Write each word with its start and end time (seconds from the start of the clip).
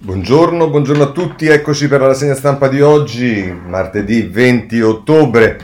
Buongiorno, 0.00 0.70
buongiorno 0.70 1.02
a 1.02 1.10
tutti, 1.10 1.48
eccoci 1.48 1.88
per 1.88 1.98
la 1.98 2.06
rassegna 2.06 2.36
stampa 2.36 2.68
di 2.68 2.80
oggi, 2.80 3.52
martedì 3.66 4.22
20 4.22 4.80
ottobre. 4.80 5.58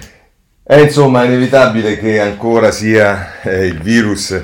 È 0.61 0.75
insomma 0.75 1.23
inevitabile 1.23 1.97
che 1.97 2.19
ancora 2.19 2.73
sia 2.73 3.41
eh, 3.43 3.67
il 3.67 3.79
virus 3.79 4.37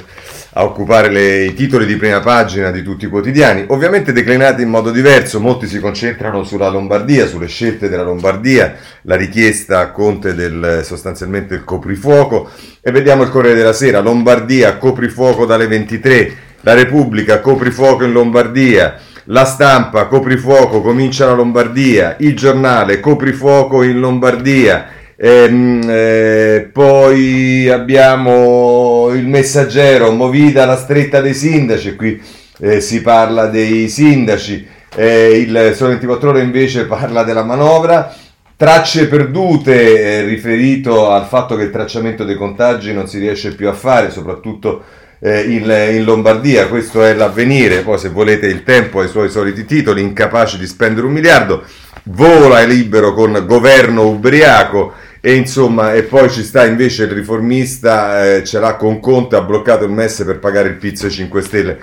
a 0.53 0.63
occupare 0.63 1.11
le, 1.11 1.43
i 1.43 1.55
titoli 1.55 1.87
di 1.87 1.97
prima 1.97 2.21
pagina 2.21 2.71
di 2.71 2.85
tutti 2.85 3.07
i 3.07 3.09
quotidiani, 3.09 3.65
ovviamente 3.67 4.13
declinati 4.13 4.63
in 4.63 4.69
modo 4.69 4.93
diverso, 4.93 5.41
molti 5.41 5.67
si 5.67 5.81
concentrano 5.81 6.45
sulla 6.45 6.69
Lombardia, 6.69 7.27
sulle 7.27 7.49
scelte 7.49 7.89
della 7.89 8.05
Lombardia, 8.05 8.77
la 9.03 9.17
richiesta 9.17 9.81
a 9.81 9.91
Conte 9.91 10.35
del 10.35 10.83
sostanzialmente 10.85 11.55
il 11.55 11.65
coprifuoco. 11.65 12.49
E 12.81 12.93
vediamo 12.93 13.25
il 13.25 13.31
Corriere 13.31 13.57
della 13.57 13.73
Sera, 13.73 13.99
Lombardia 13.99 14.77
coprifuoco 14.77 15.47
dalle 15.47 15.67
23, 15.67 16.37
la 16.61 16.75
Repubblica 16.75 17.41
coprifuoco 17.41 18.05
in 18.05 18.13
Lombardia, 18.13 19.09
la 19.25 19.45
stampa, 19.45 20.07
coprifuoco, 20.07 20.81
comincia 20.81 21.27
la 21.27 21.33
Lombardia, 21.33 22.17
il 22.21 22.37
giornale, 22.37 23.01
coprifuoco 23.01 23.83
in 23.83 24.01
Lombardia, 24.01 24.89
ehm, 25.17 25.83
eh, 25.89 26.71
poi 26.73 27.69
abbiamo 27.69 29.11
il 29.13 29.27
messaggero, 29.27 30.11
movita 30.13 30.65
la 30.65 30.77
stretta 30.77 31.21
dei 31.21 31.35
sindaci, 31.35 31.97
qui 31.97 32.21
eh, 32.61 32.81
si 32.81 33.03
parla 33.03 33.47
dei 33.47 33.89
sindaci, 33.89 34.67
eh, 34.97 35.39
il 35.39 35.73
Sole 35.75 35.91
24 35.91 36.31
ore 36.31 36.43
invece 36.43 36.87
parla 36.87 37.23
della 37.23 37.45
manovra, 37.45 38.13
Tracce 38.61 39.07
perdute, 39.07 40.19
eh, 40.19 40.23
riferito 40.25 41.11
al 41.11 41.25
fatto 41.25 41.57
che 41.57 41.63
il 41.63 41.71
tracciamento 41.71 42.25
dei 42.25 42.37
contagi 42.37 42.93
non 42.93 43.09
si 43.09 43.19
riesce 43.19 43.55
più 43.55 43.71
a 43.71 43.73
fare, 43.73 44.11
soprattutto 44.11 44.85
eh, 45.21 45.43
in, 45.43 45.63
in, 45.95 46.05
Lombardia, 46.05 46.67
questo 46.67 47.05
è 47.05 47.15
l'avvenire, 47.15 47.83
poi 47.83 47.99
se 47.99 48.09
volete 48.09 48.47
il 48.47 48.63
tempo 48.63 49.01
ha 49.01 49.05
i 49.05 49.09
suoi 49.09 49.31
soliti 49.31 49.65
titoli, 49.65 50.03
incapaci 50.03 50.59
di 50.59 50.67
spendere 50.67 51.07
un 51.07 51.13
miliardo, 51.13 51.63
vola 52.05 52.63
libero 52.63 53.13
con 53.13 53.45
governo 53.47 54.09
ubriaco. 54.09 54.95
E 55.23 55.35
insomma 55.35 55.93
e 55.93 56.05
poi 56.05 56.31
ci 56.31 56.43
sta 56.43 56.65
invece 56.65 57.03
il 57.03 57.11
riformista, 57.11 58.37
eh, 58.37 58.43
ce 58.43 58.59
l'ha 58.59 58.77
con 58.77 59.01
Conte, 59.01 59.37
ha 59.37 59.43
bloccato 59.43 59.85
il 59.85 59.91
MES 59.91 60.23
per 60.25 60.39
pagare 60.39 60.69
il 60.69 60.77
pizzo 60.77 61.05
ai 61.05 61.13
5 61.13 61.43
Stelle. 61.43 61.79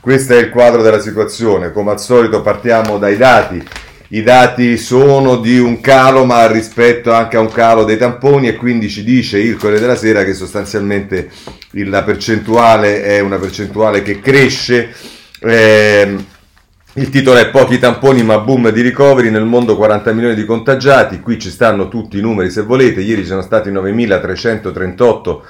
Questo 0.00 0.32
è 0.32 0.38
il 0.38 0.48
quadro 0.48 0.80
della 0.80 1.00
situazione, 1.00 1.70
come 1.70 1.90
al 1.90 2.00
solito 2.00 2.40
partiamo 2.40 2.96
dai 2.96 3.18
dati 3.18 3.62
i 4.08 4.22
dati 4.22 4.78
sono 4.78 5.36
di 5.36 5.58
un 5.58 5.80
calo, 5.80 6.24
ma 6.24 6.50
rispetto 6.50 7.12
anche 7.12 7.36
a 7.36 7.40
un 7.40 7.50
calo 7.50 7.84
dei 7.84 7.98
tamponi 7.98 8.48
e 8.48 8.56
quindi 8.56 8.88
ci 8.88 9.04
dice 9.04 9.38
il 9.38 9.56
Corriere 9.56 9.80
della 9.80 9.96
Sera 9.96 10.24
che 10.24 10.32
sostanzialmente 10.32 11.30
la 11.72 12.02
percentuale 12.02 13.02
è 13.02 13.20
una 13.20 13.36
percentuale 13.36 14.00
che 14.02 14.20
cresce. 14.20 14.94
Eh, 15.40 16.16
il 16.94 17.10
titolo 17.10 17.38
è 17.38 17.50
Pochi 17.50 17.78
tamponi 17.78 18.22
ma 18.22 18.38
boom 18.38 18.70
di 18.70 18.80
ricoveri, 18.80 19.30
nel 19.30 19.44
mondo 19.44 19.76
40 19.76 20.12
milioni 20.12 20.34
di 20.34 20.46
contagiati, 20.46 21.20
qui 21.20 21.38
ci 21.38 21.50
stanno 21.50 21.88
tutti 21.88 22.18
i 22.18 22.22
numeri 22.22 22.50
se 22.50 22.62
volete, 22.62 23.02
ieri 23.02 23.26
sono 23.26 23.42
stati 23.42 23.70
9.338 23.70 25.40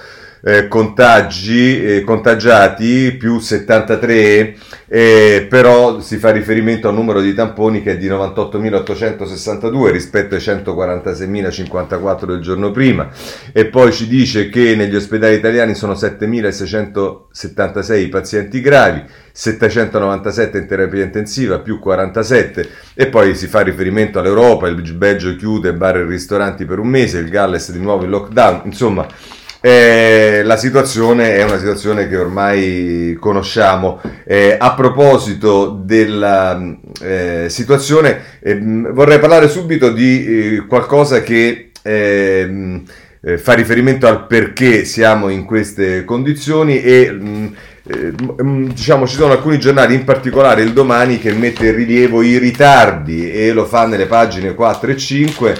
eh, 0.42 0.68
contagi, 0.68 1.84
eh, 1.84 2.02
contagiati 2.02 3.16
più 3.18 3.38
73, 3.38 4.54
eh, 4.86 5.46
però 5.48 6.00
si 6.00 6.16
fa 6.16 6.30
riferimento 6.30 6.88
al 6.88 6.94
numero 6.94 7.20
di 7.20 7.34
tamponi 7.34 7.82
che 7.82 7.92
è 7.92 7.98
di 7.98 8.08
98.862 8.08 9.90
rispetto 9.90 10.34
ai 10.34 10.40
146.054 10.40 12.24
del 12.24 12.40
giorno 12.40 12.70
prima. 12.70 13.10
E 13.52 13.66
poi 13.66 13.92
ci 13.92 14.06
dice 14.06 14.48
che 14.48 14.74
negli 14.76 14.96
ospedali 14.96 15.34
italiani 15.34 15.74
sono 15.74 15.92
7.676 15.92 18.08
pazienti 18.08 18.60
gravi, 18.60 19.02
797 19.32 20.58
in 20.58 20.66
terapia 20.66 21.04
intensiva 21.04 21.58
più 21.58 21.78
47 21.78 22.68
e 22.94 23.08
poi 23.08 23.34
si 23.34 23.46
fa 23.46 23.60
riferimento 23.60 24.18
all'Europa, 24.18 24.68
il 24.68 24.94
Belgio 24.94 25.36
chiude 25.36 25.74
bar 25.74 25.98
e 25.98 26.04
ristoranti 26.04 26.64
per 26.64 26.78
un 26.78 26.88
mese, 26.88 27.18
il 27.18 27.28
Galles 27.28 27.70
di 27.70 27.78
nuovo 27.78 28.04
in 28.04 28.10
lockdown, 28.10 28.62
insomma 28.64 29.06
eh, 29.60 30.42
la 30.44 30.56
situazione 30.56 31.34
è 31.34 31.42
una 31.42 31.58
situazione 31.58 32.08
che 32.08 32.16
ormai 32.16 33.16
conosciamo. 33.18 34.00
Eh, 34.24 34.56
a 34.58 34.74
proposito 34.74 35.80
della 35.84 36.76
eh, 37.00 37.46
situazione, 37.48 38.38
ehm, 38.40 38.92
vorrei 38.92 39.18
parlare 39.18 39.48
subito 39.48 39.90
di 39.90 40.26
eh, 40.56 40.66
qualcosa 40.66 41.22
che 41.22 41.70
ehm, 41.82 42.84
eh, 43.20 43.38
fa 43.38 43.54
riferimento 43.54 44.06
al 44.06 44.26
perché 44.26 44.84
siamo 44.84 45.28
in 45.28 45.44
queste 45.44 46.04
condizioni 46.04 46.80
e 46.80 47.10
mm, 47.10 47.46
eh, 47.82 48.12
mm, 48.42 48.68
diciamo 48.68 49.08
ci 49.08 49.16
sono 49.16 49.32
alcuni 49.32 49.58
giornali, 49.58 49.94
in 49.94 50.04
particolare 50.04 50.62
il 50.62 50.72
domani, 50.72 51.18
che 51.18 51.32
mette 51.32 51.66
in 51.66 51.74
rilievo 51.74 52.22
i 52.22 52.38
ritardi 52.38 53.28
e 53.30 53.52
lo 53.52 53.64
fa 53.64 53.86
nelle 53.86 54.06
pagine 54.06 54.54
4 54.54 54.90
e 54.92 54.96
5 54.96 55.58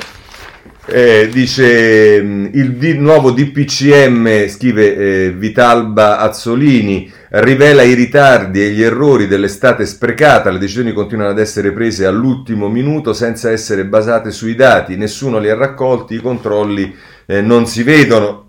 eh, 0.91 1.28
dice 1.31 2.22
mm, 2.22 2.47
il 2.53 2.72
di, 2.76 2.94
nuovo 2.94 3.31
DPCM, 3.31 4.49
scrive 4.49 4.97
eh, 4.97 5.31
Vitalba 5.32 6.19
Azzolini, 6.19 7.12
rivela 7.31 7.82
i 7.82 7.93
ritardi 7.93 8.62
e 8.62 8.71
gli 8.71 8.82
errori 8.82 9.26
dell'estate 9.26 9.84
sprecata, 9.84 10.50
le 10.50 10.59
decisioni 10.59 10.93
continuano 10.93 11.31
ad 11.31 11.38
essere 11.38 11.72
prese 11.72 12.06
all'ultimo 12.06 12.69
minuto 12.69 13.12
senza 13.12 13.50
essere 13.50 13.84
basate 13.84 14.31
sui 14.31 14.54
dati, 14.54 14.97
nessuno 14.97 15.38
li 15.38 15.50
ha 15.50 15.54
raccolti, 15.54 16.15
i 16.15 16.22
controlli 16.22 16.94
eh, 17.26 17.43
non 17.43 17.66
si 17.66 17.82
vedono. 17.82 18.49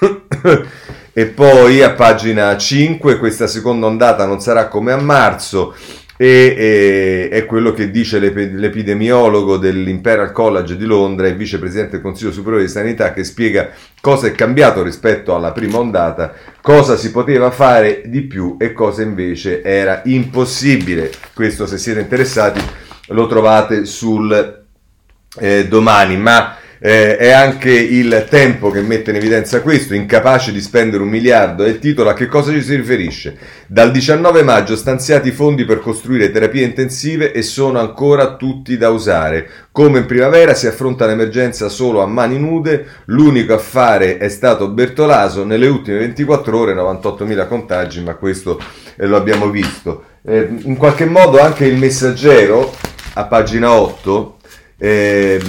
e 1.12 1.26
poi 1.26 1.82
a 1.82 1.90
pagina 1.92 2.56
5 2.56 3.18
questa 3.18 3.46
seconda 3.46 3.86
ondata 3.86 4.26
non 4.26 4.40
sarà 4.40 4.68
come 4.68 4.92
a 4.92 4.96
marzo 4.96 5.74
e, 6.22 6.54
e, 6.54 7.28
è 7.30 7.46
quello 7.46 7.72
che 7.72 7.90
dice 7.90 8.18
l'epidemiologo 8.18 9.56
dell'Imperial 9.56 10.32
College 10.32 10.76
di 10.76 10.84
Londra 10.84 11.26
e 11.26 11.32
vicepresidente 11.32 11.92
del 11.92 12.02
Consiglio 12.02 12.30
Superiore 12.30 12.64
di 12.64 12.70
Sanità 12.70 13.14
che 13.14 13.24
spiega 13.24 13.70
cosa 14.02 14.26
è 14.26 14.32
cambiato 14.32 14.82
rispetto 14.82 15.34
alla 15.34 15.52
prima 15.52 15.78
ondata, 15.78 16.34
cosa 16.60 16.98
si 16.98 17.10
poteva 17.10 17.50
fare 17.50 18.02
di 18.04 18.20
più 18.20 18.56
e 18.58 18.74
cosa 18.74 19.00
invece 19.00 19.62
era 19.62 20.02
impossibile. 20.04 21.10
Questo 21.32 21.66
se 21.66 21.78
siete 21.78 22.00
interessati 22.00 22.60
lo 23.06 23.26
trovate 23.26 23.86
sul 23.86 24.64
eh, 25.38 25.68
domani, 25.68 26.18
ma 26.18 26.54
eh, 26.82 27.18
è 27.18 27.30
anche 27.30 27.70
il 27.70 28.26
tempo 28.28 28.70
che 28.70 28.80
mette 28.80 29.10
in 29.10 29.16
evidenza 29.16 29.60
questo, 29.60 29.94
incapace 29.94 30.50
di 30.50 30.60
spendere 30.60 31.02
un 31.02 31.10
miliardo, 31.10 31.62
è 31.62 31.68
il 31.68 31.78
titolo 31.78 32.08
a 32.08 32.14
che 32.14 32.26
cosa 32.26 32.52
ci 32.52 32.62
si 32.62 32.74
riferisce. 32.74 33.36
Dal 33.66 33.90
19 33.90 34.42
maggio 34.42 34.74
stanziati 34.76 35.30
fondi 35.30 35.66
per 35.66 35.80
costruire 35.80 36.30
terapie 36.30 36.64
intensive 36.64 37.32
e 37.32 37.42
sono 37.42 37.78
ancora 37.78 38.36
tutti 38.36 38.78
da 38.78 38.88
usare. 38.88 39.48
Come 39.70 39.98
in 39.98 40.06
primavera 40.06 40.54
si 40.54 40.66
affronta 40.66 41.06
l'emergenza 41.06 41.68
solo 41.68 42.00
a 42.00 42.06
mani 42.06 42.38
nude, 42.38 42.86
l'unico 43.06 43.52
a 43.52 43.58
fare 43.58 44.16
è 44.16 44.30
stato 44.30 44.68
Bertolaso, 44.70 45.44
nelle 45.44 45.66
ultime 45.66 45.98
24 45.98 46.58
ore 46.58 46.74
98.000 46.74 47.46
contagi, 47.46 48.02
ma 48.02 48.14
questo 48.14 48.58
eh, 48.96 49.06
lo 49.06 49.16
abbiamo 49.16 49.50
visto. 49.50 50.04
Eh, 50.22 50.48
in 50.62 50.76
qualche 50.76 51.04
modo 51.04 51.40
anche 51.40 51.66
il 51.66 51.76
messaggero, 51.76 52.74
a 53.14 53.24
pagina 53.26 53.72
8, 53.72 54.36
eh, 54.78 55.40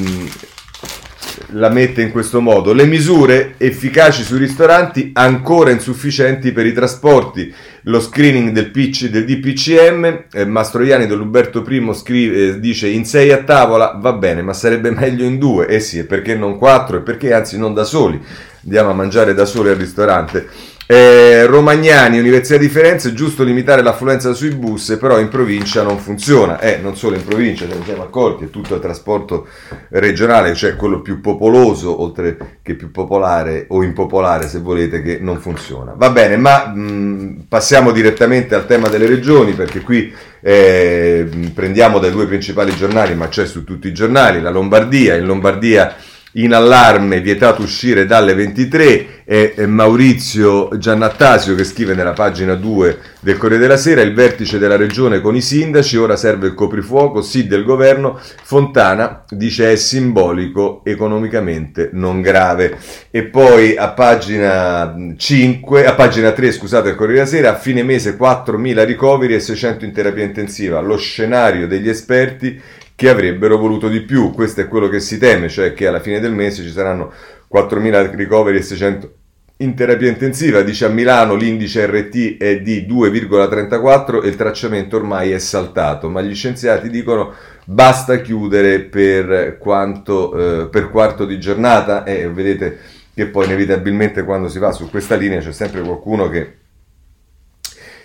la 1.51 1.69
mette 1.69 2.01
in 2.01 2.11
questo 2.11 2.41
modo. 2.41 2.73
Le 2.73 2.85
misure 2.85 3.55
efficaci 3.57 4.23
sui 4.23 4.37
ristoranti 4.37 5.11
ancora 5.13 5.71
insufficienti 5.71 6.51
per 6.51 6.65
i 6.65 6.73
trasporti. 6.73 7.53
Lo 7.83 7.99
screening 7.99 8.51
del, 8.51 8.69
PC, 8.69 9.09
del 9.09 9.25
DPCM, 9.25 10.25
eh, 10.31 10.45
Mastroianni 10.45 11.07
dell'Uberto 11.07 11.65
I 11.67 11.91
scrive, 11.93 12.47
eh, 12.47 12.59
dice 12.59 12.87
in 12.87 13.05
sei 13.05 13.31
a 13.31 13.43
tavola 13.43 13.97
va 13.99 14.13
bene, 14.13 14.41
ma 14.41 14.53
sarebbe 14.53 14.91
meglio 14.91 15.25
in 15.25 15.37
due. 15.37 15.67
Eh 15.67 15.79
sì, 15.79 15.99
e 15.99 16.03
perché 16.05 16.35
non 16.35 16.57
quattro? 16.57 16.97
E 16.97 17.01
perché 17.01 17.33
anzi 17.33 17.57
non 17.57 17.73
da 17.73 17.83
soli? 17.83 18.21
Andiamo 18.63 18.91
a 18.91 18.93
mangiare 18.93 19.33
da 19.33 19.45
soli 19.45 19.69
al 19.69 19.75
ristorante. 19.75 20.47
Eh, 20.91 21.45
Romagnani, 21.45 22.19
Università 22.19 22.57
di 22.57 22.67
Firenze, 22.67 23.11
è 23.11 23.13
giusto 23.13 23.45
limitare 23.45 23.81
l'affluenza 23.81 24.33
sui 24.33 24.49
bus, 24.49 24.97
però 24.99 25.19
in 25.19 25.29
provincia 25.29 25.83
non 25.83 25.97
funziona. 25.97 26.59
Eh, 26.59 26.79
non 26.81 26.97
solo 26.97 27.15
in 27.15 27.23
provincia, 27.23 27.65
ce 27.65 27.77
ne 27.77 27.85
siamo 27.85 28.03
accorti, 28.03 28.43
è 28.43 28.49
tutto 28.49 28.75
il 28.75 28.81
trasporto 28.81 29.47
regionale, 29.91 30.53
cioè 30.53 30.75
quello 30.75 30.99
più 30.99 31.21
popoloso, 31.21 32.01
oltre 32.01 32.57
che 32.61 32.73
più 32.73 32.91
popolare 32.91 33.67
o 33.69 33.83
impopolare, 33.83 34.49
se 34.49 34.59
volete, 34.59 35.01
che 35.01 35.17
non 35.21 35.39
funziona. 35.39 35.93
Va 35.95 36.09
bene, 36.09 36.35
ma 36.35 36.65
mh, 36.67 37.45
passiamo 37.47 37.91
direttamente 37.91 38.53
al 38.53 38.65
tema 38.65 38.89
delle 38.89 39.07
regioni, 39.07 39.53
perché 39.53 39.79
qui 39.79 40.13
eh, 40.41 41.25
prendiamo 41.53 41.99
dai 41.99 42.11
due 42.11 42.25
principali 42.25 42.75
giornali, 42.75 43.15
ma 43.15 43.29
c'è 43.29 43.45
su 43.45 43.63
tutti 43.63 43.87
i 43.87 43.93
giornali, 43.93 44.41
la 44.41 44.49
Lombardia. 44.49 45.15
In 45.15 45.25
Lombardia 45.25 45.95
in 46.33 46.53
allarme, 46.53 47.19
vietato 47.19 47.61
uscire 47.61 48.05
dalle 48.05 48.33
23, 48.33 49.23
è, 49.25 49.65
Maurizio 49.65 50.69
Giannattasio 50.77 51.55
che 51.55 51.63
scrive 51.63 51.93
nella 51.93 52.13
pagina 52.13 52.55
2 52.55 52.97
del 53.19 53.37
Corriere 53.37 53.61
della 53.61 53.77
Sera, 53.77 54.01
il 54.01 54.13
vertice 54.13 54.57
della 54.57 54.77
regione 54.77 55.19
con 55.19 55.35
i 55.35 55.41
sindaci, 55.41 55.97
ora 55.97 56.15
serve 56.15 56.47
il 56.47 56.53
coprifuoco, 56.53 57.21
sì 57.21 57.47
del 57.47 57.63
governo, 57.63 58.19
Fontana 58.43 59.23
dice 59.29 59.71
è 59.71 59.75
simbolico, 59.75 60.81
economicamente 60.85 61.89
non 61.93 62.21
grave. 62.21 62.77
E 63.09 63.23
poi 63.23 63.75
a 63.75 63.89
pagina 63.89 64.95
5, 65.17 65.85
a 65.85 65.93
pagina 65.93 66.31
3 66.31 66.51
scusate 66.51 66.89
del 66.89 66.95
Corriere 66.95 67.23
della 67.23 67.29
Sera, 67.29 67.51
a 67.51 67.59
fine 67.59 67.83
mese 67.83 68.17
4.000 68.17 68.85
ricoveri 68.85 69.35
e 69.35 69.39
600 69.39 69.85
in 69.85 69.91
terapia 69.91 70.23
intensiva, 70.23 70.79
lo 70.79 70.97
scenario 70.97 71.67
degli 71.67 71.89
esperti 71.89 72.59
che 73.01 73.09
avrebbero 73.09 73.57
voluto 73.57 73.87
di 73.87 74.01
più. 74.01 74.29
Questo 74.29 74.61
è 74.61 74.67
quello 74.67 74.87
che 74.87 74.99
si 74.99 75.17
teme, 75.17 75.49
cioè 75.49 75.73
che 75.73 75.87
alla 75.87 75.99
fine 75.99 76.19
del 76.19 76.33
mese 76.33 76.61
ci 76.61 76.69
saranno 76.69 77.11
4.000 77.51 78.13
ricoveri 78.13 78.59
e 78.59 78.61
600 78.61 79.13
in 79.57 79.73
terapia 79.73 80.07
intensiva. 80.07 80.61
Dice 80.61 80.85
a 80.85 80.89
Milano 80.89 81.33
l'indice 81.33 81.87
RT 81.87 82.37
è 82.37 82.61
di 82.61 82.85
2,34 82.87 84.23
e 84.23 84.27
il 84.27 84.35
tracciamento 84.35 84.97
ormai 84.97 85.31
è 85.31 85.39
saltato, 85.39 86.09
ma 86.09 86.21
gli 86.21 86.35
scienziati 86.35 86.91
dicono 86.91 87.33
basta 87.65 88.21
chiudere 88.21 88.81
per, 88.81 89.57
quanto, 89.57 90.65
eh, 90.65 90.67
per 90.67 90.91
quarto 90.91 91.25
di 91.25 91.39
giornata 91.39 92.03
e 92.03 92.29
vedete 92.29 92.77
che 93.15 93.25
poi 93.25 93.45
inevitabilmente 93.45 94.23
quando 94.23 94.47
si 94.47 94.59
va 94.59 94.71
su 94.71 94.91
questa 94.91 95.15
linea 95.15 95.39
c'è 95.39 95.51
sempre 95.51 95.81
qualcuno 95.81 96.29
che 96.29 96.57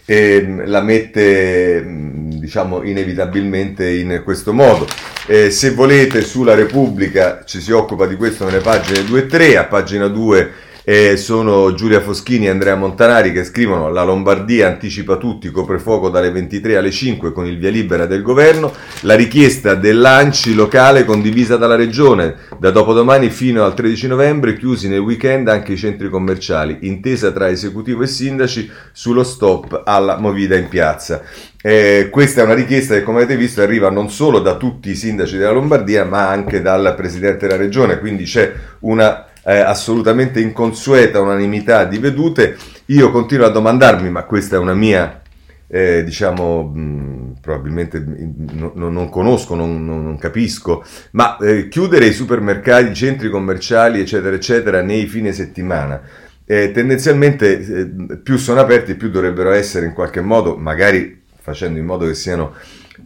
eh, 0.07 0.63
la 0.65 0.81
mette 0.81 1.85
diciamo 2.47 2.85
inevitabilmente 2.85 3.91
in 3.91 4.23
questo 4.25 4.53
modo. 4.53 4.87
Eh, 5.27 5.51
se 5.51 5.73
volete 5.73 6.23
sulla 6.23 6.55
Repubblica 6.55 7.43
ci 7.45 7.61
si 7.61 7.73
occupa 7.73 8.07
di 8.07 8.15
questo 8.15 8.45
nelle 8.45 8.61
pagine 8.61 9.05
2 9.05 9.19
e 9.19 9.27
3, 9.27 9.57
a 9.57 9.65
pagina 9.65 10.07
2 10.07 10.53
eh, 10.89 11.17
sono 11.17 11.75
Giulia 11.75 12.01
Foschini 12.01 12.47
e 12.47 12.51
Andrea 12.51 12.77
Montanari 12.77 13.33
che 13.33 13.43
scrivono 13.43 13.91
la 13.91 14.05
Lombardia 14.05 14.69
anticipa 14.69 15.17
tutti, 15.17 15.51
coprifuoco 15.51 16.11
dalle 16.11 16.31
23 16.31 16.77
alle 16.77 16.93
5 16.93 17.33
con 17.33 17.45
il 17.45 17.59
via 17.59 17.71
libera 17.71 18.07
del 18.07 18.23
governo, 18.23 18.73
la 19.01 19.17
richiesta 19.17 19.75
dell'ANCI 19.75 20.55
locale 20.55 21.05
condivisa 21.05 21.57
dalla 21.57 21.75
regione, 21.75 22.37
da 22.61 22.71
dopodomani 22.71 23.31
fino 23.31 23.65
al 23.65 23.75
13 23.75 24.07
novembre 24.07 24.57
chiusi 24.57 24.87
nel 24.87 25.01
weekend 25.01 25.49
anche 25.49 25.73
i 25.73 25.77
centri 25.77 26.09
commerciali, 26.09 26.79
intesa 26.83 27.33
tra 27.33 27.49
esecutivo 27.49 28.05
e 28.05 28.07
sindaci 28.07 28.71
sullo 28.93 29.25
stop 29.25 29.83
alla 29.85 30.19
movida 30.19 30.55
in 30.55 30.69
piazza. 30.69 31.21
Eh, 31.61 32.11
questa 32.13 32.43
è 32.43 32.45
una 32.45 32.55
richiesta 32.55 32.95
che, 32.95 33.03
come 33.03 33.25
avete 33.25 33.37
visto, 33.37 33.61
arriva 33.61 33.91
non 33.91 34.09
solo 34.09 34.39
da 34.39 34.55
tutti 34.55 34.91
i 34.91 34.95
sindaci 34.95 35.37
della 35.37 35.51
Lombardia, 35.51 36.05
ma 36.05 36.29
anche 36.29 36.63
dal 36.63 36.95
presidente 36.97 37.49
della 37.49 37.59
regione, 37.59 37.99
quindi 37.99 38.23
c'è 38.23 38.53
una 38.81 39.27
eh, 39.47 39.59
assolutamente 39.59 40.41
inconsueta 40.41 41.21
unanimità 41.21 41.85
di 41.85 41.99
vedute. 41.99 42.57
Io 42.87 43.11
continuo 43.13 43.47
a 43.47 43.51
domandarmi, 43.51 44.11
ma 44.11 44.25
questa 44.25 44.57
è 44.57 44.59
una 44.59 44.75
mia, 44.75 45.23
eh, 45.69 46.03
diciamo, 46.03 46.65
mh, 46.65 47.35
probabilmente 47.41 48.05
no, 48.53 48.73
no, 48.75 48.91
non 48.91 49.09
conosco, 49.09 49.55
non, 49.55 49.85
non 49.85 50.19
capisco, 50.19 50.85
ma 51.13 51.37
eh, 51.39 51.69
chiudere 51.69 52.07
i 52.07 52.13
supermercati, 52.13 52.91
i 52.91 52.95
centri 52.95 53.31
commerciali, 53.31 54.01
eccetera, 54.01 54.35
eccetera, 54.35 54.83
nei 54.83 55.07
fine 55.07 55.31
settimana. 55.33 56.03
Eh, 56.45 56.73
tendenzialmente 56.73 57.59
eh, 57.59 58.19
più 58.19 58.37
sono 58.39 58.61
aperti, 58.61 58.95
più 58.95 59.11
dovrebbero 59.11 59.53
essere 59.53 59.87
in 59.87 59.93
qualche 59.93 60.21
modo, 60.21 60.57
magari 60.57 61.23
facendo 61.41 61.79
in 61.79 61.85
modo 61.85 62.07
che 62.07 62.15
siano 62.15 62.55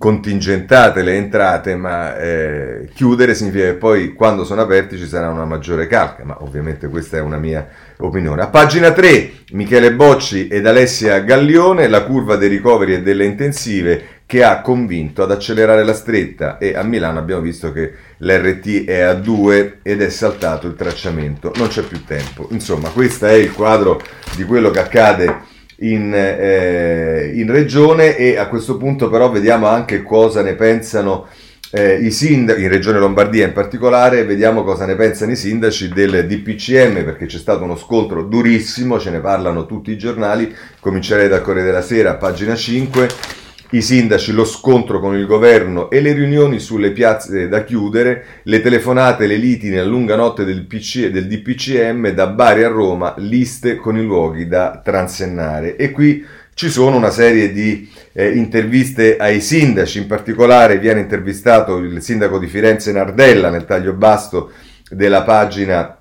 contingentate 0.00 1.02
le 1.02 1.16
entrate, 1.16 1.76
ma 1.76 2.16
eh, 2.16 2.88
chiudere 2.94 3.34
significa 3.34 3.66
che 3.66 3.74
poi 3.74 4.14
quando 4.14 4.46
sono 4.46 4.62
aperti 4.62 4.96
ci 4.96 5.06
sarà 5.06 5.28
una 5.28 5.44
maggiore 5.44 5.86
calca, 5.86 6.24
ma 6.24 6.38
ovviamente 6.40 6.88
questa 6.88 7.18
è 7.18 7.20
una 7.20 7.36
mia 7.36 7.68
opinione. 7.98 8.40
A 8.40 8.48
pagina 8.48 8.92
3 8.92 9.30
Michele 9.50 9.92
Bocci 9.92 10.48
ed 10.48 10.66
Alessia 10.66 11.18
Gallione, 11.18 11.86
la 11.86 12.04
curva 12.04 12.36
dei 12.36 12.48
ricoveri 12.48 12.94
e 12.94 13.02
delle 13.02 13.26
intensive 13.26 14.20
che 14.24 14.42
ha 14.42 14.62
convinto 14.62 15.22
ad 15.22 15.32
accelerare 15.32 15.84
la 15.84 15.92
stretta 15.92 16.56
e 16.56 16.74
a 16.74 16.82
Milano 16.82 17.18
abbiamo 17.18 17.42
visto 17.42 17.70
che 17.70 17.92
l'RT 18.16 18.86
è 18.86 19.00
a 19.00 19.12
2 19.12 19.80
ed 19.82 20.00
è 20.00 20.08
saltato 20.08 20.66
il 20.66 20.76
tracciamento, 20.76 21.52
non 21.56 21.68
c'è 21.68 21.82
più 21.82 22.06
tempo. 22.06 22.48
Insomma, 22.52 22.88
questo 22.88 23.26
è 23.26 23.32
il 23.32 23.52
quadro 23.52 24.00
di 24.34 24.44
quello 24.44 24.70
che 24.70 24.78
accade 24.78 25.49
in, 25.80 26.12
eh, 26.14 27.32
in 27.34 27.50
regione 27.50 28.16
e 28.16 28.36
a 28.36 28.48
questo 28.48 28.76
punto 28.76 29.08
però 29.08 29.30
vediamo 29.30 29.66
anche 29.66 30.02
cosa 30.02 30.42
ne 30.42 30.54
pensano 30.54 31.26
eh, 31.72 31.94
i 31.94 32.10
sindaci, 32.10 32.62
in 32.62 32.68
Regione 32.68 32.98
Lombardia 32.98 33.46
in 33.46 33.52
particolare, 33.52 34.24
vediamo 34.24 34.64
cosa 34.64 34.86
ne 34.86 34.96
pensano 34.96 35.32
i 35.32 35.36
sindaci 35.36 35.88
del 35.88 36.26
DPCM 36.26 37.04
perché 37.04 37.26
c'è 37.26 37.38
stato 37.38 37.62
uno 37.62 37.76
scontro 37.76 38.24
durissimo, 38.24 38.98
ce 38.98 39.10
ne 39.10 39.20
parlano 39.20 39.66
tutti 39.66 39.92
i 39.92 39.98
giornali, 39.98 40.54
comincerei 40.80 41.28
dal 41.28 41.42
Corriere 41.42 41.68
della 41.68 41.82
Sera, 41.82 42.16
pagina 42.16 42.56
5 42.56 43.08
i 43.70 43.82
sindaci, 43.82 44.32
lo 44.32 44.44
scontro 44.44 44.98
con 44.98 45.16
il 45.16 45.26
governo 45.26 45.90
e 45.90 46.00
le 46.00 46.12
riunioni 46.12 46.58
sulle 46.58 46.90
piazze 46.90 47.48
da 47.48 47.62
chiudere, 47.62 48.24
le 48.44 48.60
telefonate, 48.60 49.26
le 49.26 49.36
liti 49.36 49.68
nella 49.68 49.84
lunga 49.84 50.16
notte 50.16 50.44
del, 50.44 50.66
PC, 50.66 51.08
del 51.08 51.26
DPCM 51.28 52.08
da 52.10 52.26
Bari 52.26 52.64
a 52.64 52.68
Roma, 52.68 53.14
liste 53.18 53.76
con 53.76 53.96
i 53.96 54.02
luoghi 54.02 54.48
da 54.48 54.80
transennare. 54.82 55.76
E 55.76 55.90
qui 55.92 56.24
ci 56.54 56.68
sono 56.68 56.96
una 56.96 57.10
serie 57.10 57.52
di 57.52 57.88
eh, 58.12 58.30
interviste 58.30 59.16
ai 59.16 59.40
sindaci, 59.40 59.98
in 59.98 60.06
particolare 60.06 60.78
viene 60.78 61.00
intervistato 61.00 61.78
il 61.78 62.02
sindaco 62.02 62.38
di 62.38 62.48
Firenze 62.48 62.92
Nardella 62.92 63.50
nel 63.50 63.64
taglio 63.64 63.92
basto 63.92 64.50
della 64.90 65.22
pagina 65.22 65.99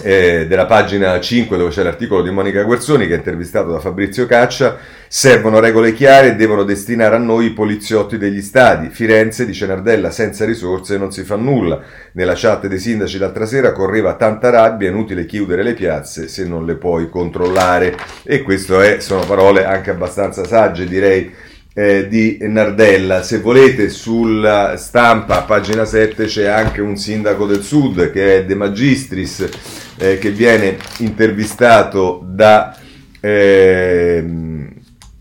eh, 0.00 0.46
della 0.48 0.64
pagina 0.64 1.20
5 1.20 1.56
dove 1.58 1.70
c'è 1.70 1.82
l'articolo 1.82 2.22
di 2.22 2.30
Monica 2.30 2.62
Guerzoni 2.62 3.06
che 3.06 3.14
è 3.14 3.18
intervistato 3.18 3.70
da 3.70 3.78
Fabrizio 3.78 4.26
Caccia, 4.26 4.78
servono 5.06 5.60
regole 5.60 5.92
chiare 5.92 6.28
e 6.28 6.34
devono 6.34 6.64
destinare 6.64 7.16
a 7.16 7.18
noi 7.18 7.46
i 7.46 7.52
poliziotti 7.52 8.16
degli 8.16 8.40
stadi. 8.40 8.88
Firenze, 8.88 9.44
dice 9.44 9.66
Nardella, 9.66 10.10
senza 10.10 10.46
risorse 10.46 10.96
non 10.96 11.12
si 11.12 11.22
fa 11.24 11.36
nulla. 11.36 11.80
Nella 12.12 12.32
chat 12.34 12.66
dei 12.66 12.78
sindaci 12.78 13.18
l'altra 13.18 13.44
sera 13.44 13.72
correva 13.72 14.14
tanta 14.14 14.48
rabbia, 14.48 14.88
è 14.88 14.90
inutile 14.90 15.26
chiudere 15.26 15.62
le 15.62 15.74
piazze 15.74 16.26
se 16.26 16.46
non 16.46 16.64
le 16.64 16.76
puoi 16.76 17.10
controllare. 17.10 17.94
E 18.24 18.42
queste 18.42 19.00
sono 19.00 19.24
parole 19.26 19.66
anche 19.66 19.90
abbastanza 19.90 20.46
sagge, 20.46 20.86
direi 20.86 21.30
eh, 21.74 22.08
di 22.08 22.38
Nardella. 22.40 23.22
Se 23.22 23.38
volete 23.38 23.88
sulla 23.88 24.76
stampa, 24.76 25.42
pagina 25.42 25.84
7, 25.84 26.24
c'è 26.24 26.46
anche 26.46 26.80
un 26.80 26.96
sindaco 26.96 27.46
del 27.46 27.62
sud 27.62 28.10
che 28.10 28.38
è 28.38 28.44
De 28.44 28.54
Magistris, 28.54 29.48
eh, 29.96 30.18
che 30.18 30.30
viene 30.30 30.76
intervistato 30.98 32.22
da, 32.24 32.76
eh, 33.20 34.24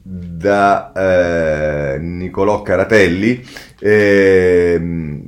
da 0.01 0.91
eh, 0.93 1.97
Nicolò 1.99 2.61
Caratelli. 2.61 3.43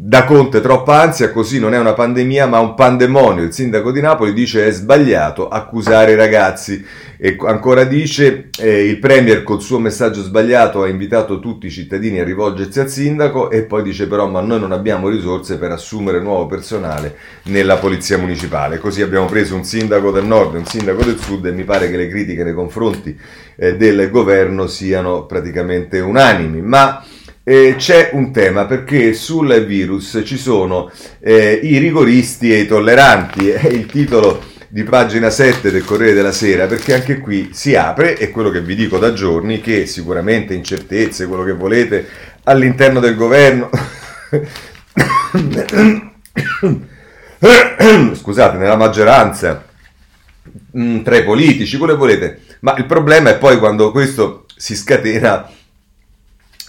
Da 0.06 0.26
Conte 0.26 0.60
troppa 0.60 1.00
ansia, 1.00 1.32
così 1.32 1.62
non 1.62 1.74
è 1.74 1.80
una 1.80 1.94
pandemia 1.94 2.46
ma 2.46 2.60
un 2.60 2.74
pandemonio. 2.74 3.46
Il 3.46 3.54
sindaco 3.54 3.90
di 3.90 4.02
Napoli 4.02 4.34
dice 4.34 4.68
è 4.68 4.72
sbagliato 4.72 5.48
accusare 5.48 6.12
i 6.12 6.16
ragazzi. 6.16 6.86
E 7.16 7.38
ancora 7.40 7.86
dice, 7.86 8.50
eh, 8.60 8.84
il 8.86 9.00
Premier 9.00 9.44
col 9.44 9.62
suo 9.62 9.80
messaggio 9.80 10.22
sbagliato 10.22 10.84
ha 10.84 10.90
invitato 10.90 11.40
tutti 11.40 11.68
i 11.68 11.72
cittadini 11.72 12.20
a 12.20 12.26
rivolgersi 12.26 12.82
al 12.82 12.90
sindaco 12.90 13.50
e 13.50 13.64
poi 13.64 13.82
dice 13.82 14.08
però 14.08 14.28
ma 14.28 14.42
noi 14.42 14.60
non 14.60 14.74
abbiamo 14.74 15.08
risorse 15.08 15.58
per 15.58 15.72
assumere 15.72 16.20
nuovo 16.20 16.48
personale 16.48 17.16
nella 17.44 17.78
polizia 17.78 18.18
municipale. 18.18 18.80
Così 18.80 19.02
abbiamo 19.02 19.28
preso 19.28 19.56
un 19.56 19.64
sindaco 19.64 20.12
del 20.12 20.26
nord 20.26 20.56
e 20.56 20.58
un 20.58 20.66
sindaco 20.66 21.02
del 21.02 21.18
sud 21.18 21.46
e 21.46 21.54
mi 21.54 21.64
pare 21.64 21.90
che 21.90 21.96
le 21.96 22.10
critiche 22.10 22.44
nei 22.44 22.54
confronti 22.54 23.18
eh, 23.56 23.78
del 23.78 24.10
governo 24.10 24.68
siano 24.68 25.26
praticamente 25.26 26.02
unanimi. 26.02 26.62
Ma 26.62 27.02
eh, 27.44 27.76
c'è 27.78 28.12
un 28.14 28.32
tema 28.32 28.66
perché 28.66 29.14
sul 29.14 29.66
virus 29.66 30.22
ci 30.26 30.38
sono 30.38 30.90
eh, 31.20 31.60
i 31.62 31.78
rigoristi 31.78 32.54
e 32.54 32.60
i 32.60 32.68
tolleranti. 32.68 33.50
È 33.50 33.68
il 33.68 33.86
titolo 33.86 34.42
di 34.70 34.84
pagina 34.84 35.30
7 35.30 35.70
del 35.70 35.84
Corriere 35.84 36.14
della 36.14 36.32
Sera, 36.32 36.66
perché 36.66 36.94
anche 36.96 37.20
qui 37.20 37.50
si 37.54 37.76
apre, 37.76 38.18
e 38.18 38.32
quello 38.32 38.50
che 38.50 38.62
vi 38.62 38.76
dico 38.76 38.98
da 38.98 39.14
giorni, 39.14 39.62
che 39.62 39.86
sicuramente 39.86 40.56
incertezze, 40.56 41.28
quello 41.28 41.44
che 41.44 41.54
volete, 41.54 42.08
all'interno 42.44 43.00
del 43.00 43.16
governo, 43.16 43.70
scusate, 48.16 48.58
nella 48.58 48.78
maggioranza, 48.78 49.64
mm, 50.76 51.04
tra 51.04 51.18
i 51.18 51.24
politici, 51.24 51.78
quello 51.78 51.94
che 51.94 52.00
volete, 52.00 52.40
ma 52.62 52.74
il 52.78 52.86
problema 52.86 53.30
è 53.30 53.38
poi 53.38 53.60
quando 53.60 53.92
questo 53.92 54.46
si 54.56 54.76
scatena 54.76 55.48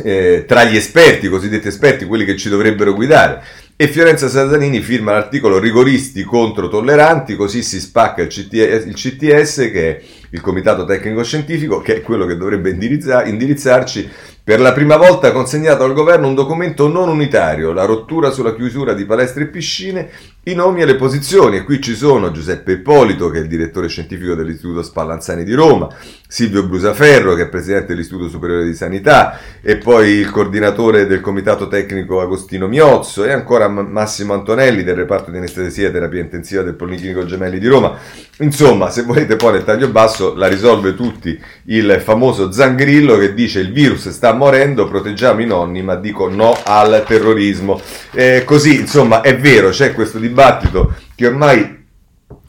eh, 0.02 0.44
tra 0.46 0.64
gli 0.64 0.76
esperti, 0.76 1.26
i 1.26 1.30
cosiddetti 1.30 1.68
esperti, 1.68 2.04
quelli 2.04 2.24
che 2.24 2.36
ci 2.36 2.48
dovrebbero 2.48 2.94
guidare. 2.94 3.42
e 3.76 3.88
Fiorenza 3.88 4.28
Sasanini 4.28 4.80
firma 4.80 5.12
l'articolo 5.12 5.58
rigoristi 5.58 6.22
contro 6.22 6.68
tolleranti, 6.68 7.36
così 7.36 7.62
si 7.62 7.80
spacca 7.80 8.22
il 8.22 8.28
CTS, 8.28 8.86
il 8.86 8.94
CTS 8.94 9.56
che 9.72 9.96
è 9.96 10.02
il 10.34 10.40
Comitato 10.40 10.84
Tecnico 10.84 11.22
Scientifico, 11.22 11.80
che 11.80 11.96
è 11.96 12.00
quello 12.02 12.26
che 12.26 12.36
dovrebbe 12.36 12.70
indirizzarci 12.70 14.10
per 14.44 14.60
la 14.60 14.72
prima 14.72 14.98
volta 14.98 15.28
ha 15.28 15.32
consegnato 15.32 15.84
al 15.84 15.94
governo 15.94 16.26
un 16.26 16.34
documento 16.34 16.86
non 16.86 17.08
unitario, 17.08 17.72
la 17.72 17.86
rottura 17.86 18.30
sulla 18.30 18.54
chiusura 18.54 18.92
di 18.92 19.06
palestre 19.06 19.44
e 19.44 19.46
piscine, 19.46 20.10
i 20.42 20.54
nomi 20.54 20.82
e 20.82 20.84
le 20.84 20.96
posizioni. 20.96 21.56
E 21.56 21.64
qui 21.64 21.80
ci 21.80 21.94
sono 21.94 22.30
Giuseppe 22.30 22.72
Ippolito, 22.72 23.30
che 23.30 23.38
è 23.38 23.40
il 23.40 23.46
direttore 23.46 23.88
scientifico 23.88 24.34
dell'Istituto 24.34 24.82
Spallanzani 24.82 25.44
di 25.44 25.54
Roma, 25.54 25.88
Silvio 26.28 26.66
Brusaferro, 26.66 27.34
che 27.34 27.44
è 27.44 27.48
presidente 27.48 27.94
dell'Istituto 27.94 28.28
Superiore 28.28 28.66
di 28.66 28.74
Sanità, 28.74 29.38
e 29.62 29.78
poi 29.78 30.10
il 30.10 30.30
coordinatore 30.30 31.06
del 31.06 31.22
Comitato 31.22 31.66
Tecnico 31.66 32.20
Agostino 32.20 32.68
Miozzo, 32.68 33.24
e 33.24 33.32
ancora 33.32 33.68
Massimo 33.68 34.34
Antonelli 34.34 34.84
del 34.84 34.96
reparto 34.96 35.30
di 35.30 35.38
anestesia 35.38 35.88
e 35.88 35.90
terapia 35.90 36.20
intensiva 36.20 36.60
del 36.60 36.74
Policlinico 36.74 37.24
Gemelli 37.24 37.58
di 37.58 37.66
Roma. 37.66 37.96
Insomma, 38.40 38.90
se 38.90 39.04
volete 39.04 39.36
poi 39.36 39.52
nel 39.52 39.64
taglio 39.64 39.88
basso 39.88 40.23
la 40.32 40.46
risolve 40.46 40.94
tutti 40.94 41.38
il 41.66 42.00
famoso 42.02 42.50
Zangrillo 42.50 43.18
che 43.18 43.34
dice 43.34 43.60
il 43.60 43.72
virus 43.72 44.08
sta 44.08 44.32
morendo, 44.32 44.88
proteggiamo 44.88 45.42
i 45.42 45.46
nonni, 45.46 45.82
ma 45.82 45.96
dico 45.96 46.30
no 46.30 46.56
al 46.64 47.04
terrorismo. 47.06 47.78
Eh, 48.12 48.44
così, 48.46 48.80
insomma, 48.80 49.20
è 49.20 49.36
vero, 49.36 49.68
c'è 49.68 49.92
questo 49.92 50.18
dibattito 50.18 50.94
che 51.14 51.26
ormai 51.26 51.82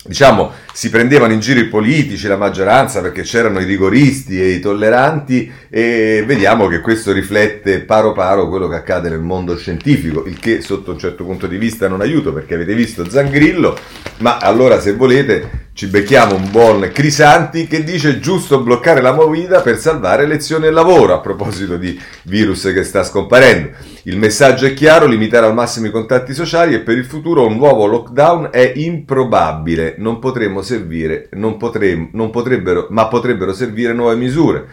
diciamo, 0.06 0.52
si 0.76 0.90
prendevano 0.90 1.32
in 1.32 1.40
giro 1.40 1.62
i 1.62 1.68
politici, 1.68 2.28
la 2.28 2.36
maggioranza, 2.36 3.00
perché 3.00 3.22
c'erano 3.22 3.62
i 3.62 3.64
rigoristi 3.64 4.42
e 4.42 4.50
i 4.50 4.60
tolleranti 4.60 5.50
e 5.70 6.22
vediamo 6.28 6.68
che 6.68 6.82
questo 6.82 7.14
riflette 7.14 7.80
paro 7.80 8.12
paro 8.12 8.50
quello 8.50 8.68
che 8.68 8.76
accade 8.76 9.08
nel 9.08 9.22
mondo 9.22 9.56
scientifico, 9.56 10.26
il 10.26 10.38
che 10.38 10.60
sotto 10.60 10.92
un 10.92 11.00
certo 11.00 11.24
punto 11.24 11.48
di 11.48 11.56
vista 11.56 11.88
non 11.88 12.02
aiuta 12.02 12.34
perché 12.34 12.56
avete 12.56 12.76
visto 12.76 13.10
Zangrillo, 13.10 13.78
ma 14.18 14.38
allora 14.38 14.82
se 14.82 14.96
volete 14.96 15.64
ci 15.76 15.88
becchiamo 15.88 16.36
un 16.36 16.52
buon 16.52 16.90
Crisanti 16.94 17.68
che 17.68 17.84
dice 17.84 18.20
giusto 18.22 18.62
bloccare 18.62 19.02
la 19.02 19.12
movida 19.12 19.60
per 19.60 19.78
salvare 19.78 20.26
lezioni 20.26 20.68
e 20.68 20.72
lavoro 20.72 21.14
a 21.14 21.20
proposito 21.20 21.76
di 21.76 22.00
virus 22.24 22.72
che 22.74 22.84
sta 22.84 23.04
scomparendo. 23.04 23.72
Il 24.04 24.18
messaggio 24.18 24.68
è 24.68 24.74
chiaro, 24.74 25.06
limitare 25.06 25.48
al 25.48 25.54
massimo 25.54 25.88
i 25.88 25.92
contatti 25.92 26.34
sociali 26.34 26.76
e 26.76 26.80
per 26.80 26.98
il 26.98 27.04
futuro 27.04 27.46
un 27.46 27.58
nuovo 27.58 27.88
lockdown 27.88 28.50
è 28.54 28.72
improbabile, 28.76 29.96
non 29.98 30.20
potremo 30.20 30.62
servire, 30.66 31.30
non 31.34 31.56
potremo, 31.56 32.10
non 32.12 32.30
potrebbero, 32.30 32.88
ma 32.90 33.08
potrebbero 33.08 33.54
servire 33.54 33.94
nuove 33.94 34.16
misure. 34.16 34.66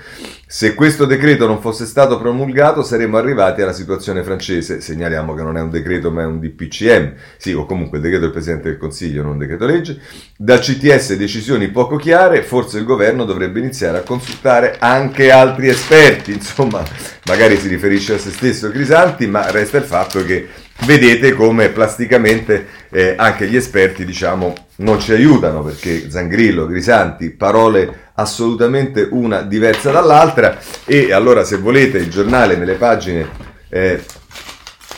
Se 0.46 0.74
questo 0.74 1.06
decreto 1.06 1.46
non 1.46 1.60
fosse 1.60 1.86
stato 1.86 2.18
promulgato 2.18 2.82
saremmo 2.82 3.16
arrivati 3.16 3.62
alla 3.62 3.72
situazione 3.72 4.22
francese. 4.22 4.82
Segnaliamo 4.82 5.32
che 5.32 5.42
non 5.42 5.56
è 5.56 5.62
un 5.62 5.70
decreto 5.70 6.10
ma 6.10 6.22
è 6.22 6.26
un 6.26 6.40
DPCM, 6.40 7.14
sì 7.38 7.52
o 7.52 7.64
comunque 7.64 7.96
il 7.98 8.02
decreto 8.02 8.24
del 8.24 8.34
Presidente 8.34 8.68
del 8.68 8.76
Consiglio, 8.76 9.22
non 9.22 9.32
un 9.32 9.38
decreto 9.38 9.64
legge. 9.64 9.98
Dal 10.36 10.58
CTS 10.58 11.14
decisioni 11.16 11.68
poco 11.68 11.96
chiare, 11.96 12.42
forse 12.42 12.78
il 12.78 12.84
governo 12.84 13.24
dovrebbe 13.24 13.60
iniziare 13.60 13.98
a 13.98 14.02
consultare 14.02 14.76
anche 14.78 15.30
altri 15.30 15.68
esperti, 15.68 16.32
insomma 16.32 16.82
magari 17.26 17.56
si 17.56 17.68
riferisce 17.68 18.14
a 18.14 18.18
se 18.18 18.30
stesso 18.30 18.70
Crisanti, 18.70 19.26
ma 19.26 19.50
resta 19.50 19.78
il 19.78 19.84
fatto 19.84 20.22
che 20.24 20.48
vedete 20.84 21.32
come 21.32 21.68
plasticamente 21.68 22.66
eh, 22.90 23.14
anche 23.16 23.46
gli 23.46 23.56
esperti 23.56 24.04
diciamo 24.04 24.54
non 24.76 25.00
ci 25.00 25.12
aiutano 25.12 25.62
perché 25.62 26.10
Zangrillo, 26.10 26.66
Grisanti, 26.66 27.30
parole 27.30 28.10
assolutamente 28.14 29.06
una 29.10 29.42
diversa 29.42 29.90
dall'altra. 29.90 30.58
E 30.84 31.12
allora 31.12 31.44
se 31.44 31.56
volete 31.56 31.98
il 31.98 32.10
giornale 32.10 32.56
nelle 32.56 32.74
pagine 32.74 33.28
eh, 33.68 34.02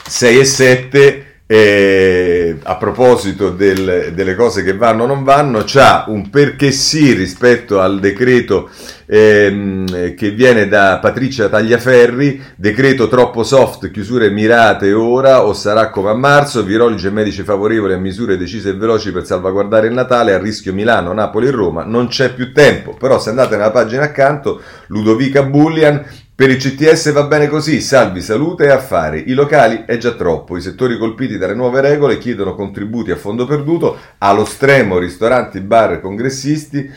6 0.06 0.38
e 0.38 0.44
7 0.44 1.33
eh, 1.46 2.56
a 2.62 2.76
proposito 2.76 3.50
del, 3.50 4.12
delle 4.14 4.34
cose 4.34 4.62
che 4.62 4.74
vanno 4.74 5.02
o 5.02 5.06
non 5.06 5.24
vanno, 5.24 5.62
c'ha 5.66 6.06
un 6.08 6.30
perché 6.30 6.70
sì 6.70 7.12
rispetto 7.12 7.80
al 7.80 8.00
decreto 8.00 8.70
ehm, 9.04 10.14
che 10.14 10.30
viene 10.30 10.68
da 10.68 10.98
Patrizia 11.02 11.50
Tagliaferri, 11.50 12.42
decreto 12.56 13.08
troppo 13.08 13.42
soft, 13.42 13.90
chiusure 13.90 14.30
mirate 14.30 14.94
ora 14.94 15.44
o 15.44 15.52
sarà 15.52 15.90
come 15.90 16.10
a 16.10 16.14
marzo, 16.14 16.64
virologi 16.64 17.08
e 17.08 17.10
medici 17.10 17.42
favorevoli 17.42 17.92
a 17.92 17.98
misure 17.98 18.38
decise 18.38 18.70
e 18.70 18.74
veloci 18.74 19.12
per 19.12 19.26
salvaguardare 19.26 19.86
il 19.86 19.92
Natale, 19.92 20.32
a 20.32 20.38
rischio 20.38 20.72
Milano, 20.72 21.12
Napoli 21.12 21.48
e 21.48 21.50
Roma, 21.50 21.84
non 21.84 22.08
c'è 22.08 22.32
più 22.32 22.54
tempo, 22.54 22.96
però 22.98 23.20
se 23.20 23.28
andate 23.28 23.56
nella 23.56 23.70
pagina 23.70 24.04
accanto, 24.04 24.62
Ludovica 24.86 25.42
Bullian 25.42 26.02
per 26.36 26.50
il 26.50 26.56
CTS 26.56 27.12
va 27.12 27.22
bene 27.24 27.46
così, 27.46 27.80
salvi 27.80 28.20
salute 28.20 28.64
e 28.64 28.70
affari. 28.70 29.24
I 29.28 29.34
locali 29.34 29.84
è 29.86 29.96
già 29.98 30.14
troppo. 30.14 30.56
I 30.56 30.60
settori 30.60 30.98
colpiti 30.98 31.38
dalle 31.38 31.54
nuove 31.54 31.80
regole 31.80 32.18
chiedono 32.18 32.56
contributi 32.56 33.12
a 33.12 33.16
fondo 33.16 33.46
perduto. 33.46 33.96
Allo 34.18 34.44
stremo 34.44 34.98
ristoranti, 34.98 35.60
bar 35.60 35.92
e 35.92 36.00
congressisti. 36.00 36.90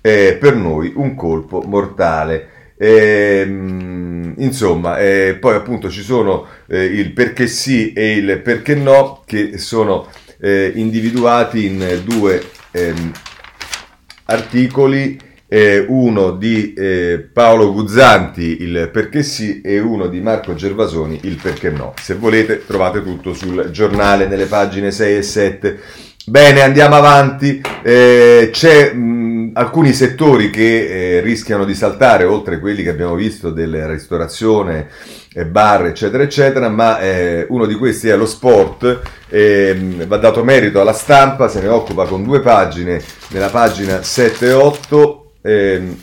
Eh, 0.00 0.36
per 0.38 0.54
noi 0.54 0.92
un 0.94 1.16
colpo 1.16 1.60
mortale. 1.62 2.50
Eh, 2.76 3.42
insomma, 4.36 5.00
eh, 5.00 5.38
poi 5.40 5.56
appunto 5.56 5.90
ci 5.90 6.02
sono 6.02 6.46
eh, 6.68 6.84
il 6.84 7.12
perché 7.12 7.48
sì 7.48 7.92
e 7.92 8.12
il 8.12 8.40
perché 8.42 8.76
no 8.76 9.22
che 9.26 9.58
sono 9.58 10.06
eh, 10.38 10.70
individuati 10.72 11.66
in 11.66 12.00
due 12.04 12.42
ehm, 12.70 13.12
articoli 14.26 15.18
eh, 15.46 15.84
uno 15.88 16.32
di 16.32 16.72
eh, 16.74 17.28
Paolo 17.32 17.72
Guzzanti, 17.72 18.62
il 18.62 18.90
perché 18.92 19.22
sì, 19.22 19.60
e 19.60 19.78
uno 19.78 20.06
di 20.06 20.20
Marco 20.20 20.54
Gervasoni, 20.54 21.20
il 21.22 21.38
perché 21.40 21.70
no. 21.70 21.94
Se 22.00 22.14
volete 22.14 22.64
trovate 22.66 23.02
tutto 23.02 23.34
sul 23.34 23.68
giornale 23.70 24.26
nelle 24.26 24.46
pagine 24.46 24.90
6 24.90 25.16
e 25.16 25.22
7. 25.22 25.80
Bene, 26.26 26.62
andiamo 26.62 26.96
avanti. 26.96 27.60
Eh, 27.82 28.48
c'è 28.50 28.94
mh, 28.94 29.50
alcuni 29.54 29.92
settori 29.92 30.48
che 30.48 31.18
eh, 31.18 31.20
rischiano 31.20 31.66
di 31.66 31.74
saltare, 31.74 32.24
oltre 32.24 32.56
a 32.56 32.60
quelli 32.60 32.82
che 32.82 32.88
abbiamo 32.88 33.14
visto 33.14 33.50
della 33.50 33.86
ristorazione, 33.86 34.88
eh, 35.34 35.44
bar, 35.44 35.86
eccetera, 35.86 36.22
eccetera, 36.22 36.70
ma 36.70 36.98
eh, 36.98 37.46
uno 37.50 37.66
di 37.66 37.74
questi 37.74 38.08
è 38.08 38.16
lo 38.16 38.26
sport. 38.26 39.02
Ehm, 39.28 40.06
va 40.06 40.16
dato 40.16 40.42
merito 40.42 40.80
alla 40.80 40.94
stampa, 40.94 41.48
se 41.48 41.60
ne 41.60 41.68
occupa 41.68 42.06
con 42.06 42.24
due 42.24 42.40
pagine, 42.40 43.02
nella 43.28 43.50
pagina 43.50 44.02
7 44.02 44.46
e 44.46 44.52
8 44.52 45.23
eh, 45.46 45.96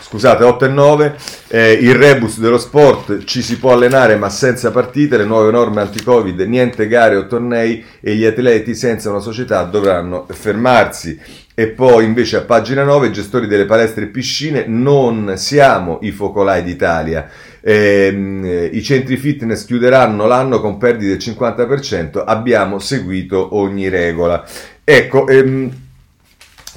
scusate, 0.00 0.44
8 0.44 0.64
e 0.64 0.68
9, 0.68 1.16
eh, 1.48 1.72
il 1.72 1.94
rebus 1.94 2.38
dello 2.38 2.56
sport, 2.58 3.24
ci 3.24 3.42
si 3.42 3.58
può 3.58 3.72
allenare 3.72 4.16
ma 4.16 4.30
senza 4.30 4.70
partite, 4.70 5.18
le 5.18 5.26
nuove 5.26 5.50
norme 5.50 5.82
anti-covid, 5.82 6.40
niente 6.40 6.88
gare 6.88 7.16
o 7.16 7.26
tornei 7.26 7.84
e 8.00 8.14
gli 8.14 8.24
atleti 8.24 8.74
senza 8.74 9.10
una 9.10 9.20
società 9.20 9.62
dovranno 9.64 10.26
fermarsi. 10.30 11.18
E 11.54 11.68
poi 11.68 12.06
invece 12.06 12.38
a 12.38 12.40
pagina 12.42 12.82
9, 12.82 13.10
gestori 13.10 13.46
delle 13.46 13.66
palestre 13.66 14.04
e 14.04 14.08
piscine, 14.08 14.64
non 14.66 15.34
siamo 15.36 15.98
i 16.00 16.10
focolai 16.10 16.62
d'Italia. 16.62 17.28
Eh, 17.60 18.70
I 18.72 18.82
centri 18.82 19.18
fitness 19.18 19.66
chiuderanno 19.66 20.26
l'anno 20.26 20.60
con 20.60 20.78
perdite 20.78 21.10
del 21.10 21.18
50%, 21.18 22.22
abbiamo 22.24 22.78
seguito 22.78 23.54
ogni 23.54 23.90
regola. 23.90 24.42
Ecco, 24.82 25.28
ehm, 25.28 25.70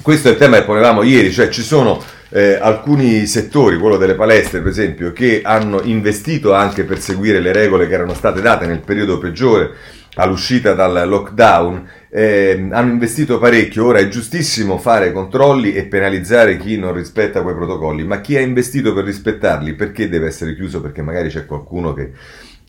questo 0.06 0.28
è 0.28 0.30
il 0.30 0.36
tema 0.36 0.58
che 0.58 0.62
ponevamo 0.62 1.02
ieri, 1.02 1.32
cioè 1.32 1.48
ci 1.48 1.62
sono 1.62 2.00
eh, 2.28 2.56
alcuni 2.60 3.26
settori, 3.26 3.76
quello 3.76 3.96
delle 3.96 4.14
palestre 4.14 4.60
per 4.60 4.70
esempio, 4.70 5.10
che 5.10 5.40
hanno 5.42 5.80
investito 5.82 6.54
anche 6.54 6.84
per 6.84 7.00
seguire 7.00 7.40
le 7.40 7.52
regole 7.52 7.88
che 7.88 7.94
erano 7.94 8.14
state 8.14 8.40
date 8.40 8.66
nel 8.66 8.82
periodo 8.82 9.18
peggiore 9.18 9.72
all'uscita 10.14 10.74
dal 10.74 11.08
lockdown, 11.08 11.88
eh, 12.08 12.68
hanno 12.70 12.92
investito 12.92 13.40
parecchio, 13.40 13.86
ora 13.86 13.98
è 13.98 14.06
giustissimo 14.06 14.78
fare 14.78 15.10
controlli 15.10 15.74
e 15.74 15.86
penalizzare 15.86 16.56
chi 16.56 16.78
non 16.78 16.94
rispetta 16.94 17.42
quei 17.42 17.56
protocolli, 17.56 18.04
ma 18.04 18.20
chi 18.20 18.36
ha 18.36 18.40
investito 18.40 18.94
per 18.94 19.02
rispettarli 19.02 19.74
perché 19.74 20.08
deve 20.08 20.28
essere 20.28 20.54
chiuso? 20.54 20.80
Perché 20.80 21.02
magari 21.02 21.30
c'è 21.30 21.46
qualcuno 21.46 21.92
che 21.92 22.12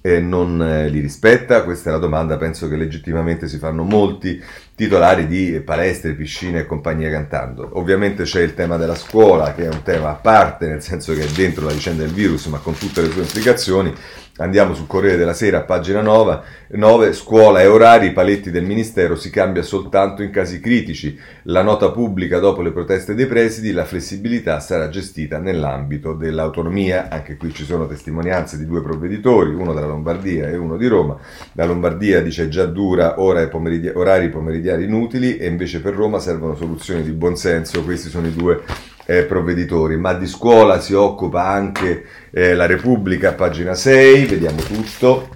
eh, 0.02 0.20
non 0.20 0.60
eh, 0.60 0.90
li 0.90 1.02
rispetta? 1.02 1.64
Questa 1.64 1.90
è 1.90 1.94
la 1.94 2.00
domanda, 2.00 2.38
penso 2.38 2.68
che 2.68 2.78
legittimamente 2.78 3.48
si 3.48 3.60
fanno 3.60 3.84
molti 3.84 4.42
titolari 4.78 5.26
di 5.26 5.60
palestre, 5.66 6.14
piscine 6.14 6.60
e 6.60 6.66
compagnia 6.68 7.10
cantando. 7.10 7.68
Ovviamente 7.80 8.26
c'è 8.26 8.42
il 8.42 8.54
tema 8.54 8.78
della 8.78 8.94
scuola, 8.94 9.56
che 9.56 9.64
è 9.64 9.68
un 9.68 9.82
tema 9.82 10.12
a 10.12 10.14
parte, 10.14 10.68
nel 10.68 10.84
senso 10.84 11.16
che 11.16 11.24
è 11.24 11.28
dentro 11.30 11.66
la 11.66 11.74
vicenda 11.74 12.04
del 12.04 12.14
virus, 12.14 12.46
ma 12.46 12.60
con 12.60 12.78
tutte 12.78 13.02
le 13.02 13.10
sue 13.10 13.24
implicazioni. 13.24 13.92
Andiamo 14.40 14.76
sul 14.76 14.86
Corriere 14.86 15.18
della 15.18 15.34
Sera, 15.34 15.62
pagina 15.62 16.02
9, 16.02 16.42
9, 16.74 17.14
scuola 17.14 17.60
e 17.60 17.66
orari, 17.66 18.14
paletti 18.14 18.52
del 18.52 18.66
Ministero, 18.66 19.16
si 19.16 19.32
cambia 19.32 19.64
soltanto 19.64 20.22
in 20.22 20.30
casi 20.30 20.60
critici. 20.60 21.20
La 21.46 21.64
nota 21.64 21.90
pubblica 21.90 22.38
dopo 22.38 22.62
le 22.62 22.72
proteste 22.72 23.16
dei 23.16 23.26
presidi, 23.26 23.72
la 23.72 23.84
flessibilità 23.84 24.60
sarà 24.60 24.90
gestita 24.90 25.40
nell'ambito 25.40 26.14
dell'autonomia. 26.14 27.08
Anche 27.10 27.36
qui 27.36 27.52
ci 27.52 27.64
sono 27.64 27.88
testimonianze 27.88 28.60
di 28.60 28.68
due 28.68 28.84
provveditori, 28.84 29.56
uno 29.56 29.74
della 29.74 29.88
Lombardia 29.88 30.48
e 30.50 30.56
uno 30.56 30.78
di 30.78 30.86
Roma. 30.86 31.18
La 31.54 31.66
Lombardia 31.66 32.22
dice 32.22 32.48
già 32.48 32.68
dura 32.68 33.20
ora 33.20 33.48
pomeridi- 33.48 33.90
orari 33.92 34.30
pomeridiani 34.30 34.66
inutili 34.76 35.38
e 35.38 35.48
invece 35.48 35.80
per 35.80 35.94
Roma 35.94 36.20
servono 36.20 36.56
soluzioni 36.56 37.04
di 37.04 37.12
buonsenso. 37.12 37.84
Questi 37.84 38.10
sono 38.10 38.28
i 38.28 38.34
due 38.34 38.64
eh, 39.06 39.24
provveditori, 39.24 39.98
ma 39.98 40.14
di 40.14 40.28
scuola 40.28 40.80
si 40.80 40.94
occupa 40.94 41.48
anche 41.48 42.06
eh, 42.32 42.54
la 42.54 42.66
Repubblica, 42.66 43.34
pagina 43.34 43.74
6, 43.74 44.26
vediamo 44.26 44.62
tutto. 44.62 45.30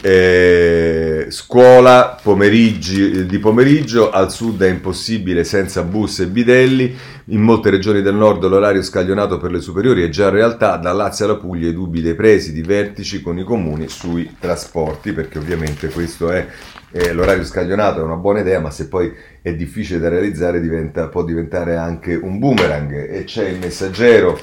Eh, 0.00 1.26
scuola 1.30 2.18
pomeriggi, 2.22 3.24
di 3.24 3.38
pomeriggio, 3.38 4.10
al 4.10 4.30
sud 4.30 4.62
è 4.62 4.68
impossibile 4.68 5.44
senza 5.44 5.82
bus 5.82 6.20
e 6.20 6.26
bidelli, 6.26 6.94
in 7.28 7.40
molte 7.40 7.70
regioni 7.70 8.02
del 8.02 8.14
nord 8.14 8.44
l'orario 8.46 8.82
scaglionato 8.82 9.38
per 9.38 9.50
le 9.50 9.60
superiori 9.60 10.02
è 10.02 10.10
già 10.10 10.28
realtà, 10.28 10.76
da 10.76 10.92
Lazio 10.92 11.24
alla 11.24 11.36
Puglia 11.36 11.68
i 11.68 11.72
dubbi 11.72 12.02
dei 12.02 12.14
presidi, 12.14 12.60
vertici 12.60 13.22
con 13.22 13.38
i 13.38 13.44
comuni 13.44 13.88
sui 13.88 14.36
trasporti, 14.38 15.12
perché 15.12 15.38
ovviamente 15.38 15.88
questo 15.88 16.30
è 16.30 16.46
eh, 16.90 17.12
l'orario 17.12 17.44
scaglionato, 17.44 18.00
è 18.00 18.02
una 18.04 18.16
buona 18.16 18.40
idea, 18.40 18.60
ma 18.60 18.70
se 18.70 18.88
poi 18.88 19.12
è 19.40 19.54
difficile 19.54 20.00
da 20.00 20.10
realizzare 20.10 20.60
diventa, 20.60 21.08
può 21.08 21.24
diventare 21.24 21.76
anche 21.76 22.14
un 22.14 22.38
boomerang. 22.38 23.10
E 23.10 23.24
c'è 23.24 23.48
il 23.48 23.58
messaggero 23.58 24.38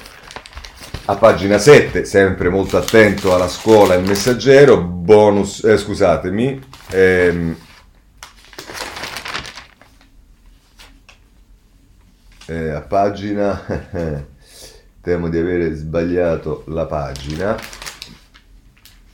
a 1.05 1.15
pagina 1.15 1.59
7, 1.59 2.03
sempre 2.03 2.49
molto 2.49 2.77
attento 2.77 3.33
alla 3.33 3.47
scuola 3.47 3.93
il 3.93 4.07
messaggero, 4.07 4.81
bonus, 4.81 5.63
eh, 5.63 5.77
scusatemi, 5.77 6.59
ehm, 6.89 7.55
eh, 12.51 12.69
a 12.69 12.81
pagina, 12.81 13.61
temo 15.01 15.29
di 15.29 15.37
avere 15.37 15.73
sbagliato 15.73 16.63
la 16.67 16.85
pagina, 16.85 17.57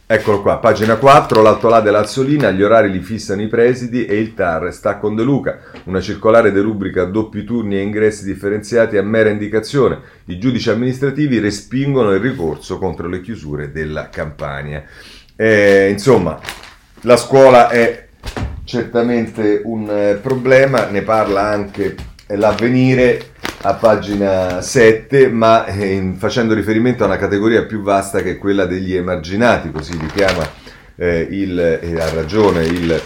Eccolo 0.10 0.42
qua, 0.42 0.60
pagina 0.60 0.96
4, 0.96 1.42
l'Alto 1.42 1.68
là 1.68 1.82
dell'Azzolina, 1.82 2.52
gli 2.52 2.64
orari 2.64 2.90
li 2.90 3.02
fissano 3.02 3.42
i 3.42 3.50
presidi 3.50 4.06
e 4.06 4.18
il 4.18 4.34
TAR 4.34 4.72
sta 4.72 4.96
con 4.96 5.16
De 5.16 5.22
Luca. 5.22 5.60
Una 5.84 6.00
circolare 6.00 6.54
derubrica 6.54 7.04
doppi 7.04 7.44
turni 7.44 7.76
e 7.76 7.82
ingressi 7.82 8.24
differenziati 8.24 8.96
a 8.96 9.04
mera 9.04 9.30
indicazione. 9.30 10.00
I 10.28 10.40
giudici 10.40 10.70
amministrativi 10.70 11.40
respingono 11.40 12.14
il 12.14 12.22
ricorso 12.22 12.78
contro 12.78 13.10
le 13.10 13.20
chiusure 13.20 13.74
della 13.74 14.08
campagna. 14.08 14.82
Eh, 15.36 15.90
insomma, 15.90 16.40
la 17.02 17.18
scuola 17.18 17.68
è 17.68 18.08
certamente 18.64 19.62
un 19.66 19.90
eh, 19.90 20.20
problema, 20.22 20.88
ne 20.88 21.02
parla 21.02 21.50
anche 21.50 21.96
l'avvenire 22.28 23.32
a 23.62 23.74
pagina 23.74 24.62
7, 24.62 25.30
ma 25.30 25.66
eh, 25.66 26.14
facendo 26.18 26.54
riferimento 26.54 27.04
a 27.04 27.08
una 27.08 27.18
categoria 27.18 27.66
più 27.66 27.82
vasta 27.82 28.22
che 28.22 28.32
è 28.32 28.38
quella 28.38 28.66
degli 28.66 28.94
emarginati, 28.94 29.72
così 29.72 29.98
li 29.98 30.08
chiama 30.08 30.48
eh, 30.96 31.28
il, 31.30 31.60
eh, 31.60 32.00
ha 32.00 32.10
ragione 32.14 32.66
il, 32.66 33.02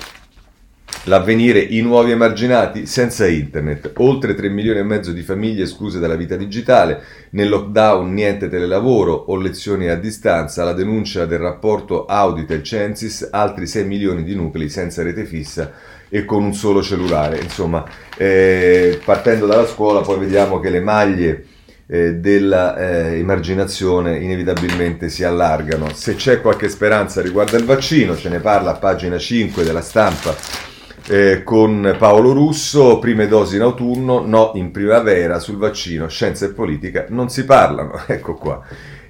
l'avvenire, 1.06 1.60
i 1.60 1.82
nuovi 1.82 2.12
emarginati 2.12 2.86
senza 2.86 3.26
internet, 3.28 3.94
oltre 3.98 4.36
3 4.36 4.50
milioni 4.50 4.78
e 4.80 4.84
mezzo 4.84 5.12
di 5.12 5.24
famiglie 5.24 5.64
escluse 5.64 5.98
dalla 6.00 6.16
vita 6.16 6.36
digitale, 6.36 7.02
nel 7.32 7.50
lockdown 7.50 8.14
niente 8.14 8.48
telelavoro 8.50 9.14
o 9.14 9.36
lezioni 9.38 9.88
a 9.88 9.96
distanza, 9.96 10.64
la 10.64 10.74
denuncia 10.74 11.26
del 11.26 11.40
rapporto 11.40 12.06
audita 12.06 12.54
il 12.54 12.62
Censis, 12.62 13.28
altri 13.32 13.66
6 13.66 13.84
milioni 13.86 14.24
di 14.24 14.36
nuclei 14.36 14.70
senza 14.70 15.02
rete 15.02 15.26
fissa 15.26 15.72
e 16.08 16.24
con 16.26 16.44
un 16.44 16.54
solo 16.54 16.84
cellulare. 16.84 17.40
Insomma, 17.40 17.84
eh, 18.18 19.00
partendo 19.04 19.48
dalla 19.48 19.66
scuola 19.66 20.02
poi 20.02 20.20
vediamo 20.20 20.60
che 20.60 20.70
le 20.70 20.82
maglie 20.82 21.46
eh, 21.88 22.14
dell'emarginazione 22.16 24.18
eh, 24.18 24.24
inevitabilmente 24.24 25.10
si 25.10 25.24
allargano. 25.24 25.92
Se 25.94 26.14
c'è 26.16 26.42
qualche 26.42 26.70
speranza 26.70 27.22
riguardo 27.22 27.56
al 27.56 27.64
vaccino, 27.64 28.16
ce 28.16 28.30
ne 28.30 28.40
parla 28.40 28.72
a 28.72 28.76
pagina 28.76 29.18
5 29.18 29.64
della 29.64 29.82
stampa 29.82 30.70
eh, 31.08 31.44
con 31.44 31.96
Paolo 31.98 32.32
Russo, 32.32 33.00
prime 33.00 33.28
dosi 33.28 33.56
in 33.56 33.62
autunno, 33.62 34.26
no 34.26 34.52
in 34.56 34.72
primavera 34.72 35.40
sul 35.40 35.58
vaccino, 35.58 36.08
scienza 36.08 36.46
e 36.46 36.50
politica 36.50 37.06
non 37.10 37.30
si 37.30 37.46
parlano. 37.46 38.00
Ecco 38.08 38.36
qua. 38.36 38.62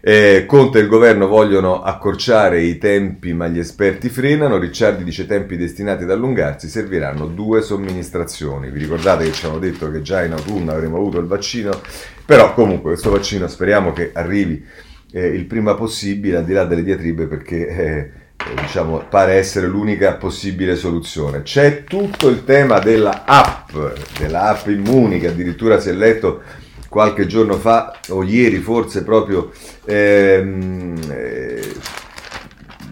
Eh, 0.04 0.46
Conte 0.48 0.80
e 0.80 0.82
il 0.82 0.88
governo 0.88 1.28
vogliono 1.28 1.84
accorciare 1.84 2.64
i 2.64 2.80
tempi, 2.80 3.34
ma 3.34 3.48
gli 3.48 3.60
esperti 3.60 4.10
frenano. 4.10 4.58
Ricciardi 4.58 5.04
dice 5.04 5.28
tempi 5.28 5.58
destinati 5.58 6.04
ad 6.04 6.12
allungarsi, 6.12 6.68
serviranno 6.68 7.28
due 7.28 7.62
somministrazioni. 7.62 8.72
Vi 8.72 8.80
ricordate 8.80 9.26
che 9.26 9.32
ci 9.32 9.46
hanno 9.46 9.60
detto 9.60 9.92
che 9.92 10.02
già 10.02 10.24
in 10.24 10.32
autunno 10.32 10.72
avremo 10.72 10.98
avuto 10.98 11.20
il 11.20 11.28
vaccino, 11.28 11.82
però 12.26 12.54
comunque 12.54 12.92
questo 12.92 13.12
vaccino 13.12 13.48
speriamo 13.48 13.94
che 13.94 14.10
arrivi 14.14 14.66
eh, 15.12 15.28
il 15.28 15.46
prima 15.46 15.76
possibile, 15.76 16.38
al 16.38 16.46
di 16.46 16.54
là 16.54 16.66
delle 16.66 16.84
diatribe, 16.84 17.28
perché 17.28 17.68
eh, 17.68 18.12
diciamo, 18.60 19.06
pare 19.10 19.34
essere 19.34 19.68
l'unica 19.68 20.14
possibile 20.16 20.76
soluzione. 20.76 21.42
C'è 21.44 21.84
tutto 21.84 22.28
il 22.28 22.44
tema 22.44 22.80
della 22.80 23.24
app, 23.26 23.76
della 24.18 24.50
app 24.50 24.68
Immuni, 24.68 25.20
che 25.20 25.28
addirittura 25.28 25.80
si 25.80 25.90
è 25.90 25.94
letto 25.94 26.42
qualche 26.90 27.26
giorno 27.26 27.56
fa, 27.56 27.98
o 28.10 28.24
ieri 28.24 28.58
forse 28.58 29.04
proprio, 29.04 29.52
ehm, 29.86 31.00
eh, 31.10 31.76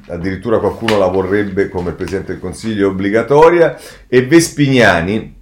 addirittura 0.07 0.59
qualcuno 0.59 0.97
la 0.97 1.07
vorrebbe 1.07 1.67
come 1.67 1.91
Presidente 1.91 2.31
del 2.31 2.41
Consiglio 2.41 2.89
obbligatoria, 2.89 3.77
e 4.07 4.25
Vespignani, 4.25 5.38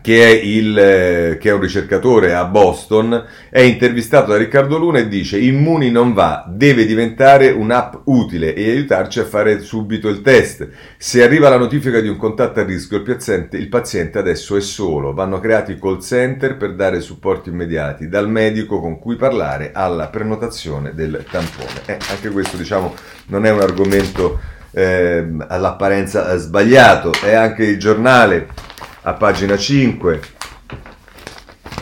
che 0.00 0.24
è, 0.24 0.42
il, 0.42 0.76
eh, 0.76 1.38
che 1.38 1.50
è, 1.50 1.52
un 1.52 1.60
ricercatore 1.60 2.34
a 2.34 2.44
Boston, 2.46 3.24
è 3.50 3.60
intervistato 3.60 4.32
da 4.32 4.38
Riccardo 4.38 4.78
Luna 4.78 4.98
e 4.98 5.08
dice 5.08 5.38
Immuni 5.38 5.90
non 5.90 6.14
va, 6.14 6.44
deve 6.48 6.86
diventare 6.86 7.50
un'app 7.50 7.94
utile 8.04 8.54
e 8.54 8.70
aiutarci 8.70 9.20
a 9.20 9.24
fare 9.24 9.60
subito 9.60 10.08
il 10.08 10.22
test. 10.22 10.66
Se 10.96 11.22
arriva 11.22 11.50
la 11.50 11.58
notifica 11.58 12.00
di 12.00 12.08
un 12.08 12.16
contatto 12.16 12.60
a 12.60 12.64
rischio, 12.64 12.96
il 12.96 13.02
paziente, 13.02 13.56
il 13.58 13.68
paziente 13.68 14.18
adesso 14.18 14.56
è 14.56 14.60
solo. 14.60 15.12
Vanno 15.12 15.38
creati 15.40 15.78
call 15.78 16.00
center 16.00 16.56
per 16.56 16.74
dare 16.74 17.00
supporti 17.00 17.50
immediati, 17.50 18.08
dal 18.08 18.28
medico 18.28 18.80
con 18.80 18.98
cui 18.98 19.16
parlare 19.16 19.72
alla 19.72 20.08
prenotazione 20.08 20.94
del 20.94 21.24
tampone. 21.30 21.82
Eh, 21.86 21.98
anche 22.10 22.30
questo 22.30 22.56
diciamo 22.56 22.94
non 23.26 23.44
è 23.44 23.50
un 23.50 23.60
argomento 23.60 24.40
eh, 24.72 25.24
all'apparenza 25.46 26.34
sbagliato, 26.38 27.12
è 27.22 27.34
anche 27.34 27.64
il 27.64 27.78
giornale 27.78 28.70
a 29.02 29.14
pagina 29.14 29.56
5, 29.56 30.20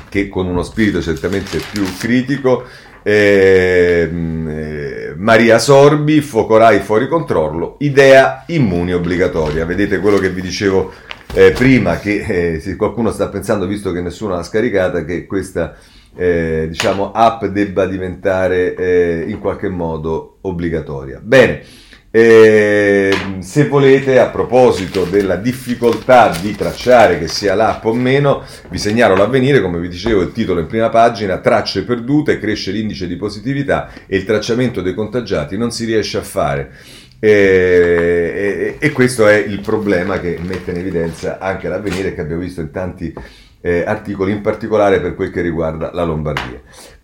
che 0.09 0.29
con 0.29 0.47
uno 0.47 0.63
spirito 0.63 1.03
certamente 1.03 1.61
più 1.71 1.85
critico, 1.99 2.65
eh, 3.03 4.09
eh, 4.11 5.15
Maria 5.17 5.59
Sorbi, 5.59 6.21
focolai 6.21 6.81
fuori 6.81 7.09
controllo, 7.09 7.77
idea 7.81 8.45
immuni 8.49 8.93
obbligatoria. 8.95 9.65
Vedete 9.65 9.99
quello 9.99 10.19
che 10.19 10.31
vi 10.31 10.41
dicevo 10.41 10.93
eh, 11.35 11.53
prima, 11.53 11.99
che 11.99 12.55
eh, 12.55 12.61
se 12.61 12.77
qualcuno 12.77 13.11
sta 13.11 13.29
pensando, 13.29 13.67
visto 13.67 13.93
che 13.93 14.01
nessuno 14.01 14.35
l'ha 14.35 14.43
scaricata, 14.43 15.05
che 15.05 15.27
questa 15.27 15.77
eh, 16.17 16.67
diciamo, 16.69 17.13
app 17.13 17.45
debba 17.45 17.87
diventare 17.87 18.75
eh, 18.75 19.25
in 19.29 19.39
qualche 19.39 19.69
modo 19.69 20.39
obbligatoria. 20.43 21.21
Bene. 21.23 21.89
E, 22.13 23.13
se 23.39 23.69
volete, 23.69 24.19
a 24.19 24.31
proposito 24.31 25.05
della 25.05 25.37
difficoltà 25.37 26.37
di 26.41 26.57
tracciare 26.57 27.19
che 27.21 27.29
sia 27.29 27.55
l'app 27.55 27.85
o 27.85 27.95
meno, 27.95 28.43
vi 28.69 28.79
segnalo 28.79 29.15
l'avvenire, 29.15 29.61
come 29.61 29.79
vi 29.79 29.89
dicevo, 29.89 30.23
il 30.23 30.33
titolo 30.33 30.59
in 30.59 30.67
prima 30.67 30.89
pagina, 30.89 31.39
tracce 31.39 31.85
perdute, 31.85 32.41
cresce 32.41 32.73
l'indice 32.73 33.07
di 33.07 33.17
positività 33.17 33.91
e 34.07 34.17
il 34.17 34.25
tracciamento 34.25 34.83
dei 34.83 34.95
contagiati 34.95 35.57
non 35.57 35.71
si 35.71 35.85
riesce 35.85 36.19
a 36.19 36.23
fare. 36.23 36.73
E, 37.21 38.77
e, 38.81 38.87
e 38.87 38.93
questo 38.93 39.29
è 39.29 39.37
il 39.37 39.61
problema 39.61 40.19
che 40.19 40.39
mette 40.41 40.73
in 40.73 40.79
evidenza 40.79 41.39
anche 41.39 41.69
l'avvenire 41.69 42.15
che 42.15 42.23
abbiamo 42.23 42.41
visto 42.41 42.61
in 42.61 42.71
tanti 42.71 43.13
eh, 43.61 43.85
articoli, 43.87 44.33
in 44.33 44.41
particolare 44.41 45.01
per 45.01 45.15
quel 45.15 45.31
che 45.31 45.43
riguarda 45.43 45.91
la 45.93 46.03
Lombardia. 46.03 46.61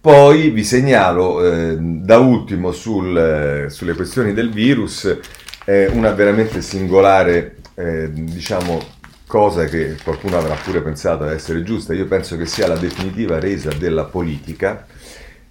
Poi 0.06 0.50
vi 0.50 0.62
segnalo 0.62 1.42
eh, 1.42 1.76
da 1.80 2.18
ultimo 2.18 2.70
sul, 2.70 3.18
eh, 3.18 3.70
sulle 3.70 3.94
questioni 3.94 4.32
del 4.32 4.52
virus 4.52 5.18
eh, 5.64 5.86
una 5.86 6.12
veramente 6.12 6.62
singolare, 6.62 7.56
eh, 7.74 8.12
diciamo, 8.12 8.80
cosa 9.26 9.64
che 9.64 9.96
qualcuno 10.04 10.38
avrà 10.38 10.54
pure 10.54 10.80
pensato 10.80 11.24
essere 11.24 11.64
giusta. 11.64 11.92
Io 11.92 12.06
penso 12.06 12.36
che 12.36 12.46
sia 12.46 12.68
la 12.68 12.76
definitiva 12.76 13.40
resa 13.40 13.72
della 13.72 14.04
politica, 14.04 14.86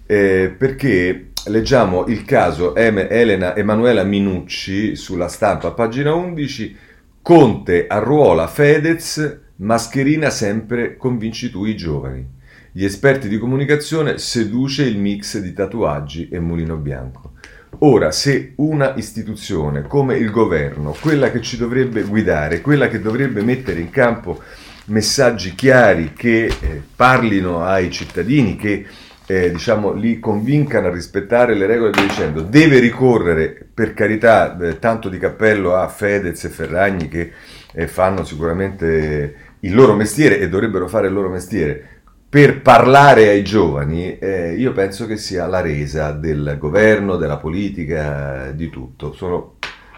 eh, 0.06 0.54
perché 0.56 1.32
leggiamo 1.48 2.06
il 2.06 2.24
caso 2.24 2.74
Elena 2.74 3.54
Emanuela 3.54 4.04
Minucci 4.04 4.96
sulla 4.96 5.28
stampa, 5.28 5.72
pagina 5.72 6.14
11, 6.14 6.76
Conte 7.20 7.86
arruola 7.86 8.46
Fedez, 8.46 9.38
mascherina 9.56 10.30
sempre 10.30 10.96
convinci 10.96 11.50
tu 11.50 11.66
i 11.66 11.76
giovani. 11.76 12.35
Gli 12.76 12.84
esperti 12.84 13.28
di 13.28 13.38
comunicazione 13.38 14.18
seduce 14.18 14.82
il 14.82 14.98
mix 14.98 15.38
di 15.38 15.54
tatuaggi 15.54 16.28
e 16.28 16.38
mulino 16.40 16.76
bianco. 16.76 17.32
Ora, 17.78 18.10
se 18.10 18.52
una 18.56 18.92
istituzione 18.96 19.84
come 19.84 20.18
il 20.18 20.30
governo, 20.30 20.94
quella 21.00 21.30
che 21.30 21.40
ci 21.40 21.56
dovrebbe 21.56 22.02
guidare, 22.02 22.60
quella 22.60 22.88
che 22.88 23.00
dovrebbe 23.00 23.40
mettere 23.40 23.80
in 23.80 23.88
campo 23.88 24.42
messaggi 24.88 25.54
chiari 25.54 26.12
che 26.12 26.44
eh, 26.44 26.82
parlino 26.94 27.64
ai 27.64 27.90
cittadini, 27.90 28.56
che 28.56 28.84
eh, 29.24 29.50
diciamo, 29.50 29.94
li 29.94 30.18
convincano 30.18 30.88
a 30.88 30.92
rispettare 30.92 31.54
le 31.54 31.64
regole 31.64 31.92
via 31.92 32.02
dicendo, 32.02 32.42
deve 32.42 32.78
ricorrere, 32.78 33.68
per 33.72 33.94
carità, 33.94 34.54
eh, 34.58 34.78
tanto 34.78 35.08
di 35.08 35.16
cappello 35.16 35.76
a 35.76 35.88
Fedez 35.88 36.44
e 36.44 36.50
Ferragni 36.50 37.08
che 37.08 37.32
eh, 37.72 37.86
fanno 37.88 38.22
sicuramente 38.22 39.34
il 39.60 39.74
loro 39.74 39.94
mestiere 39.94 40.38
e 40.38 40.50
dovrebbero 40.50 40.86
fare 40.88 41.06
il 41.06 41.14
loro 41.14 41.30
mestiere, 41.30 41.95
per 42.28 42.60
parlare 42.60 43.28
ai 43.28 43.44
giovani, 43.44 44.18
eh, 44.18 44.54
io 44.54 44.72
penso 44.72 45.06
che 45.06 45.16
sia 45.16 45.46
la 45.46 45.60
resa 45.60 46.12
del 46.12 46.56
governo, 46.58 47.16
della 47.16 47.36
politica, 47.36 48.50
di 48.52 48.68
tutto. 48.68 49.12
Sono 49.12 49.54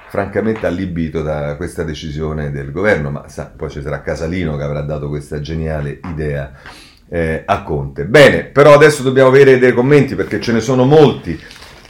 francamente 0.09 0.67
allibito 0.67 1.23
da 1.23 1.57
questa 1.57 1.83
decisione 1.85 2.51
del 2.51 2.71
governo, 2.71 3.11
ma 3.11 3.29
sa, 3.29 3.53
poi 3.55 3.71
ci 3.71 3.83
sarà 3.83 4.03
Casalino 4.03 4.57
che 4.57 4.63
avrà 4.63 4.81
dato 4.83 5.09
questa 5.09 5.41
geniale 5.41 6.01
idea 6.11 6.53
eh, 7.09 7.43
a 7.45 7.63
Conte. 7.63 8.05
Bene, 8.05 8.45
però 8.45 8.75
adesso 8.75 9.03
dobbiamo 9.03 9.29
avere 9.29 9.59
dei 9.59 9.73
commenti 9.73 10.15
perché 10.15 10.41
ce 10.41 10.53
ne 10.53 10.61
sono 10.61 10.85
molti 10.85 11.39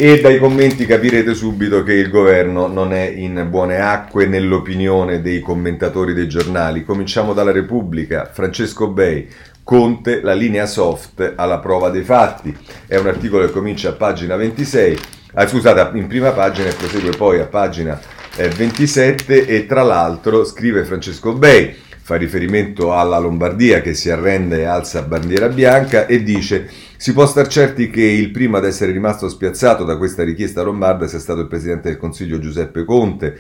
e 0.01 0.21
dai 0.21 0.39
commenti 0.39 0.87
capirete 0.87 1.35
subito 1.35 1.83
che 1.83 1.95
il 1.95 2.09
governo 2.09 2.69
non 2.69 2.93
è 2.93 3.05
in 3.05 3.49
buone 3.51 3.81
acque 3.81 4.27
nell'opinione 4.27 5.21
dei 5.21 5.41
commentatori 5.41 6.15
dei 6.15 6.29
giornali. 6.29 6.85
Cominciamo 6.85 7.33
dalla 7.33 7.51
Repubblica, 7.51 8.31
Francesco 8.33 8.89
Bei. 8.91 9.29
Conte, 9.69 10.23
la 10.23 10.33
linea 10.33 10.65
soft 10.65 11.35
alla 11.37 11.59
prova 11.59 11.91
dei 11.91 12.03
fatti. 12.03 12.57
È 12.87 12.97
un 12.97 13.07
articolo 13.07 13.45
che 13.45 13.53
comincia 13.53 13.91
a 13.91 13.93
pagina 13.93 14.35
26, 14.35 14.99
ah, 15.35 15.47
scusate, 15.47 15.99
in 15.99 16.07
prima 16.07 16.31
pagina 16.31 16.71
e 16.71 16.73
prosegue 16.73 17.11
poi 17.11 17.39
a 17.39 17.45
pagina 17.45 18.01
eh, 18.37 18.49
27 18.49 19.45
e 19.45 19.67
tra 19.67 19.83
l'altro 19.83 20.47
scrive 20.47 20.87
Francesco 20.87 21.35
Bei 21.35 21.77
fa 22.01 22.17
riferimento 22.17 22.95
alla 22.95 23.19
Lombardia 23.19 23.83
che 23.83 23.93
si 23.93 24.09
arrende 24.09 24.61
e 24.61 24.65
alza 24.65 25.03
bandiera 25.03 25.49
bianca 25.49 26.07
e 26.07 26.23
dice 26.23 26.67
si 26.97 27.13
può 27.13 27.27
star 27.27 27.47
certi 27.49 27.91
che 27.91 28.01
il 28.01 28.31
primo 28.31 28.57
ad 28.57 28.65
essere 28.65 28.93
rimasto 28.93 29.29
spiazzato 29.29 29.85
da 29.85 29.99
questa 29.99 30.25
richiesta 30.25 30.63
lombarda 30.63 31.07
sia 31.07 31.19
stato 31.19 31.41
il 31.41 31.47
Presidente 31.47 31.91
del 31.91 31.99
Consiglio 31.99 32.39
Giuseppe 32.39 32.87
Conte. 32.87 33.39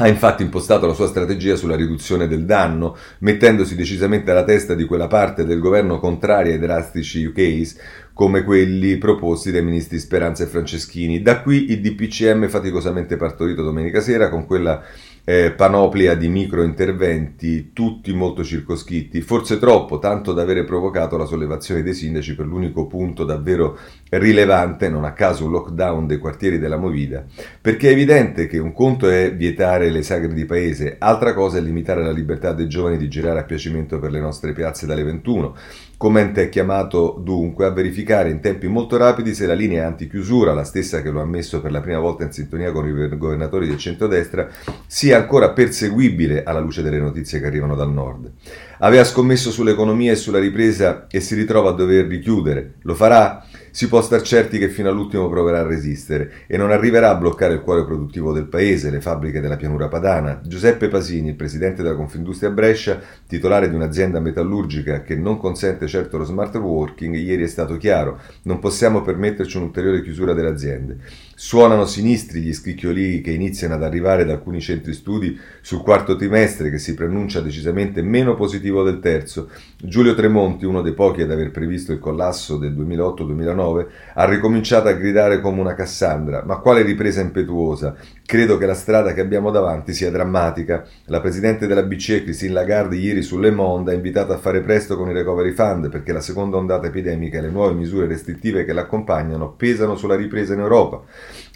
Ha 0.00 0.06
infatti 0.06 0.44
impostato 0.44 0.86
la 0.86 0.92
sua 0.92 1.08
strategia 1.08 1.56
sulla 1.56 1.74
riduzione 1.74 2.28
del 2.28 2.44
danno, 2.44 2.96
mettendosi 3.18 3.74
decisamente 3.74 4.30
alla 4.30 4.44
testa 4.44 4.74
di 4.74 4.84
quella 4.84 5.08
parte 5.08 5.44
del 5.44 5.58
governo 5.58 5.98
contraria 5.98 6.52
ai 6.52 6.60
drastici 6.60 7.24
UKs, 7.24 7.76
come 8.12 8.44
quelli 8.44 8.96
proposti 8.96 9.50
dai 9.50 9.64
ministri 9.64 9.98
Speranza 9.98 10.44
e 10.44 10.46
Franceschini. 10.46 11.20
Da 11.20 11.42
qui 11.42 11.72
il 11.72 11.80
DPCM 11.80 12.46
faticosamente 12.46 13.16
partorito 13.16 13.64
domenica 13.64 14.00
sera 14.00 14.28
con 14.28 14.46
quella 14.46 14.84
eh, 15.28 15.50
panoplia 15.50 16.14
di 16.14 16.26
micro 16.28 16.62
interventi, 16.62 17.74
tutti 17.74 18.14
molto 18.14 18.42
circoscritti, 18.42 19.20
forse 19.20 19.58
troppo, 19.58 19.98
tanto 19.98 20.32
da 20.32 20.40
avere 20.40 20.64
provocato 20.64 21.18
la 21.18 21.26
sollevazione 21.26 21.82
dei 21.82 21.92
sindaci 21.92 22.34
per 22.34 22.46
l'unico 22.46 22.86
punto 22.86 23.24
davvero 23.24 23.76
rilevante, 24.08 24.88
non 24.88 25.04
a 25.04 25.12
caso 25.12 25.44
un 25.44 25.50
lockdown 25.50 26.06
dei 26.06 26.16
quartieri 26.16 26.58
della 26.58 26.78
Movida, 26.78 27.26
perché 27.60 27.90
è 27.90 27.92
evidente 27.92 28.46
che 28.46 28.56
un 28.56 28.72
conto 28.72 29.10
è 29.10 29.34
vietare 29.34 29.90
le 29.90 30.02
sagre 30.02 30.32
di 30.32 30.46
paese, 30.46 30.96
altra 30.98 31.34
cosa 31.34 31.58
è 31.58 31.60
limitare 31.60 32.02
la 32.02 32.10
libertà 32.10 32.54
dei 32.54 32.66
giovani 32.66 32.96
di 32.96 33.08
girare 33.08 33.40
a 33.40 33.44
piacimento 33.44 33.98
per 33.98 34.10
le 34.10 34.20
nostre 34.20 34.54
piazze 34.54 34.86
dalle 34.86 35.02
21. 35.02 35.54
Commente 35.98 36.44
è 36.44 36.48
chiamato 36.48 37.18
dunque 37.20 37.66
a 37.66 37.70
verificare 37.70 38.30
in 38.30 38.38
tempi 38.38 38.68
molto 38.68 38.96
rapidi 38.96 39.34
se 39.34 39.46
la 39.46 39.54
linea 39.54 39.88
antichiusura, 39.88 40.54
la 40.54 40.62
stessa 40.62 41.02
che 41.02 41.10
lo 41.10 41.20
ha 41.20 41.24
messo 41.24 41.60
per 41.60 41.72
la 41.72 41.80
prima 41.80 41.98
volta 41.98 42.22
in 42.22 42.30
sintonia 42.30 42.70
con 42.70 42.86
i 42.86 43.16
governatori 43.16 43.66
del 43.66 43.78
centrodestra, 43.78 44.48
sia 44.86 45.16
ancora 45.16 45.50
perseguibile 45.50 46.44
alla 46.44 46.60
luce 46.60 46.82
delle 46.82 47.00
notizie 47.00 47.40
che 47.40 47.46
arrivano 47.46 47.74
dal 47.74 47.90
nord. 47.90 48.30
Aveva 48.78 49.02
scommesso 49.02 49.50
sull'economia 49.50 50.12
e 50.12 50.14
sulla 50.14 50.38
ripresa 50.38 51.08
e 51.10 51.18
si 51.18 51.34
ritrova 51.34 51.70
a 51.70 51.74
dover 51.74 52.06
richiudere. 52.06 52.74
Lo 52.82 52.94
farà? 52.94 53.44
Si 53.70 53.88
può 53.88 54.00
star 54.02 54.22
certi 54.22 54.58
che 54.58 54.68
fino 54.68 54.88
all'ultimo 54.88 55.28
proverà 55.28 55.60
a 55.60 55.66
resistere 55.66 56.30
e 56.46 56.56
non 56.56 56.70
arriverà 56.70 57.10
a 57.10 57.14
bloccare 57.14 57.54
il 57.54 57.60
cuore 57.60 57.84
produttivo 57.84 58.32
del 58.32 58.46
paese, 58.46 58.90
le 58.90 59.00
fabbriche 59.00 59.40
della 59.40 59.56
pianura 59.56 59.88
padana. 59.88 60.40
Giuseppe 60.44 60.88
Pasini, 60.88 61.34
presidente 61.34 61.82
della 61.82 61.94
Confindustria 61.94 62.50
Brescia, 62.50 63.00
titolare 63.26 63.68
di 63.68 63.74
un'azienda 63.74 64.20
metallurgica 64.20 65.02
che 65.02 65.16
non 65.16 65.38
consente 65.38 65.86
certo 65.86 66.18
lo 66.18 66.24
smart 66.24 66.54
working, 66.56 67.14
ieri 67.14 67.44
è 67.44 67.48
stato 67.48 67.76
chiaro, 67.76 68.18
non 68.42 68.58
possiamo 68.58 69.02
permetterci 69.02 69.56
un'ulteriore 69.56 70.02
chiusura 70.02 70.32
delle 70.32 70.48
aziende. 70.48 70.98
Suonano 71.34 71.86
sinistri 71.86 72.40
gli 72.40 72.52
scricchiolii 72.52 73.20
che 73.20 73.30
iniziano 73.30 73.74
ad 73.74 73.84
arrivare 73.84 74.24
da 74.24 74.32
alcuni 74.32 74.60
centri 74.60 74.92
studi 74.92 75.38
sul 75.60 75.82
quarto 75.82 76.16
trimestre 76.16 76.68
che 76.70 76.78
si 76.78 76.94
preannuncia 76.94 77.40
decisamente 77.40 78.02
meno 78.02 78.34
positivo 78.34 78.82
del 78.82 78.98
terzo. 78.98 79.48
Giulio 79.76 80.14
Tremonti, 80.14 80.64
uno 80.64 80.82
dei 80.82 80.94
pochi 80.94 81.22
ad 81.22 81.30
aver 81.30 81.52
previsto 81.52 81.92
il 81.92 82.00
collasso 82.00 82.56
del 82.56 82.72
2008-2009, 82.72 83.67
ha 84.14 84.24
ricominciato 84.24 84.88
a 84.88 84.92
gridare 84.92 85.40
come 85.40 85.60
una 85.60 85.74
Cassandra. 85.74 86.42
Ma 86.44 86.58
quale 86.58 86.82
ripresa 86.82 87.20
impetuosa? 87.20 87.94
Credo 88.24 88.58
che 88.58 88.66
la 88.66 88.74
strada 88.74 89.14
che 89.14 89.20
abbiamo 89.20 89.50
davanti 89.50 89.92
sia 89.92 90.10
drammatica. 90.10 90.84
La 91.06 91.20
presidente 91.20 91.66
della 91.66 91.82
BCE, 91.82 92.24
Christine 92.24 92.52
Lagarde, 92.52 92.96
ieri 92.96 93.22
su 93.22 93.38
Le 93.38 93.50
Monde 93.50 93.92
ha 93.92 93.94
invitato 93.94 94.32
a 94.32 94.38
fare 94.38 94.60
presto 94.60 94.96
con 94.96 95.08
i 95.08 95.12
recovery 95.12 95.52
fund 95.52 95.88
perché 95.88 96.12
la 96.12 96.20
seconda 96.20 96.56
ondata 96.56 96.86
epidemica 96.86 97.38
e 97.38 97.42
le 97.42 97.50
nuove 97.50 97.74
misure 97.74 98.06
restrittive 98.06 98.64
che 98.64 98.72
l'accompagnano 98.72 99.52
pesano 99.52 99.96
sulla 99.96 100.16
ripresa 100.16 100.52
in 100.54 100.60
Europa. 100.60 101.02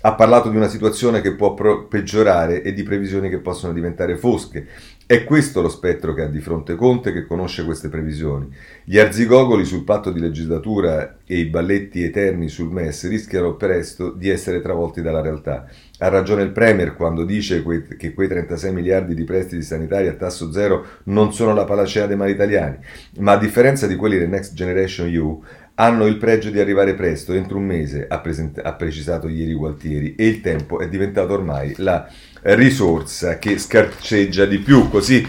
Ha 0.03 0.15
parlato 0.15 0.49
di 0.49 0.57
una 0.57 0.69
situazione 0.69 1.21
che 1.21 1.35
può 1.35 1.55
peggiorare 1.89 2.63
e 2.63 2.73
di 2.73 2.83
previsioni 2.83 3.29
che 3.29 3.39
possono 3.39 3.73
diventare 3.73 4.17
fosche. 4.17 4.67
È 5.05 5.25
questo 5.25 5.61
lo 5.61 5.69
spettro 5.69 6.15
che 6.15 6.23
ha 6.23 6.29
di 6.29 6.41
fronte 6.41 6.77
Conte 6.77 7.13
che 7.13 7.27
conosce 7.27 7.65
queste 7.65 7.89
previsioni. 7.89 8.49
Gli 8.85 8.99
arzigogoli 8.99 9.65
sul 9.65 9.85
patto 9.85 10.11
di 10.11 10.21
legislatura 10.21 11.19
e 11.27 11.39
i 11.39 11.47
balletti 11.47 12.03
eterni 12.05 12.49
sul 12.49 12.71
MES 12.71 13.09
rischiano 13.09 13.57
presto 13.57 14.11
di 14.11 14.31
essere 14.31 14.63
travolti 14.63 15.03
dalla 15.03 15.21
realtà. 15.21 15.67
Ha 15.99 16.09
ragione 16.09 16.43
il 16.43 16.53
Premier 16.53 16.95
quando 16.95 17.25
dice 17.25 17.63
che 17.99 18.15
quei 18.15 18.29
36 18.29 18.73
miliardi 18.73 19.15
di 19.15 19.25
prestiti 19.25 19.63
sanitari 19.63 20.07
a 20.07 20.15
tasso 20.15 20.53
zero 20.53 20.87
non 21.05 21.33
sono 21.33 21.53
la 21.53 21.65
panacea 21.65 22.07
dei 22.07 22.17
mali 22.17 22.33
italiani, 22.33 22.79
ma 23.19 23.33
a 23.33 23.39
differenza 23.39 23.87
di 23.87 23.97
quelli 23.97 24.19
del 24.19 24.29
Next 24.29 24.55
Generation 24.55 25.09
EU, 25.09 25.43
hanno 25.75 26.07
il 26.07 26.17
pregio 26.17 26.51
di 26.51 26.61
arrivare 26.61 26.95
presto, 26.95 27.33
entro 27.33 27.57
un 27.57 27.65
mese, 27.65 28.07
ha, 28.09 28.21
present- 28.21 28.61
ha 28.63 28.75
precisato 28.75 29.29
ieri 29.29 29.55
Gualtieri, 29.55 30.15
e 30.15 30.27
il 30.27 30.41
tempo 30.41 30.79
è 30.79 30.89
diventato 30.89 31.33
ormai 31.33 31.75
la 31.79 32.09
risorsa 32.43 33.39
che 33.39 33.59
scarceggia 33.59 34.45
di 34.45 34.59
più. 34.59 34.89
Così 34.89 35.27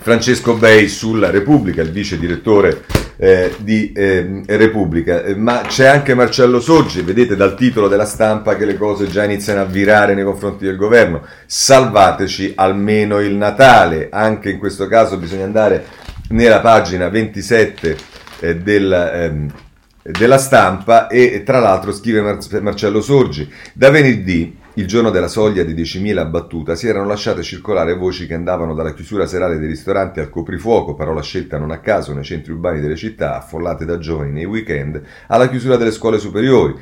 Francesco 0.00 0.54
Bei 0.54 0.88
sulla 0.88 1.30
Repubblica, 1.30 1.82
il 1.82 1.90
vice 1.90 2.18
direttore 2.18 2.84
eh, 3.18 3.54
di 3.58 3.92
eh, 3.92 4.42
Repubblica, 4.46 5.22
ma 5.36 5.62
c'è 5.66 5.86
anche 5.86 6.14
Marcello 6.14 6.60
Sorgi, 6.60 7.02
vedete 7.02 7.36
dal 7.36 7.56
titolo 7.56 7.88
della 7.88 8.06
stampa 8.06 8.56
che 8.56 8.64
le 8.64 8.76
cose 8.76 9.08
già 9.08 9.24
iniziano 9.24 9.60
a 9.60 9.64
virare 9.64 10.14
nei 10.14 10.24
confronti 10.24 10.64
del 10.64 10.76
governo, 10.76 11.22
salvateci 11.44 12.52
almeno 12.54 13.18
il 13.20 13.34
Natale, 13.34 14.08
anche 14.10 14.50
in 14.50 14.58
questo 14.58 14.86
caso 14.86 15.18
bisogna 15.18 15.44
andare 15.44 15.84
nella 16.28 16.60
pagina 16.60 17.08
27 17.08 17.96
eh, 18.40 18.56
del, 18.56 18.92
ehm, 18.92 19.52
della 20.02 20.38
stampa 20.38 21.08
e 21.08 21.42
tra 21.44 21.58
l'altro 21.58 21.92
scrive 21.92 22.22
Mar- 22.22 22.60
Marcello 22.62 23.00
Sorgi, 23.00 23.50
da 23.72 23.90
venerdì 23.90 24.57
il 24.78 24.86
giorno 24.86 25.10
della 25.10 25.26
soglia 25.26 25.64
di 25.64 25.74
10.000 25.74 26.18
abbattuta 26.18 26.76
si 26.76 26.86
erano 26.86 27.04
lasciate 27.04 27.42
circolare 27.42 27.96
voci 27.96 28.28
che 28.28 28.34
andavano 28.34 28.74
dalla 28.74 28.94
chiusura 28.94 29.26
serale 29.26 29.58
dei 29.58 29.66
ristoranti 29.66 30.20
al 30.20 30.30
coprifuoco, 30.30 30.94
parola 30.94 31.20
scelta 31.20 31.58
non 31.58 31.72
a 31.72 31.80
caso 31.80 32.14
nei 32.14 32.22
centri 32.22 32.52
urbani 32.52 32.78
delle 32.78 32.94
città, 32.94 33.36
affollate 33.36 33.84
da 33.84 33.98
giovani 33.98 34.30
nei 34.30 34.44
weekend, 34.44 35.02
alla 35.26 35.48
chiusura 35.48 35.76
delle 35.76 35.90
scuole 35.90 36.20
superiori 36.20 36.76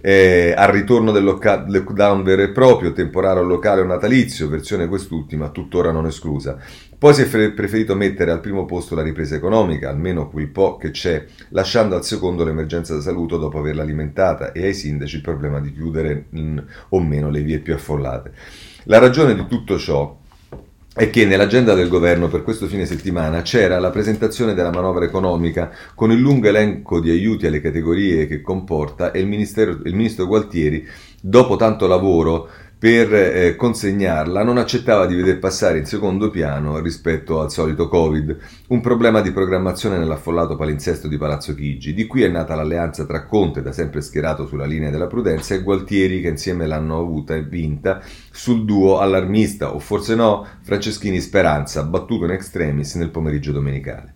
eh, 0.00 0.54
al 0.56 0.68
ritorno 0.68 1.12
del 1.12 1.24
lockdown 1.24 2.22
vero 2.22 2.42
e 2.42 2.50
proprio, 2.50 2.92
temporaneo 2.92 3.42
locale 3.42 3.80
o 3.80 3.84
natalizio, 3.84 4.48
versione 4.48 4.88
quest'ultima 4.88 5.50
tuttora 5.50 5.92
non 5.92 6.06
esclusa. 6.06 6.58
Poi 6.98 7.14
si 7.14 7.22
è 7.22 7.50
preferito 7.52 7.94
mettere 7.94 8.30
al 8.30 8.40
primo 8.40 8.66
posto 8.66 8.94
la 8.94 9.02
ripresa 9.02 9.34
economica, 9.34 9.88
almeno 9.88 10.28
quel 10.28 10.48
po' 10.48 10.76
che 10.76 10.90
c'è, 10.90 11.24
lasciando 11.48 11.96
al 11.96 12.04
secondo 12.04 12.44
l'emergenza 12.44 12.94
da 12.94 13.00
salute 13.00 13.38
dopo 13.38 13.58
averla 13.58 13.82
alimentata 13.82 14.52
e 14.52 14.64
ai 14.64 14.74
sindaci 14.74 15.16
il 15.16 15.22
problema 15.22 15.60
di 15.60 15.72
chiudere 15.72 16.26
mh, 16.28 16.58
o 16.90 17.00
meno 17.00 17.30
le 17.30 17.40
vie 17.40 17.58
più 17.60 17.72
affollate. 17.72 18.32
La 18.84 18.98
ragione 18.98 19.34
di 19.34 19.46
tutto 19.46 19.78
ciò 19.78 20.19
è 21.00 21.08
che 21.08 21.24
nell'agenda 21.24 21.72
del 21.72 21.88
governo 21.88 22.28
per 22.28 22.42
questo 22.42 22.66
fine 22.66 22.84
settimana 22.84 23.40
c'era 23.40 23.78
la 23.78 23.88
presentazione 23.88 24.52
della 24.52 24.70
manovra 24.70 25.06
economica 25.06 25.72
con 25.94 26.12
il 26.12 26.18
lungo 26.18 26.48
elenco 26.48 27.00
di 27.00 27.08
aiuti 27.08 27.46
alle 27.46 27.62
categorie 27.62 28.26
che 28.26 28.42
comporta 28.42 29.10
e 29.10 29.20
il, 29.20 29.80
il 29.86 29.94
ministro 29.94 30.26
Gualtieri, 30.26 30.86
dopo 31.18 31.56
tanto 31.56 31.86
lavoro, 31.86 32.50
per 32.80 33.14
eh, 33.14 33.56
consegnarla 33.56 34.42
non 34.42 34.56
accettava 34.56 35.04
di 35.04 35.14
veder 35.14 35.38
passare 35.38 35.76
in 35.76 35.84
secondo 35.84 36.30
piano 36.30 36.80
rispetto 36.80 37.42
al 37.42 37.52
solito 37.52 37.88
Covid, 37.88 38.38
un 38.68 38.80
problema 38.80 39.20
di 39.20 39.32
programmazione 39.32 39.98
nell'affollato 39.98 40.56
palinsesto 40.56 41.06
di 41.06 41.18
Palazzo 41.18 41.54
Chigi. 41.54 41.92
Di 41.92 42.06
qui 42.06 42.22
è 42.22 42.28
nata 42.28 42.54
l'alleanza 42.54 43.04
tra 43.04 43.26
Conte, 43.26 43.60
da 43.60 43.72
sempre 43.72 44.00
schierato 44.00 44.46
sulla 44.46 44.64
linea 44.64 44.88
della 44.88 45.08
prudenza, 45.08 45.54
e 45.54 45.62
Gualtieri, 45.62 46.22
che 46.22 46.28
insieme 46.28 46.66
l'hanno 46.66 46.98
avuta 46.98 47.34
e 47.34 47.42
vinta, 47.42 48.00
sul 48.30 48.64
duo 48.64 48.98
allarmista, 48.98 49.74
o 49.74 49.78
forse 49.78 50.14
no, 50.14 50.46
Franceschini 50.62 51.20
Speranza, 51.20 51.82
battuto 51.82 52.24
in 52.24 52.30
extremis 52.30 52.94
nel 52.94 53.10
pomeriggio 53.10 53.52
domenicale. 53.52 54.14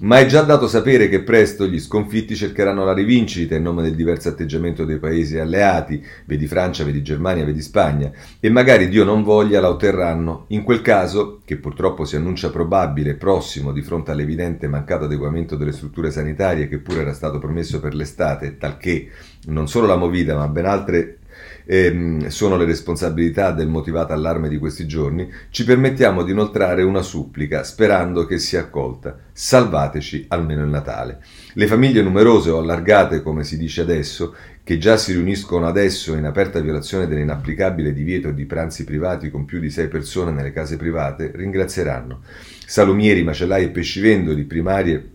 Ma 0.00 0.18
è 0.18 0.26
già 0.26 0.42
dato 0.42 0.66
sapere 0.66 1.08
che 1.08 1.22
presto 1.22 1.66
gli 1.66 1.78
sconfitti 1.78 2.34
cercheranno 2.34 2.84
la 2.84 2.92
rivincita 2.92 3.54
in 3.54 3.62
nome 3.62 3.82
del 3.82 3.94
diverso 3.94 4.28
atteggiamento 4.28 4.84
dei 4.84 4.98
paesi 4.98 5.38
alleati, 5.38 6.04
vedi 6.24 6.46
Francia, 6.46 6.84
vedi 6.84 7.02
Germania, 7.02 7.44
vedi 7.44 7.60
Spagna, 7.60 8.10
e 8.40 8.50
magari 8.50 8.88
Dio 8.88 9.04
non 9.04 9.22
voglia 9.22 9.60
la 9.60 9.68
otterranno. 9.68 10.46
In 10.48 10.64
quel 10.64 10.82
caso, 10.82 11.40
che 11.44 11.56
purtroppo 11.56 12.04
si 12.04 12.16
annuncia 12.16 12.50
probabile 12.50 13.14
prossimo 13.14 13.72
di 13.72 13.82
fronte 13.82 14.10
all'evidente 14.10 14.66
mancato 14.66 15.04
adeguamento 15.04 15.56
delle 15.56 15.72
strutture 15.72 16.10
sanitarie 16.10 16.68
che 16.68 16.78
pure 16.78 17.00
era 17.00 17.12
stato 17.12 17.38
promesso 17.38 17.78
per 17.78 17.94
l'estate, 17.94 18.58
talché 18.58 19.08
non 19.46 19.68
solo 19.68 19.86
la 19.86 19.96
Movida 19.96 20.36
ma 20.36 20.48
ben 20.48 20.66
altre 20.66 21.18
ehm, 21.64 22.28
sono 22.28 22.56
le 22.56 22.64
responsabilità 22.64 23.52
del 23.52 23.68
motivato 23.68 24.12
allarme 24.12 24.48
di 24.48 24.58
questi 24.58 24.86
giorni, 24.86 25.30
ci 25.50 25.64
permettiamo 25.64 26.22
di 26.22 26.32
inoltrare 26.32 26.82
una 26.82 27.02
supplica 27.02 27.62
sperando 27.64 28.26
che 28.26 28.38
sia 28.38 28.60
accolta. 28.60 29.16
Salvateci 29.32 30.26
almeno 30.28 30.62
il 30.62 30.68
Natale. 30.68 31.22
Le 31.54 31.66
famiglie 31.66 32.02
numerose 32.02 32.50
o 32.50 32.58
allargate, 32.58 33.22
come 33.22 33.44
si 33.44 33.56
dice 33.56 33.80
adesso, 33.80 34.34
che 34.64 34.78
già 34.78 34.96
si 34.96 35.12
riuniscono 35.12 35.66
adesso 35.66 36.14
in 36.14 36.24
aperta 36.24 36.60
violazione 36.60 37.06
dell'inapplicabile 37.08 37.92
divieto 37.92 38.30
di 38.30 38.44
pranzi 38.44 38.84
privati 38.84 39.30
con 39.30 39.44
più 39.44 39.58
di 39.58 39.70
sei 39.70 39.88
persone 39.88 40.30
nelle 40.30 40.52
case 40.52 40.76
private, 40.76 41.32
ringrazieranno. 41.34 42.20
Salumieri, 42.64 43.22
macellai 43.22 43.64
e 43.64 43.68
pescivendoli, 43.70 44.44
primarie 44.44 45.10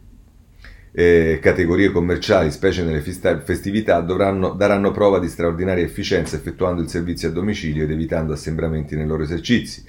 eh, 1.00 1.38
categorie 1.40 1.92
commerciali, 1.92 2.50
specie 2.50 2.82
nelle 2.82 3.02
festività, 3.02 4.02
dovranno, 4.02 4.54
daranno 4.54 4.90
prova 4.90 5.20
di 5.20 5.28
straordinaria 5.28 5.84
efficienza 5.84 6.36
effettuando 6.36 6.82
il 6.82 6.90
servizio 6.90 7.30
a 7.30 7.32
domicilio 7.32 7.84
ed 7.84 7.92
evitando 7.92 8.34
assembramenti 8.34 8.96
nei 8.96 9.06
loro 9.06 9.22
esercizi. 9.22 9.84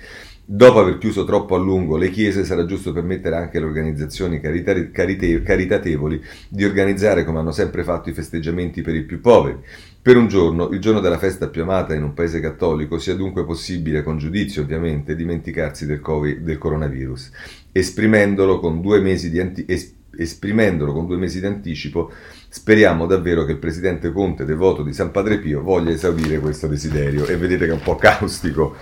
Dopo 0.45 0.81
aver 0.81 0.99
chiuso 0.99 1.25
troppo 1.25 1.55
a 1.55 1.59
lungo 1.59 1.97
le 1.97 2.11
chiese, 2.11 2.45
sarà 2.45 2.67
giusto 2.67 2.93
permettere 2.93 3.37
anche 3.37 3.57
alle 3.57 3.67
organizzazioni 3.69 4.39
carita- 4.39 4.91
carite- 4.91 5.41
caritatevoli 5.41 6.23
di 6.51 6.67
organizzare, 6.67 7.25
come 7.25 7.39
hanno 7.39 7.53
sempre 7.53 7.85
fatto, 7.85 8.11
i 8.11 8.15
festeggiamenti 8.15 8.83
per 8.83 8.95
i 8.95 9.05
più 9.05 9.23
poveri. 9.23 9.57
Per 10.03 10.15
un 10.15 10.29
giorno, 10.29 10.69
il 10.69 10.79
giorno 10.79 11.01
della 11.01 11.19
festa 11.19 11.49
più 11.49 11.63
amata 11.63 11.95
in 11.95 12.03
un 12.03 12.13
paese 12.13 12.39
cattolico, 12.39 12.99
sia 12.99 13.15
dunque 13.15 13.47
possibile, 13.47 14.03
con 14.03 14.19
giudizio 14.19 14.61
ovviamente, 14.61 15.17
dimenticarsi 15.17 15.87
del, 15.87 16.01
COVID, 16.01 16.41
del 16.41 16.59
coronavirus, 16.59 17.31
esprimendolo 17.73 18.61
con 18.61 18.83
due 18.83 19.01
mesi 19.01 19.31
di 19.31 19.41
anticipo 19.41 19.97
esprimendolo 20.19 20.93
con 20.93 21.07
due 21.07 21.17
mesi 21.17 21.41
di 21.41 21.47
anticipo, 21.47 22.11
speriamo 22.49 23.07
davvero 23.07 23.45
che 23.45 23.53
il 23.53 23.59
presidente 23.59 24.13
Conte, 24.13 24.45
devoto 24.45 24.83
di 24.83 24.93
San 24.93 25.11
Padre 25.11 25.39
Pio, 25.39 25.63
voglia 25.63 25.91
esaudire 25.91 26.41
questo 26.41 26.67
desiderio. 26.67 27.27
E 27.27 27.37
vedete 27.37 27.67
che 27.67 27.71
è 27.71 27.75
un 27.75 27.83
po' 27.83 27.97
caustico 27.97 28.77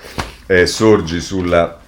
eh, 0.46 0.66
sorgi 0.66 1.20
sulla, 1.20 1.80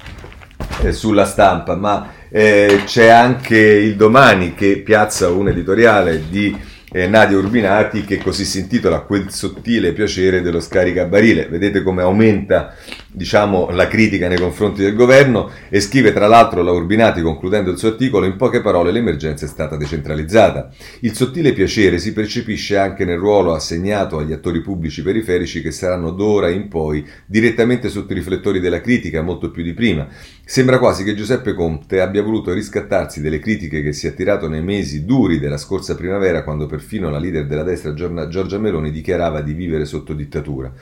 eh, 0.82 0.92
sulla 0.92 1.24
stampa, 1.24 1.76
ma 1.76 2.12
eh, 2.28 2.82
c'è 2.84 3.08
anche 3.08 3.58
il 3.58 3.96
domani 3.96 4.54
che 4.54 4.78
piazza 4.78 5.30
un 5.30 5.48
editoriale 5.48 6.28
di 6.28 6.56
eh, 6.92 7.06
Nadia 7.06 7.36
Urbinati 7.36 8.04
che 8.04 8.18
così 8.18 8.44
si 8.44 8.60
intitola 8.60 9.00
Quel 9.00 9.30
sottile 9.30 9.92
piacere 9.92 10.40
dello 10.40 10.60
scaricabarile. 10.60 11.48
Vedete 11.48 11.82
come 11.82 12.02
aumenta 12.02 12.74
diciamo, 13.10 13.70
la 13.70 13.88
critica 13.88 14.28
nei 14.28 14.38
confronti 14.38 14.82
del 14.82 14.94
governo 14.94 15.50
e 15.68 15.80
scrive 15.80 16.12
tra 16.12 16.26
l'altro 16.26 16.62
la 16.62 16.72
Urbinati 16.72 17.20
concludendo 17.20 17.70
il 17.70 17.78
suo 17.78 17.88
articolo 17.88 18.26
in 18.26 18.36
poche 18.36 18.60
parole 18.60 18.90
l'emergenza 18.90 19.44
è 19.44 19.48
stata 19.48 19.76
decentralizzata. 19.76 20.70
Il 21.00 21.14
sottile 21.14 21.52
piacere 21.52 21.98
si 21.98 22.12
percepisce 22.12 22.76
anche 22.76 23.04
nel 23.04 23.18
ruolo 23.18 23.54
assegnato 23.54 24.18
agli 24.18 24.32
attori 24.32 24.60
pubblici 24.60 25.02
periferici 25.02 25.60
che 25.60 25.70
saranno 25.70 26.10
d'ora 26.10 26.48
in 26.48 26.68
poi 26.68 27.06
direttamente 27.26 27.88
sotto 27.88 28.12
i 28.12 28.16
riflettori 28.16 28.60
della 28.60 28.80
critica 28.80 29.22
molto 29.22 29.50
più 29.50 29.62
di 29.62 29.74
prima. 29.74 30.06
Sembra 30.50 30.78
quasi 30.78 31.04
che 31.04 31.14
Giuseppe 31.14 31.52
Conte 31.52 32.00
abbia 32.00 32.22
voluto 32.22 32.54
riscattarsi 32.54 33.20
delle 33.20 33.38
critiche 33.38 33.82
che 33.82 33.92
si 33.92 34.06
è 34.06 34.10
attirato 34.12 34.48
nei 34.48 34.62
mesi 34.62 35.04
duri 35.04 35.38
della 35.38 35.58
scorsa 35.58 35.94
primavera 35.94 36.42
quando 36.42 36.64
perfino 36.64 37.10
la 37.10 37.18
leader 37.18 37.46
della 37.46 37.62
destra 37.62 37.92
Giorgia 37.92 38.56
Meloni 38.56 38.90
dichiarava 38.90 39.42
di 39.42 39.52
vivere 39.52 39.84
sotto 39.84 40.14
dittatura. 40.14 40.72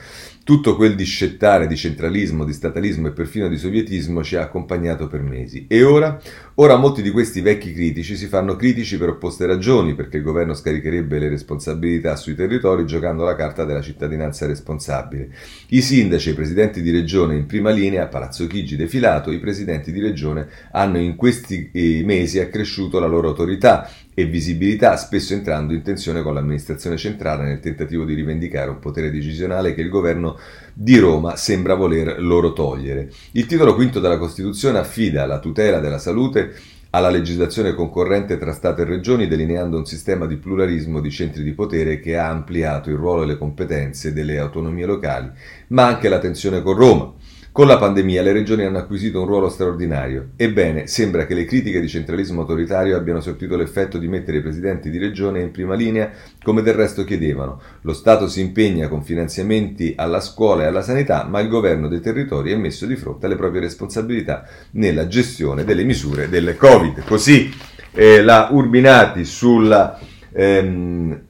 Tutto 0.46 0.76
quel 0.76 0.94
discettare 0.94 1.66
di 1.66 1.76
centralismo, 1.76 2.44
di 2.44 2.52
statalismo 2.52 3.08
e 3.08 3.10
perfino 3.10 3.48
di 3.48 3.56
sovietismo 3.56 4.22
ci 4.22 4.36
ha 4.36 4.42
accompagnato 4.42 5.08
per 5.08 5.20
mesi. 5.20 5.66
E 5.66 5.82
ora? 5.82 6.20
Ora 6.54 6.76
molti 6.76 7.02
di 7.02 7.10
questi 7.10 7.40
vecchi 7.40 7.72
critici 7.72 8.14
si 8.14 8.28
fanno 8.28 8.54
critici 8.54 8.96
per 8.96 9.08
opposte 9.08 9.44
ragioni, 9.44 9.96
perché 9.96 10.18
il 10.18 10.22
governo 10.22 10.54
scaricherebbe 10.54 11.18
le 11.18 11.30
responsabilità 11.30 12.14
sui 12.14 12.36
territori 12.36 12.86
giocando 12.86 13.24
la 13.24 13.34
carta 13.34 13.64
della 13.64 13.80
cittadinanza 13.80 14.46
responsabile. 14.46 15.30
I 15.70 15.82
sindaci 15.82 16.28
e 16.28 16.32
i 16.32 16.36
presidenti 16.36 16.80
di 16.80 16.92
regione 16.92 17.34
in 17.34 17.46
prima 17.46 17.70
linea, 17.70 18.04
a 18.04 18.06
Palazzo 18.06 18.46
Chigi 18.46 18.76
defilato, 18.76 19.32
i 19.32 19.40
presidenti 19.40 19.90
di 19.90 19.98
regione 19.98 20.46
hanno 20.70 20.98
in 20.98 21.16
questi 21.16 21.70
eh, 21.72 22.02
mesi 22.04 22.38
accresciuto 22.38 23.00
la 23.00 23.08
loro 23.08 23.26
autorità 23.26 23.90
e 24.18 24.24
visibilità, 24.24 24.96
spesso 24.96 25.34
entrando 25.34 25.74
in 25.74 25.82
tensione 25.82 26.22
con 26.22 26.32
l'amministrazione 26.32 26.96
centrale 26.96 27.44
nel 27.44 27.60
tentativo 27.60 28.06
di 28.06 28.14
rivendicare 28.14 28.70
un 28.70 28.78
potere 28.78 29.10
decisionale 29.10 29.74
che 29.74 29.82
il 29.82 29.90
governo 29.90 30.38
di 30.72 30.96
Roma 30.96 31.36
sembra 31.36 31.74
voler 31.74 32.18
loro 32.22 32.54
togliere. 32.54 33.10
Il 33.32 33.44
titolo 33.44 33.74
quinto 33.74 34.00
della 34.00 34.16
Costituzione 34.16 34.78
affida 34.78 35.26
la 35.26 35.38
tutela 35.38 35.80
della 35.80 35.98
salute 35.98 36.54
alla 36.90 37.10
legislazione 37.10 37.74
concorrente 37.74 38.38
tra 38.38 38.54
Stato 38.54 38.80
e 38.80 38.84
Regioni, 38.86 39.28
delineando 39.28 39.76
un 39.76 39.84
sistema 39.84 40.24
di 40.24 40.36
pluralismo 40.36 41.00
di 41.00 41.10
centri 41.10 41.42
di 41.42 41.52
potere 41.52 42.00
che 42.00 42.16
ha 42.16 42.30
ampliato 42.30 42.88
il 42.88 42.96
ruolo 42.96 43.24
e 43.24 43.26
le 43.26 43.36
competenze 43.36 44.14
delle 44.14 44.38
autonomie 44.38 44.86
locali, 44.86 45.30
ma 45.68 45.84
anche 45.84 46.08
la 46.08 46.18
tensione 46.18 46.62
con 46.62 46.74
Roma. 46.74 47.12
Con 47.56 47.68
la 47.68 47.78
pandemia 47.78 48.20
le 48.20 48.32
regioni 48.32 48.64
hanno 48.64 48.76
acquisito 48.76 49.18
un 49.18 49.26
ruolo 49.26 49.48
straordinario. 49.48 50.32
Ebbene, 50.36 50.86
sembra 50.86 51.24
che 51.24 51.32
le 51.32 51.46
critiche 51.46 51.80
di 51.80 51.88
centralismo 51.88 52.42
autoritario 52.42 52.98
abbiano 52.98 53.22
sortito 53.22 53.56
l'effetto 53.56 53.96
di 53.96 54.08
mettere 54.08 54.36
i 54.36 54.42
presidenti 54.42 54.90
di 54.90 54.98
regione 54.98 55.40
in 55.40 55.52
prima 55.52 55.74
linea, 55.74 56.10
come 56.42 56.60
del 56.60 56.74
resto 56.74 57.02
chiedevano. 57.04 57.58
Lo 57.80 57.94
Stato 57.94 58.28
si 58.28 58.42
impegna 58.42 58.88
con 58.88 59.02
finanziamenti 59.02 59.94
alla 59.96 60.20
scuola 60.20 60.64
e 60.64 60.66
alla 60.66 60.82
sanità, 60.82 61.24
ma 61.24 61.40
il 61.40 61.48
governo 61.48 61.88
dei 61.88 62.00
territori 62.00 62.52
è 62.52 62.56
messo 62.56 62.84
di 62.84 62.94
fronte 62.94 63.24
alle 63.24 63.36
proprie 63.36 63.62
responsabilità 63.62 64.46
nella 64.72 65.06
gestione 65.06 65.64
delle 65.64 65.84
misure 65.84 66.28
del 66.28 66.58
Covid. 66.58 67.04
Così 67.06 67.50
eh, 67.92 68.22
la 68.22 68.48
Urbinati 68.50 69.24
sulla... 69.24 69.98
Ehm, 70.34 71.20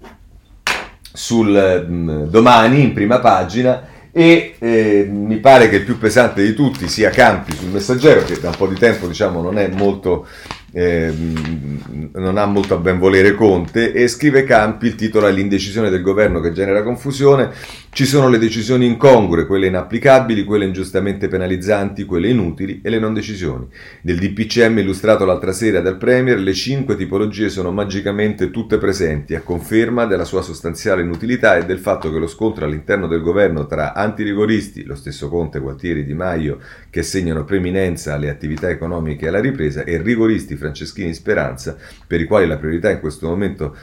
sul 1.13 1.87
mh, 1.89 1.95
mm, 1.95 2.23
domani 2.25 2.83
in 2.83 2.93
prima 2.93 3.21
pagina 3.21 3.95
e 4.19 4.55
eh, 4.59 5.07
mi 5.11 5.37
pare 5.37 5.69
che 5.69 5.77
il 5.77 5.85
più 5.85 5.99
pesante 5.99 6.43
di 6.43 6.55
tutti 6.55 6.89
sia 6.89 7.11
Campi 7.11 7.55
sul 7.55 7.69
messaggero 7.69 8.25
che 8.25 8.41
da 8.41 8.49
un 8.49 8.57
po' 8.57 8.67
di 8.67 8.75
tempo 8.75 9.07
diciamo 9.07 9.43
non 9.43 9.59
è 9.59 9.69
molto 9.69 10.27
eh, 10.77 11.11
non 12.13 12.37
ha 12.37 12.45
molto 12.45 12.75
a 12.75 12.77
ben 12.77 12.99
volere 12.99 13.35
Conte 13.35 13.93
e 13.93 14.09
scrive 14.09 14.45
Campi, 14.45 14.89
il 14.89 14.95
titolo 14.95 15.27
è 15.27 15.33
l'indecisione 15.33 15.89
del 15.89 16.03
governo 16.03 16.41
che 16.41 16.53
genera 16.53 16.83
confusione, 16.83 17.51
ci 17.97 18.05
sono 18.05 18.29
le 18.29 18.37
decisioni 18.37 18.85
incongrue, 18.85 19.47
quelle 19.47 19.69
inapplicabili, 19.69 20.45
quelle 20.45 20.67
ingiustamente 20.67 21.29
penalizzanti, 21.29 22.05
quelle 22.05 22.29
inutili 22.29 22.83
e 22.83 22.91
le 22.91 22.99
non 22.99 23.15
decisioni. 23.15 23.67
Nel 24.03 24.19
DPCM 24.19 24.81
illustrato 24.81 25.25
l'altra 25.25 25.53
sera 25.53 25.81
dal 25.81 25.97
Premier, 25.97 26.39
le 26.39 26.53
cinque 26.53 26.95
tipologie 26.95 27.49
sono 27.49 27.73
magicamente 27.73 28.51
tutte 28.51 28.77
presenti, 28.77 29.35
a 29.35 29.41
conferma 29.41 30.05
della 30.05 30.27
sua 30.27 30.43
sostanziale 30.43 31.01
inutilità 31.01 31.57
e 31.57 31.65
del 31.65 31.79
fatto 31.79 32.13
che 32.13 32.19
lo 32.19 32.27
scontro 32.27 32.67
all'interno 32.67 33.07
del 33.07 33.23
governo 33.23 33.65
tra 33.65 33.95
antirigoristi, 33.95 34.85
lo 34.85 34.95
stesso 34.95 35.31
Conte, 35.31 35.59
Gualtieri, 35.59 36.05
Di 36.05 36.13
Maio, 36.13 36.59
che 36.91 37.03
segnano 37.03 37.45
preminenza 37.45 38.13
alle 38.13 38.29
attività 38.29 38.69
economiche 38.69 39.25
e 39.25 39.29
alla 39.29 39.41
ripresa, 39.41 39.85
e 39.85 40.03
rigoristi 40.03 40.55
Franceschini 40.67 41.15
Speranza, 41.15 41.77
per 42.07 42.21
i 42.21 42.25
quali 42.25 42.47
la 42.47 42.59
priorità 42.59 42.91
in 42.91 43.01
questo 43.01 43.29
momento 43.29 43.75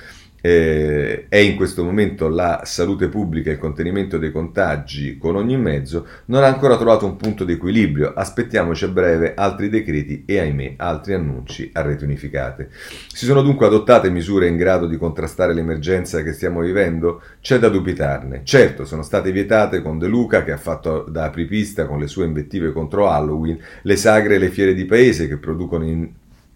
eh, 0.46 1.28
è 1.30 1.38
in 1.38 1.56
questo 1.56 1.86
momento 1.86 2.28
la 2.28 2.64
salute 2.66 3.08
pubblica 3.08 3.50
e 3.50 3.54
il 3.54 3.60
contenimento 3.60 4.18
dei 4.18 4.30
contagi 4.30 5.18
con 5.18 5.38
ogni 5.38 5.56
mezzo, 5.56 6.06
non 6.26 6.44
ha 6.44 6.48
ancora 6.48 6.76
trovato 6.76 7.06
un 7.06 7.16
punto 7.16 7.46
di 7.46 7.54
equilibrio. 7.54 8.12
Aspettiamoci 8.14 8.84
a 8.84 8.90
breve 8.90 9.36
altri 9.36 9.70
decreti 9.70 10.24
e 10.26 10.40
ahimè 10.40 10.74
altri 10.76 11.14
annunci 11.14 11.70
a 11.72 11.82
rete 11.82 12.04
unificate. 12.04 12.70
Si 13.08 13.26
sono 13.26 13.42
dunque 13.42 13.68
adottate 13.68 14.10
misure 14.10 14.50
in 14.50 14.58
grado 14.58 14.86
di 14.86 14.98
contrastare 14.98 15.54
l'emergenza 15.54 16.22
che 16.24 16.34
stiamo 16.34 16.60
vivendo? 16.60 17.22
C'è 17.40 17.58
da 17.58 17.70
dubitarne. 17.70 18.42
Certo, 18.44 18.84
sono 18.84 19.02
state 19.02 19.32
vietate 19.32 19.82
con 19.82 19.98
De 19.98 20.08
Luca 20.08 20.44
che 20.44 20.52
ha 20.52 20.58
fatto 20.58 21.06
da 21.08 21.24
apripista 21.24 21.86
con 21.86 22.00
le 22.00 22.08
sue 22.08 22.26
invettive 22.26 22.74
contro 22.74 23.10
Halloween, 23.10 23.58
le 23.84 23.96
sagre 23.96 24.36
e 24.36 24.40
le 24.40 24.50
fiere 24.50 24.74
di 24.74 24.84
paese 24.84 25.30
che 25.30 25.38
producono 25.38 25.86
in 25.86 26.10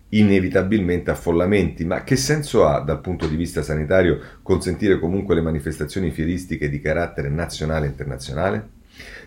inevitabilmente 0.10 1.12
affollamenti, 1.12 1.84
ma 1.86 2.04
che 2.04 2.16
senso 2.16 2.66
ha 2.66 2.80
dal 2.80 3.02
punto 3.02 3.28
di 3.28 3.36
vista 3.36 3.62
sanitario 3.62 4.20
consentire 4.42 5.00
comunque 5.00 5.36
le 5.36 5.42
manifestazioni 5.42 6.12
fieristiche 6.12 6.70
di 6.70 6.80
carattere 6.80 7.30
nazionale 7.30 7.86
e 7.86 7.90
internazionale? 7.90 8.70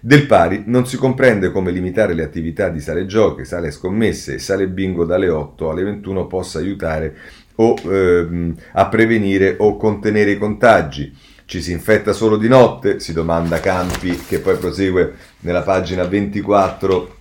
Del 0.01 0.27
pari 0.27 0.65
non 0.67 0.87
si 0.87 0.97
comprende 0.97 1.53
come 1.53 1.71
limitare 1.71 2.15
le 2.15 2.25
attività 2.25 2.71
di 2.71 2.81
sale 2.81 3.07
giochi, 3.07 3.45
sale 3.45 3.71
scommesse 3.71 4.35
e 4.35 4.39
sale 4.39 4.67
bingo 4.67 5.05
dalle 5.05 5.29
8 5.29 5.71
alle 5.71 5.85
21 5.85 6.27
possa 6.27 6.59
aiutare 6.59 7.15
o 7.57 7.77
ehm, 7.85 8.55
a 8.73 8.89
prevenire 8.89 9.57
o 9.59 9.77
contenere 9.77 10.33
i 10.33 10.39
contagi. 10.39 11.15
Ci 11.45 11.61
si 11.61 11.73
infetta 11.73 12.13
solo 12.13 12.37
di 12.37 12.49
notte? 12.49 13.01
Si 13.01 13.13
domanda 13.13 13.61
Campi, 13.61 14.17
che 14.27 14.39
poi 14.39 14.57
prosegue 14.57 15.15
nella 15.41 15.63
pagina 15.63 16.05
24 16.05 17.19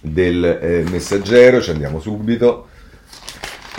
del 0.00 0.44
eh, 0.44 0.84
messaggero, 0.90 1.60
ci 1.60 1.70
andiamo 1.70 2.00
subito. 2.00 2.68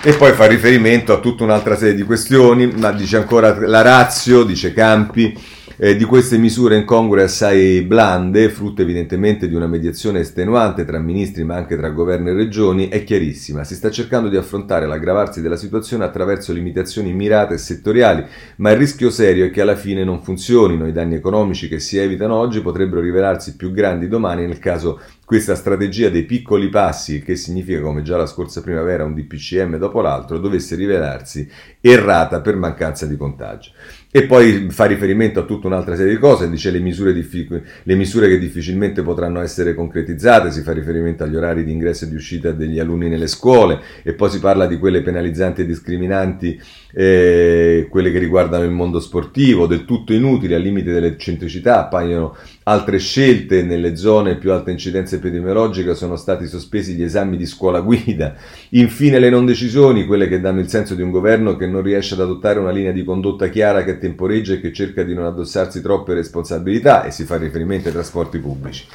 E 0.03 0.13
poi 0.13 0.31
fa 0.33 0.45
riferimento 0.45 1.11
a 1.11 1.19
tutta 1.19 1.43
un'altra 1.43 1.75
serie 1.75 1.95
di 1.95 2.03
questioni, 2.03 2.67
ma 2.67 2.91
dice 2.91 3.17
ancora 3.17 3.57
la 3.67 3.81
razio, 3.81 4.43
dice 4.43 4.71
Campi, 4.71 5.35
eh, 5.79 5.95
di 5.95 6.05
queste 6.05 6.37
misure 6.37 6.75
incongrue 6.75 7.23
assai 7.23 7.81
blande, 7.81 8.49
frutto 8.49 8.81
evidentemente 8.81 9.47
di 9.47 9.53
una 9.53 9.67
mediazione 9.67 10.21
estenuante 10.21 10.85
tra 10.85 10.97
ministri 10.97 11.43
ma 11.43 11.55
anche 11.55 11.77
tra 11.77 11.89
governo 11.89 12.29
e 12.29 12.33
regioni, 12.33 12.89
è 12.89 13.03
chiarissima. 13.03 13.63
Si 13.63 13.75
sta 13.75 13.91
cercando 13.91 14.29
di 14.29 14.37
affrontare 14.37 14.87
l'aggravarsi 14.87 15.41
della 15.41 15.55
situazione 15.55 16.03
attraverso 16.03 16.51
limitazioni 16.51 17.13
mirate 17.13 17.55
e 17.55 17.57
settoriali, 17.57 18.25
ma 18.57 18.71
il 18.71 18.77
rischio 18.77 19.11
serio 19.11 19.45
è 19.45 19.51
che 19.51 19.61
alla 19.61 19.75
fine 19.75 20.03
non 20.03 20.23
funzionino. 20.23 20.87
I 20.87 20.91
danni 20.91 21.15
economici 21.15 21.67
che 21.67 21.79
si 21.79 21.97
evitano 21.97 22.35
oggi 22.35 22.61
potrebbero 22.61 23.01
rivelarsi 23.01 23.55
più 23.55 23.71
grandi 23.71 24.07
domani 24.07 24.45
nel 24.47 24.59
caso 24.59 24.99
questa 25.27 25.55
strategia 25.55 26.07
dei 26.07 26.23
piccoli 26.23 26.69
passi, 26.69 27.21
che 27.21 27.35
significa 27.35 27.81
come 27.81 28.01
già 28.01 28.15
la 28.15 28.25
scorsa 28.25 28.61
primavera 28.61 29.03
un 29.03 29.13
DPCM 29.13 29.75
dopo 29.75 29.99
l'altro, 29.99 30.37
dovesse 30.37 30.77
rivelarsi 30.77 31.45
errata 31.81 32.39
per 32.39 32.55
mancanza 32.55 33.05
di 33.05 33.17
contagio. 33.17 33.71
E 34.09 34.23
poi 34.23 34.69
fa 34.69 34.85
riferimento 34.85 35.41
a 35.41 35.43
tutta 35.43 35.67
un'altra 35.67 35.97
serie 35.97 36.13
di 36.13 36.17
cose, 36.17 36.49
dice 36.49 36.71
le 36.71 36.79
misure, 36.79 37.11
diffic- 37.11 37.61
le 37.83 37.95
misure 37.95 38.29
che 38.29 38.39
difficilmente 38.39 39.01
potranno 39.01 39.41
essere 39.41 39.73
concretizzate, 39.73 40.49
si 40.49 40.61
fa 40.61 40.71
riferimento 40.71 41.25
agli 41.25 41.35
orari 41.35 41.65
di 41.65 41.73
ingresso 41.73 42.05
e 42.05 42.07
di 42.07 42.15
uscita 42.15 42.53
degli 42.53 42.79
alunni 42.79 43.09
nelle 43.09 43.27
scuole 43.27 43.81
e 44.03 44.13
poi 44.13 44.29
si 44.29 44.39
parla 44.39 44.65
di 44.65 44.77
quelle 44.77 45.01
penalizzanti 45.01 45.59
e 45.59 45.65
discriminanti, 45.65 46.57
eh, 46.93 47.87
quelle 47.89 48.11
che 48.11 48.19
riguardano 48.19 48.63
il 48.63 48.71
mondo 48.71 48.99
sportivo, 48.99 49.67
del 49.67 49.85
tutto 49.85 50.13
inutili 50.13 50.53
al 50.53 50.61
limite 50.61 50.91
dell'eccentricità, 50.91 51.79
appaiono 51.79 52.35
altre 52.63 52.97
scelte 52.99 53.63
nelle 53.63 53.95
zone 53.95 54.37
più 54.37 54.51
alta 54.51 54.71
incidenza 54.71 55.15
epidemiologica, 55.15 55.93
sono 55.93 56.15
stati 56.15 56.47
sospesi 56.47 56.93
gli 56.93 57.03
esami 57.03 57.37
di 57.37 57.45
scuola 57.45 57.79
guida, 57.79 58.35
infine 58.69 59.19
le 59.19 59.29
non 59.29 59.45
decisioni, 59.45 60.05
quelle 60.05 60.27
che 60.27 60.39
danno 60.39 60.59
il 60.59 60.69
senso 60.69 60.95
di 60.95 61.01
un 61.01 61.11
governo 61.11 61.55
che 61.55 61.67
non 61.67 61.81
riesce 61.81 62.13
ad 62.13 62.21
adottare 62.21 62.59
una 62.59 62.71
linea 62.71 62.91
di 62.91 63.03
condotta 63.03 63.49
chiara 63.49 63.83
che 63.83 63.97
temporeggia 63.97 64.53
e 64.53 64.61
che 64.61 64.73
cerca 64.73 65.03
di 65.03 65.13
non 65.13 65.25
addossarsi 65.25 65.81
troppe 65.81 66.13
responsabilità 66.13 67.03
e 67.03 67.11
si 67.11 67.23
fa 67.23 67.37
riferimento 67.37 67.87
ai 67.87 67.93
trasporti 67.93 68.39
pubblici. 68.39 68.85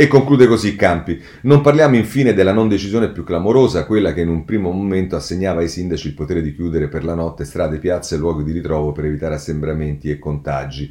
E 0.00 0.06
conclude 0.06 0.46
così 0.46 0.76
Campi. 0.76 1.20
Non 1.40 1.60
parliamo 1.60 1.96
infine 1.96 2.32
della 2.32 2.52
non 2.52 2.68
decisione 2.68 3.10
più 3.10 3.24
clamorosa, 3.24 3.84
quella 3.84 4.12
che 4.12 4.20
in 4.20 4.28
un 4.28 4.44
primo 4.44 4.70
momento 4.70 5.16
assegnava 5.16 5.58
ai 5.58 5.68
sindaci 5.68 6.06
il 6.06 6.14
potere 6.14 6.40
di 6.40 6.54
chiudere 6.54 6.86
per 6.86 7.02
la 7.02 7.14
notte 7.14 7.44
strade, 7.44 7.78
piazze 7.78 8.14
e 8.14 8.18
luoghi 8.18 8.44
di 8.44 8.52
ritrovo 8.52 8.92
per 8.92 9.06
evitare 9.06 9.34
assembramenti 9.34 10.08
e 10.08 10.20
contagi. 10.20 10.88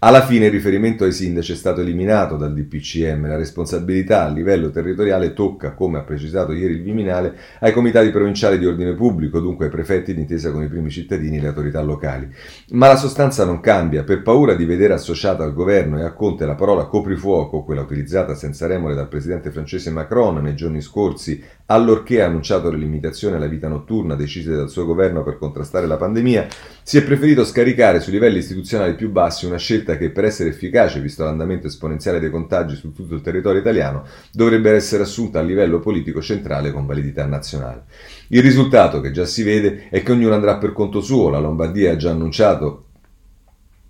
Alla 0.00 0.24
fine 0.24 0.46
il 0.46 0.52
riferimento 0.52 1.02
ai 1.02 1.12
sindaci 1.12 1.52
è 1.52 1.56
stato 1.56 1.80
eliminato 1.80 2.36
dal 2.36 2.52
DPCM, 2.52 3.26
la 3.26 3.36
responsabilità 3.36 4.24
a 4.24 4.28
livello 4.28 4.70
territoriale 4.70 5.32
tocca, 5.32 5.74
come 5.74 5.98
ha 5.98 6.02
precisato 6.02 6.52
ieri 6.52 6.74
il 6.74 6.82
Viminale, 6.82 7.36
ai 7.60 7.72
comitati 7.72 8.10
provinciali 8.10 8.58
di 8.58 8.66
ordine 8.66 8.94
pubblico, 8.94 9.40
dunque 9.40 9.64
ai 9.64 9.70
prefetti 9.72 10.14
d'intesa 10.14 10.52
con 10.52 10.62
i 10.62 10.68
primi 10.68 10.90
cittadini 10.90 11.38
e 11.38 11.40
le 11.40 11.48
autorità 11.48 11.80
locali. 11.80 12.28
Ma 12.70 12.86
la 12.86 12.96
sostanza 12.96 13.44
non 13.44 13.58
cambia, 13.58 14.04
per 14.04 14.22
paura 14.22 14.54
di 14.54 14.64
vedere 14.64 14.94
associata 14.94 15.42
al 15.42 15.52
governo 15.52 15.98
e 15.98 16.04
a 16.04 16.12
Conte 16.12 16.46
la 16.46 16.54
parola 16.54 16.86
coprifuoco, 16.86 17.64
quella 17.64 17.82
utilizzata 17.82 18.34
senza 18.48 18.66
remore 18.66 18.94
dal 18.94 19.08
presidente 19.08 19.50
francese 19.50 19.90
Macron 19.90 20.36
nei 20.36 20.54
giorni 20.54 20.80
scorsi, 20.80 21.42
allorché 21.66 22.22
ha 22.22 22.26
annunciato 22.26 22.70
le 22.70 22.78
limitazioni 22.78 23.36
alla 23.36 23.46
vita 23.46 23.68
notturna 23.68 24.14
decise 24.14 24.54
dal 24.54 24.70
suo 24.70 24.86
governo 24.86 25.22
per 25.22 25.36
contrastare 25.36 25.86
la 25.86 25.98
pandemia, 25.98 26.46
si 26.82 26.96
è 26.96 27.04
preferito 27.04 27.44
scaricare 27.44 28.00
sui 28.00 28.12
livelli 28.12 28.38
istituzionali 28.38 28.94
più 28.94 29.10
bassi 29.10 29.44
una 29.44 29.58
scelta 29.58 29.98
che 29.98 30.10
per 30.10 30.24
essere 30.24 30.48
efficace, 30.48 31.00
visto 31.00 31.24
l'andamento 31.24 31.66
esponenziale 31.66 32.20
dei 32.20 32.30
contagi 32.30 32.74
su 32.74 32.92
tutto 32.94 33.14
il 33.14 33.20
territorio 33.20 33.60
italiano, 33.60 34.04
dovrebbe 34.32 34.72
essere 34.72 35.02
assunta 35.02 35.40
a 35.40 35.42
livello 35.42 35.78
politico 35.78 36.22
centrale 36.22 36.72
con 36.72 36.86
validità 36.86 37.26
nazionale. 37.26 37.84
Il 38.28 38.40
risultato, 38.40 39.00
che 39.00 39.10
già 39.10 39.26
si 39.26 39.42
vede, 39.42 39.88
è 39.90 40.02
che 40.02 40.12
ognuno 40.12 40.34
andrà 40.34 40.56
per 40.56 40.72
conto 40.72 41.02
suo. 41.02 41.28
La 41.28 41.38
Lombardia 41.38 41.92
ha 41.92 41.96
già 41.96 42.10
annunciato 42.10 42.84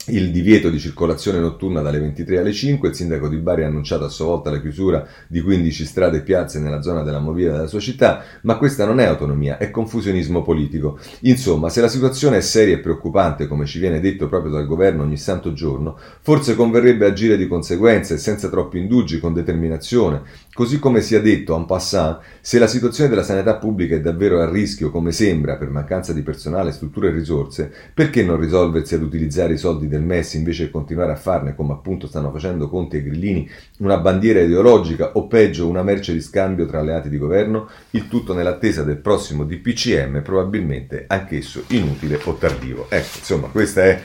il 0.08 0.30
divieto 0.30 0.70
di 0.70 0.78
circolazione 0.78 1.38
notturna 1.38 1.80
dalle 1.80 1.98
23 1.98 2.38
alle 2.38 2.52
5. 2.52 2.88
Il 2.88 2.94
sindaco 2.94 3.28
di 3.28 3.36
Bari 3.36 3.64
ha 3.64 3.66
annunciato 3.66 4.04
a 4.04 4.08
sua 4.08 4.26
volta 4.26 4.50
la 4.50 4.60
chiusura 4.60 5.06
di 5.26 5.40
15 5.40 5.84
strade 5.84 6.18
e 6.18 6.22
piazze 6.22 6.60
nella 6.60 6.82
zona 6.82 7.02
della 7.02 7.18
movida 7.18 7.52
della 7.52 7.66
sua 7.66 7.80
città, 7.80 8.22
ma 8.42 8.56
questa 8.56 8.84
non 8.84 9.00
è 9.00 9.04
autonomia, 9.04 9.58
è 9.58 9.70
confusionismo 9.70 10.42
politico. 10.42 10.98
Insomma, 11.20 11.68
se 11.68 11.80
la 11.80 11.88
situazione 11.88 12.38
è 12.38 12.40
seria 12.40 12.74
e 12.74 12.80
preoccupante, 12.80 13.46
come 13.46 13.66
ci 13.66 13.78
viene 13.78 14.00
detto 14.00 14.28
proprio 14.28 14.52
dal 14.52 14.66
governo 14.66 15.02
ogni 15.02 15.16
santo 15.16 15.52
giorno, 15.52 15.98
forse 16.20 16.54
converrebbe 16.54 17.06
agire 17.06 17.36
di 17.36 17.46
conseguenza 17.46 18.14
e 18.14 18.18
senza 18.18 18.48
troppi 18.48 18.78
indugi, 18.78 19.18
con 19.18 19.32
determinazione, 19.32 20.22
Così 20.58 20.80
come 20.80 21.02
sia 21.02 21.20
detto 21.20 21.54
en 21.54 21.66
passant, 21.66 22.18
se 22.40 22.58
la 22.58 22.66
situazione 22.66 23.08
della 23.08 23.22
sanità 23.22 23.54
pubblica 23.58 23.94
è 23.94 24.00
davvero 24.00 24.40
a 24.40 24.50
rischio, 24.50 24.90
come 24.90 25.12
sembra, 25.12 25.54
per 25.54 25.70
mancanza 25.70 26.12
di 26.12 26.22
personale, 26.22 26.72
strutture 26.72 27.10
e 27.10 27.12
risorse, 27.12 27.72
perché 27.94 28.24
non 28.24 28.40
risolversi 28.40 28.96
ad 28.96 29.02
utilizzare 29.02 29.52
i 29.52 29.56
soldi 29.56 29.86
del 29.86 30.02
MES 30.02 30.34
invece 30.34 30.64
di 30.64 30.72
continuare 30.72 31.12
a 31.12 31.14
farne, 31.14 31.54
come 31.54 31.74
appunto 31.74 32.08
stanno 32.08 32.32
facendo 32.32 32.68
Conti 32.68 32.96
e 32.96 33.04
Grillini, 33.04 33.48
una 33.78 33.98
bandiera 33.98 34.40
ideologica 34.40 35.12
o 35.12 35.28
peggio 35.28 35.68
una 35.68 35.84
merce 35.84 36.12
di 36.12 36.20
scambio 36.20 36.66
tra 36.66 36.80
alleati 36.80 37.08
di 37.08 37.18
governo? 37.18 37.68
Il 37.90 38.08
tutto 38.08 38.34
nell'attesa 38.34 38.82
del 38.82 38.96
prossimo 38.96 39.44
DPCM, 39.44 40.22
probabilmente 40.22 41.04
anch'esso 41.06 41.62
inutile 41.68 42.18
o 42.24 42.34
tardivo. 42.34 42.86
Ecco, 42.88 43.18
insomma, 43.18 43.46
questa 43.46 43.84
è, 43.84 44.00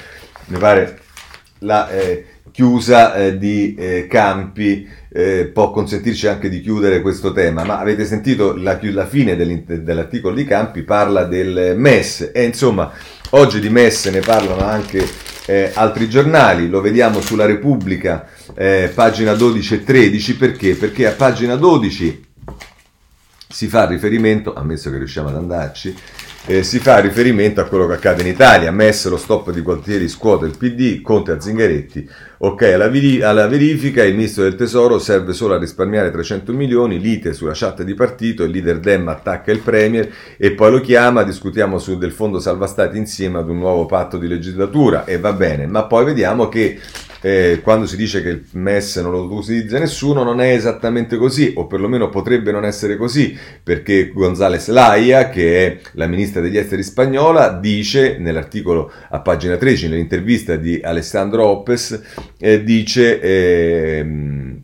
mi 0.50 0.60
pare, 0.60 1.00
la... 1.58 1.90
Eh, 1.90 2.26
chiusa 2.54 3.16
eh, 3.16 3.38
di 3.40 3.74
eh, 3.74 4.08
Campi 4.08 4.88
eh, 5.12 5.50
può 5.52 5.72
consentirci 5.72 6.28
anche 6.28 6.50
di 6.50 6.62
chiudere 6.62 7.02
questo 7.02 7.34
tema, 7.34 7.64
ma 7.64 7.80
avete 7.80 8.06
sentito 8.06 8.56
la, 8.56 8.80
la 8.80 9.08
fine 9.08 9.36
dell'articolo 9.36 10.36
di 10.36 10.46
Campi 10.46 10.84
parla 10.84 11.24
del 11.24 11.74
MES 11.76 12.30
e 12.32 12.44
insomma 12.44 12.92
oggi 13.32 13.60
di 13.60 13.70
MES 13.70 14.06
ne 14.06 14.20
parlano 14.20 14.64
anche 14.64 15.04
eh, 15.46 15.72
altri 15.74 16.08
giornali, 16.08 16.70
lo 16.70 16.80
vediamo 16.80 17.22
sulla 17.22 17.46
Repubblica, 17.46 18.28
eh, 18.56 18.92
pagina 18.94 19.34
12 19.34 19.74
e 19.74 19.84
13, 19.84 20.38
perché? 20.38 20.76
Perché 20.76 21.08
a 21.08 21.14
pagina 21.14 21.56
12 21.56 22.26
si 23.50 23.68
fa 23.68 23.86
riferimento, 23.88 24.54
ammesso 24.54 24.92
che 24.92 24.98
riusciamo 24.98 25.30
ad 25.30 25.36
andarci, 25.36 25.96
eh, 26.46 26.64
si 26.64 26.80
fa 26.80 27.00
riferimento 27.00 27.62
a 27.62 27.66
quello 27.66 27.88
che 27.88 27.94
accade 27.94 28.22
in 28.22 28.28
Italia. 28.28 28.72
Messo 28.72 29.10
lo 29.10 29.18
stop 29.18 29.52
di 29.52 29.62
Gualtieri 29.62 30.10
scuote 30.10 30.46
il 30.46 30.58
PD, 30.58 31.02
Conte 31.02 31.32
a 31.32 31.40
Zingaretti. 31.40 32.10
Ok, 32.40 32.64
alla, 32.64 32.90
vi- 32.90 33.22
alla, 33.22 33.48
verifica 33.48 34.04
il 34.04 34.16
ministro 34.16 34.44
del 34.44 34.56
tesoro 34.56 35.00
serve 35.00 35.32
solo 35.32 35.54
a 35.54 35.58
risparmiare 35.58 36.12
300 36.12 36.52
milioni, 36.52 37.00
lite 37.00 37.32
sulla 37.32 37.54
chat 37.54 37.84
di 37.84 37.94
partito, 37.94 38.44
il 38.44 38.52
leader 38.52 38.80
Dem 38.80 39.08
attacca 39.08 39.52
il 39.52 39.60
premier 39.60 40.12
e 40.38 40.52
poi 40.52 40.72
lo 40.72 40.82
chiama, 40.82 41.24
discutiamo 41.24 41.78
su 41.78 41.98
del 41.98 42.12
fondo 42.12 42.40
salva 42.40 42.68
stati 42.68 42.98
insieme 42.98 43.40
ad 43.40 43.48
un 43.48 43.60
nuovo 43.60 43.86
patto 43.86 44.18
di 44.18 44.28
legislatura 44.28 45.06
e 45.06 45.20
va 45.20 45.32
bene, 45.32 45.68
ma 45.68 45.86
poi 45.86 46.04
vediamo 46.04 46.50
che 46.50 46.78
eh, 47.26 47.62
quando 47.64 47.86
si 47.86 47.96
dice 47.96 48.22
che 48.22 48.28
il 48.28 48.44
MES 48.52 48.98
non 48.98 49.12
lo 49.12 49.34
utilizza 49.34 49.80
nessuno, 49.80 50.24
non 50.24 50.42
è 50.42 50.54
esattamente 50.54 51.16
così, 51.16 51.54
o 51.56 51.68
perlomeno 51.68 52.10
potrebbe 52.10 52.52
non 52.52 52.66
essere 52.66 52.98
così, 52.98 53.38
perché 53.64 54.10
González 54.10 54.68
Laia, 54.68 55.30
che 55.30 55.66
è 55.66 55.80
la 55.94 56.08
ministra 56.08 56.42
degli 56.42 56.58
esteri 56.58 56.84
spagnola, 56.84 57.48
dice 57.54 58.18
nell'articolo 58.18 58.92
a 59.10 59.22
pagina 59.22 59.56
13, 59.56 59.88
nell'intervista 59.88 60.58
di 60.58 60.82
Alessandro 60.84 61.46
Opes, 61.46 62.02
eh, 62.38 62.62
dice 62.62 63.22
eh, 63.22 64.04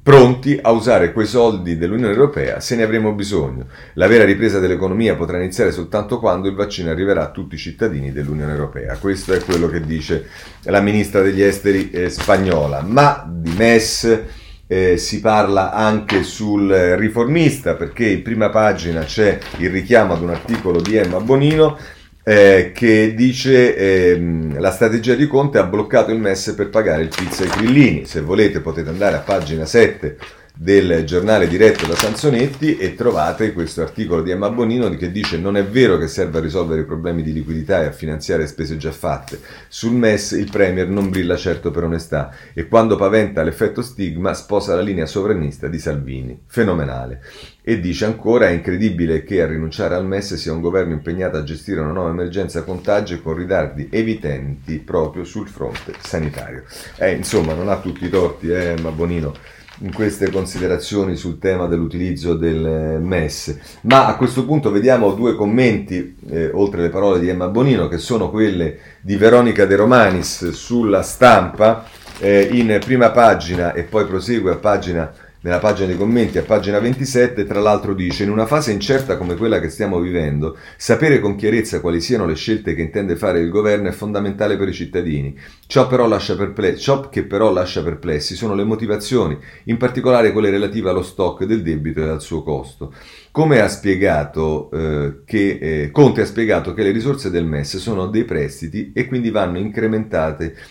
pronti 0.10 0.58
a 0.60 0.72
usare 0.72 1.14
quei 1.14 1.28
soldi 1.28 1.78
dell'Unione 1.78 2.14
Europea 2.14 2.60
se 2.60 2.76
ne 2.76 2.82
avremo 2.82 3.12
bisogno. 3.12 3.68
La 3.94 4.08
vera 4.08 4.26
ripresa 4.26 4.58
dell'economia 4.58 5.14
potrà 5.14 5.38
iniziare 5.38 5.72
soltanto 5.72 6.18
quando 6.18 6.48
il 6.48 6.56
vaccino 6.56 6.90
arriverà 6.90 7.26
a 7.26 7.30
tutti 7.30 7.54
i 7.54 7.60
cittadini 7.60 8.12
dell'Unione 8.12 8.54
Europea. 8.54 8.98
Questo 8.98 9.34
è 9.34 9.40
quello 9.40 9.70
che 9.70 9.82
dice 9.82 10.26
la 10.64 10.82
ministra 10.82 11.22
degli 11.22 11.44
esteri 11.44 11.92
eh, 11.92 12.10
spagnola. 12.10 12.82
Ma 12.82 13.24
di 13.32 13.54
MES 13.56 14.20
eh, 14.66 14.98
si 14.98 15.20
parla 15.20 15.74
anche 15.74 16.24
sul 16.24 16.72
riformista 16.72 17.76
perché 17.76 18.10
in 18.10 18.24
prima 18.24 18.50
pagina 18.50 19.04
c'è 19.04 19.38
il 19.58 19.70
richiamo 19.70 20.14
ad 20.14 20.24
un 20.24 20.32
articolo 20.32 20.82
di 20.82 20.96
Emma 20.96 21.20
Bonino 21.20 21.78
eh, 22.24 22.72
che 22.74 23.14
dice 23.16 23.76
ehm, 23.76 24.60
la 24.60 24.72
strategia 24.72 25.16
di 25.16 25.28
Conte 25.28 25.58
ha 25.58 25.64
bloccato 25.64 26.12
il 26.12 26.20
MES 26.20 26.54
per 26.56 26.70
pagare 26.70 27.04
il 27.04 27.10
pizza 27.16 27.44
ai 27.44 27.50
grillini. 27.50 28.06
Se 28.06 28.22
volete 28.22 28.60
potete 28.60 28.90
andare 28.90 29.16
a 29.16 29.20
pagina 29.20 29.66
7 29.66 30.18
del 30.62 31.06
giornale 31.06 31.48
diretto 31.48 31.88
da 31.88 31.96
Sanzonetti 31.96 32.76
e 32.76 32.94
trovate 32.94 33.54
questo 33.54 33.82
articolo 33.82 34.22
di 34.22 34.32
Emma 34.32 34.50
Bonino 34.50 34.90
che 34.90 35.10
dice 35.10 35.38
non 35.38 35.56
è 35.56 35.64
vero 35.64 35.98
che 35.98 36.10
serve 36.10 36.40
a 36.40 36.42
risolvere 36.42 36.82
i 36.82 36.86
problemi 36.86 37.24
di 37.24 37.32
liquidità 37.32 37.82
e 37.82 37.86
a 37.86 37.92
finanziare 37.94 38.46
spese 38.46 38.76
già 38.76 38.92
fatte. 38.92 39.40
Sul 39.70 39.94
MES 39.94 40.32
il 40.32 40.50
Premier 40.52 40.90
non 40.90 41.10
brilla 41.10 41.38
certo 41.38 41.72
per 41.72 41.86
onestà 41.86 42.36
e 42.54 42.68
quando 42.68 42.98
paventa 42.98 43.42
l'effetto 43.42 43.82
stigma 43.82 44.34
sposa 44.34 44.76
la 44.76 44.82
linea 44.82 45.06
sovranista 45.06 45.70
di 45.70 45.80
Salvini. 45.80 46.42
Fenomenale. 46.46 47.22
E 47.62 47.80
dice 47.80 48.04
ancora 48.04 48.50
è 48.50 48.52
incredibile 48.52 49.24
che 49.24 49.42
a 49.42 49.48
rinunciare 49.48 49.96
al 49.96 50.06
MES 50.06 50.34
sia 50.34 50.52
un 50.52 50.60
governo 50.60 50.92
impegnato 50.92 51.38
a 51.38 51.44
gestire 51.44 51.80
una 51.80 51.94
nuova 51.94 52.10
emergenza 52.10 52.64
contagio 52.64 53.22
con 53.22 53.36
ritardi 53.36 53.88
evidenti 53.90 54.80
proprio 54.80 55.24
sul 55.24 55.48
fronte 55.48 55.94
sanitario. 56.02 56.66
Eh, 56.98 57.14
insomma 57.14 57.54
non 57.54 57.70
ha 57.70 57.80
tutti 57.80 58.04
i 58.04 58.10
torti, 58.10 58.50
eh, 58.50 58.76
Emma 58.78 58.92
Bonino 58.92 59.58
in 59.59 59.59
queste 59.94 60.30
considerazioni 60.30 61.16
sul 61.16 61.40
tema 61.40 61.68
dell'utilizzo 61.68 62.34
del 62.34 63.00
MES. 63.02 63.58
Ma 63.82 64.08
a 64.08 64.16
questo 64.16 64.46
punto 64.46 64.72
vediamo 64.72 65.14
due 65.14 65.36
commenti, 65.36 66.18
eh, 66.30 66.50
oltre 66.54 66.82
le 66.82 66.90
parole 66.90 67.20
di 67.20 67.30
Emma 67.30 67.48
Bonino, 67.48 67.88
che 67.88 67.98
sono 67.98 68.30
quelle 68.30 68.78
di 69.02 69.16
Veronica 69.16 69.66
De 69.66 69.76
Romanis 69.76 70.50
sulla 70.50 71.02
stampa, 71.02 71.86
eh, 72.20 72.50
in 72.52 72.80
prima 72.84 73.12
pagina 73.12 73.74
e 73.74 73.84
poi 73.84 74.06
prosegue 74.06 74.52
a 74.52 74.58
pagina 74.58 75.12
nella 75.42 75.60
pagina 75.60 75.88
dei 75.88 75.98
commenti 75.98 76.38
a 76.38 76.44
pagina 76.44 76.80
27, 76.80 77.46
tra 77.46 77.62
l'altro 77.62 77.94
dice, 77.94 78.24
in 78.24 78.30
una 78.30 78.46
fase 78.46 78.72
incerta 78.72 79.16
come 79.18 79.36
quella 79.36 79.60
che 79.60 79.70
stiamo 79.70 80.00
vivendo, 80.00 80.58
sapere 80.76 81.20
con 81.20 81.36
chiarezza 81.36 81.80
quali 81.80 82.02
siano 82.02 82.26
le 82.26 82.36
scelte 82.36 82.76
che 82.76 82.82
intende 82.82 83.16
fare 83.16 83.40
il 83.40 83.50
governo 83.50 83.88
è 83.88 83.92
fondamentale 83.92 84.58
per 84.58 84.68
i 84.68 84.74
cittadini. 84.74 85.38
Ciò, 85.66 85.88
però 85.88 86.08
perplessi, 86.36 86.82
ciò 86.82 87.08
che 87.08 87.24
però 87.24 87.54
lascia 87.54 87.82
perplessi 87.84 88.36
sono 88.36 88.54
le 88.54 88.66
motivazioni, 88.66 89.38
in 89.66 89.78
particolare 89.78 90.34
quelle 90.34 90.50
relative 90.50 90.90
allo 90.90 91.04
stock 91.04 91.46
del 91.46 91.62
debito 91.62 92.02
e 92.02 92.10
al 92.10 92.22
suo 92.22 92.44
costo. 92.44 92.94
Come 93.32 93.60
ha 93.60 93.68
spiegato 93.68 94.72
eh, 94.72 95.22
che, 95.24 95.60
eh, 95.62 95.92
Conte 95.92 96.22
ha 96.22 96.26
spiegato 96.26 96.74
che 96.74 96.82
le 96.82 96.90
risorse 96.90 97.30
del 97.30 97.46
MES 97.46 97.78
sono 97.78 98.08
dei 98.08 98.24
prestiti 98.24 98.92
e 98.92 99.06
quindi 99.06 99.30
vanno 99.30 99.60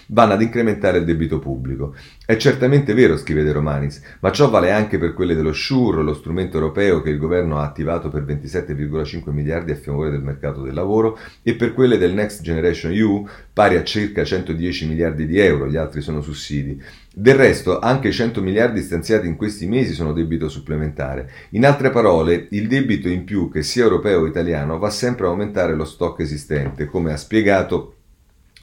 vanno 0.09 0.33
ad 0.33 0.43
incrementare 0.43 0.99
il 0.99 1.05
debito 1.05 1.39
pubblico. 1.39 1.95
È 2.27 2.37
certamente 2.37 2.95
vero, 2.95 3.17
scrive 3.17 3.45
De 3.45 3.53
Romanis, 3.53 4.03
ma 4.21 4.33
ciò 4.33 4.51
vale 4.51 4.73
anche 4.73 4.99
per 4.99 5.15
quelle 5.15 5.37
dello 5.37 5.53
SURE, 5.53 6.03
lo 6.03 6.15
strumento 6.15 6.57
europeo 6.57 7.01
che 7.01 7.11
il 7.11 7.19
governo 7.19 7.59
ha 7.59 7.65
attivato 7.65 8.09
per 8.09 8.25
27,5 8.25 9.31
miliardi 9.31 9.71
a 9.71 9.77
favore 9.77 10.11
del 10.11 10.23
mercato 10.23 10.61
del 10.61 10.75
lavoro, 10.75 11.17
e 11.45 11.55
per 11.55 11.73
quelle 11.73 11.97
del 11.97 12.13
Next 12.13 12.43
Generation 12.43 12.93
EU, 12.93 13.27
pari 13.53 13.77
a 13.77 13.85
circa 13.85 14.25
110 14.25 14.89
miliardi 14.89 15.27
di 15.27 15.39
euro, 15.39 15.69
gli 15.69 15.77
altri 15.77 16.01
sono 16.01 16.21
sussidi. 16.21 16.83
Del 17.21 17.35
resto, 17.35 17.81
anche 17.81 18.07
i 18.07 18.13
100 18.13 18.41
miliardi 18.41 18.81
stanziati 18.81 19.27
in 19.27 19.35
questi 19.35 19.67
mesi 19.67 19.93
sono 19.93 20.13
debito 20.13 20.49
supplementare. 20.49 21.29
In 21.51 21.67
altre 21.67 21.91
parole, 21.91 22.47
il 22.51 22.69
debito 22.69 23.09
in 23.09 23.25
più, 23.25 23.51
che 23.51 23.65
sia 23.65 23.83
europeo 23.83 24.21
o 24.21 24.27
italiano, 24.29 24.79
va 24.79 24.89
sempre 24.89 25.27
a 25.27 25.31
aumentare 25.31 25.75
lo 25.75 25.85
stock 25.85 26.21
esistente, 26.21 26.87
come 26.87 27.13
ha 27.13 27.17
spiegato 27.17 27.98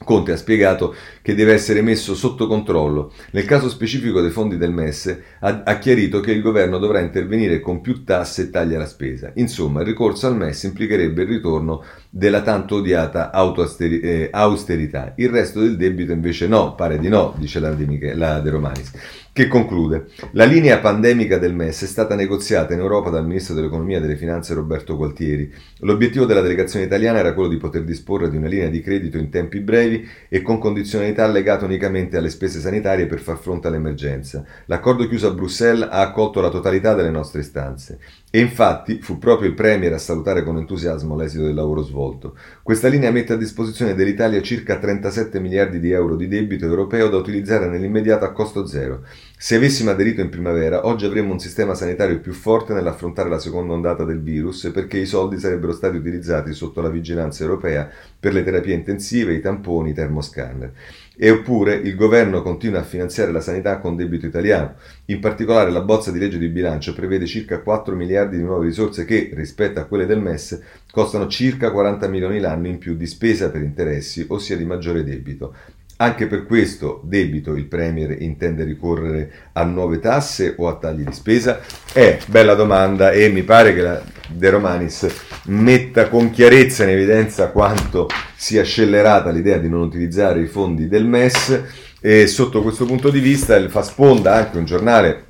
Conte 0.04 0.32
ha 0.32 0.36
spiegato 0.36 0.94
che 1.22 1.34
deve 1.34 1.54
essere 1.54 1.80
messo 1.80 2.14
sotto 2.14 2.46
controllo. 2.46 3.12
Nel 3.30 3.46
caso 3.46 3.70
specifico 3.70 4.20
dei 4.20 4.30
fondi 4.30 4.58
del 4.58 4.70
MES 4.70 5.18
ha, 5.40 5.62
ha, 5.64 5.78
chiarito 5.78 6.20
che 6.20 6.32
il 6.32 6.42
governo 6.42 6.78
dovrà 6.78 7.00
intervenire 7.00 7.60
con 7.60 7.80
più 7.80 8.04
tasse 8.04 8.42
e 8.42 8.50
tagli 8.50 8.74
alla 8.74 8.86
spesa. 8.86 9.30
Insomma, 9.36 9.80
il 9.80 9.86
ricorso 9.86 10.26
al 10.26 10.36
MES 10.36 10.64
implicherebbe 10.64 11.22
il 11.22 11.28
ritorno 11.28 11.82
della 12.10 12.42
tanto 12.42 12.76
odiata 12.76 13.32
eh, 13.32 14.28
austerità. 14.30 15.14
Il 15.16 15.30
resto 15.30 15.60
del 15.60 15.76
debito 15.76 16.12
invece 16.12 16.46
no, 16.46 16.74
pare 16.74 16.98
di 16.98 17.08
no, 17.08 17.34
dice 17.38 17.58
la 17.58 17.70
De, 17.70 18.14
la 18.14 18.40
De 18.40 18.50
Romanis 18.50 18.92
che 19.36 19.48
conclude. 19.48 20.06
La 20.30 20.46
linea 20.46 20.78
pandemica 20.78 21.36
del 21.36 21.52
MES 21.52 21.82
è 21.82 21.86
stata 21.86 22.14
negoziata 22.14 22.72
in 22.72 22.80
Europa 22.80 23.10
dal 23.10 23.26
ministro 23.26 23.54
dell'economia 23.54 23.98
e 23.98 24.00
delle 24.00 24.16
finanze 24.16 24.54
Roberto 24.54 24.96
Gualtieri. 24.96 25.52
L'obiettivo 25.80 26.24
della 26.24 26.40
delegazione 26.40 26.86
italiana 26.86 27.18
era 27.18 27.34
quello 27.34 27.50
di 27.50 27.58
poter 27.58 27.84
disporre 27.84 28.30
di 28.30 28.38
una 28.38 28.48
linea 28.48 28.70
di 28.70 28.80
credito 28.80 29.18
in 29.18 29.28
tempi 29.28 29.60
brevi 29.60 30.08
e 30.30 30.40
con 30.40 30.56
condizionalità 30.56 31.26
legate 31.26 31.66
unicamente 31.66 32.16
alle 32.16 32.30
spese 32.30 32.60
sanitarie 32.60 33.04
per 33.04 33.20
far 33.20 33.36
fronte 33.36 33.66
all'emergenza. 33.68 34.42
L'accordo 34.64 35.06
chiuso 35.06 35.26
a 35.26 35.34
Bruxelles 35.34 35.86
ha 35.90 36.00
accolto 36.00 36.40
la 36.40 36.48
totalità 36.48 36.94
delle 36.94 37.10
nostre 37.10 37.42
istanze. 37.42 37.98
E 38.28 38.40
infatti 38.40 39.00
fu 39.00 39.18
proprio 39.18 39.48
il 39.48 39.54
Premier 39.54 39.92
a 39.92 39.98
salutare 39.98 40.42
con 40.42 40.58
entusiasmo 40.58 41.16
l'esito 41.16 41.44
del 41.44 41.54
lavoro 41.54 41.82
svolto. 41.82 42.36
Questa 42.60 42.88
linea 42.88 43.12
mette 43.12 43.32
a 43.32 43.36
disposizione 43.36 43.94
dell'Italia 43.94 44.42
circa 44.42 44.78
37 44.78 45.38
miliardi 45.38 45.78
di 45.78 45.92
euro 45.92 46.16
di 46.16 46.26
debito 46.26 46.66
europeo 46.66 47.08
da 47.08 47.16
utilizzare 47.16 47.68
nell'immediato 47.68 48.24
a 48.24 48.32
costo 48.32 48.66
zero. 48.66 49.04
Se 49.38 49.54
avessimo 49.54 49.90
aderito 49.90 50.22
in 50.22 50.28
primavera, 50.28 50.86
oggi 50.86 51.06
avremmo 51.06 51.32
un 51.32 51.38
sistema 51.38 51.74
sanitario 51.74 52.18
più 52.18 52.32
forte 52.32 52.74
nell'affrontare 52.74 53.28
la 53.28 53.38
seconda 53.38 53.72
ondata 53.72 54.04
del 54.04 54.20
virus 54.20 54.70
perché 54.74 54.98
i 54.98 55.06
soldi 55.06 55.38
sarebbero 55.38 55.72
stati 55.72 55.96
utilizzati 55.96 56.52
sotto 56.52 56.80
la 56.80 56.90
vigilanza 56.90 57.44
europea 57.44 57.88
per 58.18 58.32
le 58.32 58.42
terapie 58.42 58.74
intensive, 58.74 59.34
i 59.34 59.40
tamponi, 59.40 59.90
i 59.90 59.94
termoscanner. 59.94 60.72
Eppure 61.18 61.74
il 61.74 61.94
governo 61.94 62.42
continua 62.42 62.80
a 62.80 62.84
finanziare 62.84 63.32
la 63.32 63.40
sanità 63.40 63.78
con 63.78 63.96
debito 63.96 64.26
italiano. 64.26 64.74
In 65.06 65.18
particolare 65.18 65.70
la 65.70 65.80
bozza 65.80 66.10
di 66.10 66.18
legge 66.18 66.36
di 66.36 66.48
bilancio 66.48 66.92
prevede 66.92 67.24
circa 67.24 67.60
4 67.60 67.94
miliardi 67.96 68.36
di 68.36 68.42
nuove 68.42 68.66
risorse 68.66 69.06
che, 69.06 69.30
rispetto 69.32 69.80
a 69.80 69.84
quelle 69.84 70.04
del 70.04 70.20
MES, 70.20 70.60
costano 70.90 71.26
circa 71.28 71.70
40 71.70 72.06
milioni 72.08 72.38
l'anno 72.38 72.66
in 72.66 72.76
più 72.76 72.96
di 72.96 73.06
spesa 73.06 73.50
per 73.50 73.62
interessi, 73.62 74.26
ossia 74.28 74.58
di 74.58 74.66
maggiore 74.66 75.04
debito. 75.04 75.54
Anche 75.98 76.26
per 76.26 76.44
questo 76.44 77.00
debito 77.04 77.54
il 77.54 77.64
Premier 77.64 78.20
intende 78.20 78.64
ricorrere 78.64 79.30
a 79.52 79.64
nuove 79.64 79.98
tasse 79.98 80.54
o 80.58 80.68
a 80.68 80.74
tagli 80.74 81.02
di 81.02 81.12
spesa? 81.12 81.60
È 81.90 82.18
bella 82.26 82.52
domanda 82.52 83.12
e 83.12 83.30
mi 83.30 83.42
pare 83.42 83.74
che 83.74 83.80
la 83.80 84.02
De 84.28 84.50
Romanis 84.50 85.06
metta 85.44 86.08
con 86.08 86.30
chiarezza 86.30 86.82
in 86.82 86.90
evidenza 86.90 87.48
quanto 87.48 88.08
sia 88.34 88.62
scellerata 88.62 89.30
l'idea 89.30 89.56
di 89.56 89.70
non 89.70 89.80
utilizzare 89.80 90.42
i 90.42 90.46
fondi 90.46 90.86
del 90.86 91.06
MES 91.06 91.62
e 91.98 92.26
sotto 92.26 92.60
questo 92.60 92.84
punto 92.84 93.08
di 93.08 93.20
vista 93.20 93.66
fa 93.70 93.82
sponda 93.82 94.34
anche 94.34 94.58
un 94.58 94.66
giornale 94.66 95.25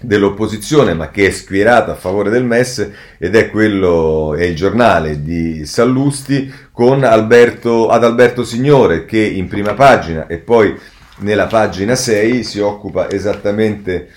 dell'opposizione 0.00 0.94
ma 0.94 1.10
che 1.10 1.26
è 1.26 1.30
squierata 1.30 1.92
a 1.92 1.96
favore 1.96 2.30
del 2.30 2.44
MES 2.44 2.90
ed 3.18 3.34
è 3.34 3.50
quello 3.50 4.34
è 4.34 4.44
il 4.44 4.54
giornale 4.54 5.22
di 5.22 5.64
Sallusti 5.64 6.52
con 6.70 7.02
Alberto, 7.04 7.88
ad 7.88 8.04
Alberto 8.04 8.44
Signore 8.44 9.04
che 9.04 9.20
in 9.20 9.48
prima 9.48 9.74
pagina 9.74 10.26
e 10.26 10.38
poi 10.38 10.74
nella 11.18 11.46
pagina 11.46 11.94
6 11.94 12.42
si 12.44 12.60
occupa 12.60 13.10
esattamente 13.10 14.08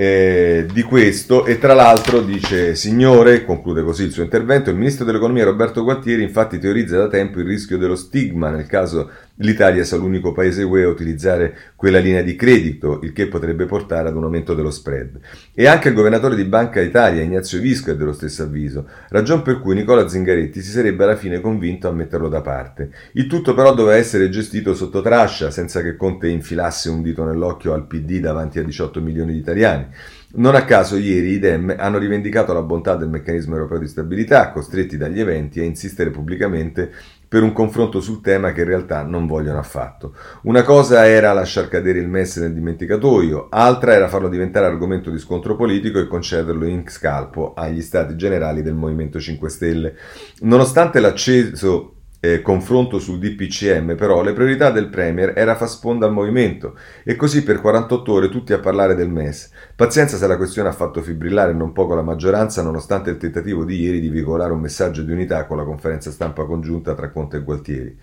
eh, 0.00 0.64
di 0.72 0.82
questo. 0.82 1.44
E 1.44 1.58
tra 1.58 1.74
l'altro 1.74 2.20
dice 2.20 2.76
Signore, 2.76 3.44
conclude 3.44 3.82
così 3.82 4.04
il 4.04 4.12
suo 4.12 4.22
intervento, 4.22 4.70
il 4.70 4.76
ministro 4.76 5.04
dell'economia 5.04 5.44
Roberto 5.44 5.82
Gualtieri 5.82 6.22
infatti 6.22 6.58
teorizza 6.58 6.96
da 6.96 7.08
tempo 7.08 7.40
il 7.40 7.46
rischio 7.46 7.78
dello 7.78 7.96
stigma 7.96 8.50
nel 8.50 8.66
caso 8.66 9.10
l'Italia 9.38 9.84
sia 9.84 9.96
l'unico 9.96 10.32
paese 10.32 10.62
UE 10.62 10.84
a 10.84 10.88
utilizzare 10.88 11.56
quella 11.76 11.98
linea 11.98 12.22
di 12.22 12.36
credito, 12.36 13.00
il 13.02 13.12
che 13.12 13.28
potrebbe 13.28 13.66
portare 13.66 14.08
ad 14.08 14.16
un 14.16 14.24
aumento 14.24 14.54
dello 14.54 14.70
spread. 14.70 15.18
E 15.54 15.66
anche 15.66 15.88
il 15.88 15.94
governatore 15.94 16.36
di 16.36 16.44
Banca 16.44 16.80
Italia, 16.80 17.22
Ignazio 17.22 17.60
Visco, 17.60 17.90
è 17.90 17.96
dello 17.96 18.12
stesso 18.12 18.44
avviso, 18.44 18.88
ragion 19.10 19.42
per 19.42 19.60
cui 19.60 19.74
Nicola 19.74 20.08
Zingaretti 20.08 20.60
si 20.62 20.70
sarebbe 20.70 21.04
alla 21.04 21.16
fine 21.16 21.40
convinto 21.40 21.88
a 21.88 21.92
metterlo 21.92 22.28
da 22.28 22.40
parte. 22.40 22.90
Il 23.12 23.26
tutto 23.26 23.54
però 23.54 23.74
doveva 23.74 23.96
essere 23.96 24.28
gestito 24.28 24.74
sotto 24.74 25.02
trascia, 25.02 25.50
senza 25.50 25.82
che 25.82 25.96
Conte 25.96 26.28
infilasse 26.28 26.88
un 26.88 27.02
dito 27.02 27.24
nell'occhio 27.24 27.72
al 27.72 27.86
PD 27.86 28.18
davanti 28.20 28.58
a 28.58 28.62
18 28.62 29.00
milioni 29.00 29.32
di 29.32 29.38
italiani. 29.38 29.86
Non 30.30 30.54
a 30.54 30.66
caso 30.66 30.98
ieri 30.98 31.30
i 31.30 31.38
Dem 31.38 31.74
hanno 31.78 31.96
rivendicato 31.96 32.52
la 32.52 32.60
bontà 32.60 32.96
del 32.96 33.08
meccanismo 33.08 33.54
europeo 33.54 33.78
di 33.78 33.88
stabilità, 33.88 34.50
costretti 34.50 34.98
dagli 34.98 35.20
eventi 35.20 35.58
a 35.58 35.64
insistere 35.64 36.10
pubblicamente 36.10 36.92
per 37.28 37.42
un 37.42 37.52
confronto 37.52 38.00
sul 38.00 38.22
tema 38.22 38.52
che 38.52 38.62
in 38.62 38.68
realtà 38.68 39.02
non 39.02 39.26
vogliono 39.26 39.58
affatto. 39.58 40.14
Una 40.42 40.62
cosa 40.62 41.06
era 41.06 41.32
lasciar 41.32 41.68
cadere 41.68 41.98
il 41.98 42.08
MES 42.08 42.38
nel 42.38 42.54
dimenticatoio, 42.54 43.48
altra 43.50 43.92
era 43.92 44.08
farlo 44.08 44.28
diventare 44.28 44.66
argomento 44.66 45.10
di 45.10 45.18
scontro 45.18 45.54
politico 45.54 45.98
e 45.98 46.06
concederlo 46.06 46.64
in 46.64 46.84
scalpo 46.88 47.52
agli 47.54 47.82
stati 47.82 48.16
generali 48.16 48.62
del 48.62 48.74
Movimento 48.74 49.20
5 49.20 49.48
Stelle. 49.50 49.94
Nonostante 50.40 51.00
l'acceso 51.00 51.97
eh, 52.20 52.42
confronto 52.42 52.98
sul 52.98 53.18
DPCM, 53.18 53.94
però 53.94 54.22
le 54.22 54.32
priorità 54.32 54.70
del 54.70 54.88
Premier 54.88 55.32
era 55.36 55.54
far 55.54 55.68
sponda 55.68 56.06
al 56.06 56.12
movimento 56.12 56.76
e 57.04 57.16
così 57.16 57.42
per 57.42 57.60
48 57.60 58.12
ore 58.12 58.28
tutti 58.28 58.52
a 58.52 58.58
parlare 58.58 58.94
del 58.94 59.08
MES. 59.08 59.50
Pazienza 59.76 60.16
se 60.16 60.26
la 60.26 60.36
questione 60.36 60.68
ha 60.68 60.72
fatto 60.72 61.02
fibrillare 61.02 61.52
non 61.52 61.72
poco 61.72 61.94
la 61.94 62.02
maggioranza 62.02 62.62
nonostante 62.62 63.10
il 63.10 63.18
tentativo 63.18 63.64
di 63.64 63.80
ieri 63.80 64.00
di 64.00 64.08
veicolare 64.08 64.52
un 64.52 64.60
messaggio 64.60 65.02
di 65.02 65.12
unità 65.12 65.46
con 65.46 65.56
la 65.56 65.64
conferenza 65.64 66.10
stampa 66.10 66.44
congiunta 66.44 66.94
tra 66.94 67.10
Conte 67.10 67.36
e 67.36 67.42
Gualtieri. 67.42 67.98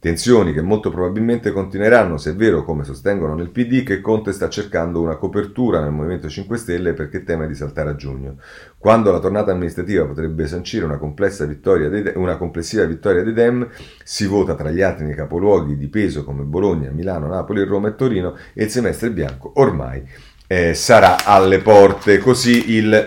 Tensioni 0.00 0.54
che 0.54 0.62
molto 0.62 0.88
probabilmente 0.88 1.52
continueranno 1.52 2.16
se 2.16 2.30
è 2.30 2.34
vero, 2.34 2.64
come 2.64 2.84
sostengono 2.84 3.34
nel 3.34 3.50
PD, 3.50 3.82
che 3.82 4.00
Conte 4.00 4.32
sta 4.32 4.48
cercando 4.48 5.02
una 5.02 5.16
copertura 5.16 5.78
nel 5.78 5.92
Movimento 5.92 6.26
5 6.26 6.56
Stelle 6.56 6.94
perché 6.94 7.22
teme 7.22 7.46
di 7.46 7.54
saltare 7.54 7.90
a 7.90 7.96
giugno. 7.96 8.38
Quando 8.78 9.12
la 9.12 9.18
tornata 9.18 9.52
amministrativa 9.52 10.06
potrebbe 10.06 10.46
sancire 10.46 10.86
una, 10.86 10.98
vittoria 10.98 12.12
una 12.14 12.38
complessiva 12.38 12.86
vittoria 12.86 13.22
dei 13.22 13.34
Dem, 13.34 13.68
si 14.02 14.24
vota 14.24 14.54
tra 14.54 14.70
gli 14.70 14.80
altri 14.80 15.04
nei 15.04 15.14
capoluoghi 15.14 15.76
di 15.76 15.88
peso 15.88 16.24
come 16.24 16.44
Bologna, 16.44 16.88
Milano, 16.90 17.26
Napoli, 17.26 17.62
Roma 17.64 17.88
e 17.88 17.94
Torino 17.94 18.34
e 18.54 18.64
il 18.64 18.70
semestre 18.70 19.10
bianco 19.10 19.52
ormai 19.56 20.02
eh, 20.46 20.72
sarà 20.72 21.26
alle 21.26 21.58
porte. 21.58 22.16
Così 22.16 22.74
il 22.74 23.06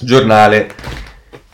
giornale 0.00 0.70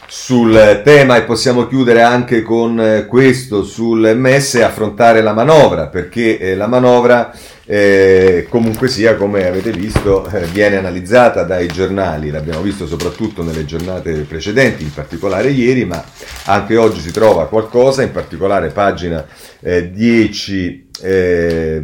sul 0.07 0.83
tema 0.85 1.17
e 1.17 1.23
possiamo 1.23 1.67
chiudere 1.67 2.03
anche 2.03 2.43
con 2.43 2.81
eh, 2.81 3.07
questo 3.07 3.65
sul 3.65 4.15
MES 4.17 4.57
e 4.57 4.63
affrontare 4.63 5.23
la 5.23 5.33
manovra 5.33 5.87
perché 5.87 6.39
eh, 6.39 6.55
la 6.55 6.67
manovra 6.67 7.35
eh, 7.67 8.47
comunque 8.51 8.89
sia 8.89 9.17
come 9.17 9.47
avete 9.47 9.73
visto 9.73 10.27
eh, 10.29 10.45
viene 10.47 10.77
analizzata 10.77 11.45
dai 11.45 11.69
giornali. 11.69 12.31
L'abbiamo 12.31 12.61
visto 12.61 12.87
soprattutto 12.87 13.43
nelle 13.43 13.65
giornate 13.65 14.13
precedenti 14.21 14.83
in 14.83 14.93
particolare 14.93 15.51
ieri 15.51 15.85
ma 15.85 16.05
anche 16.45 16.77
oggi 16.77 17.01
si 17.01 17.11
trova 17.11 17.49
qualcosa 17.49 18.03
in 18.03 18.13
particolare 18.13 18.69
pagina 18.69 19.27
10 19.61 20.89
eh, 21.03 21.83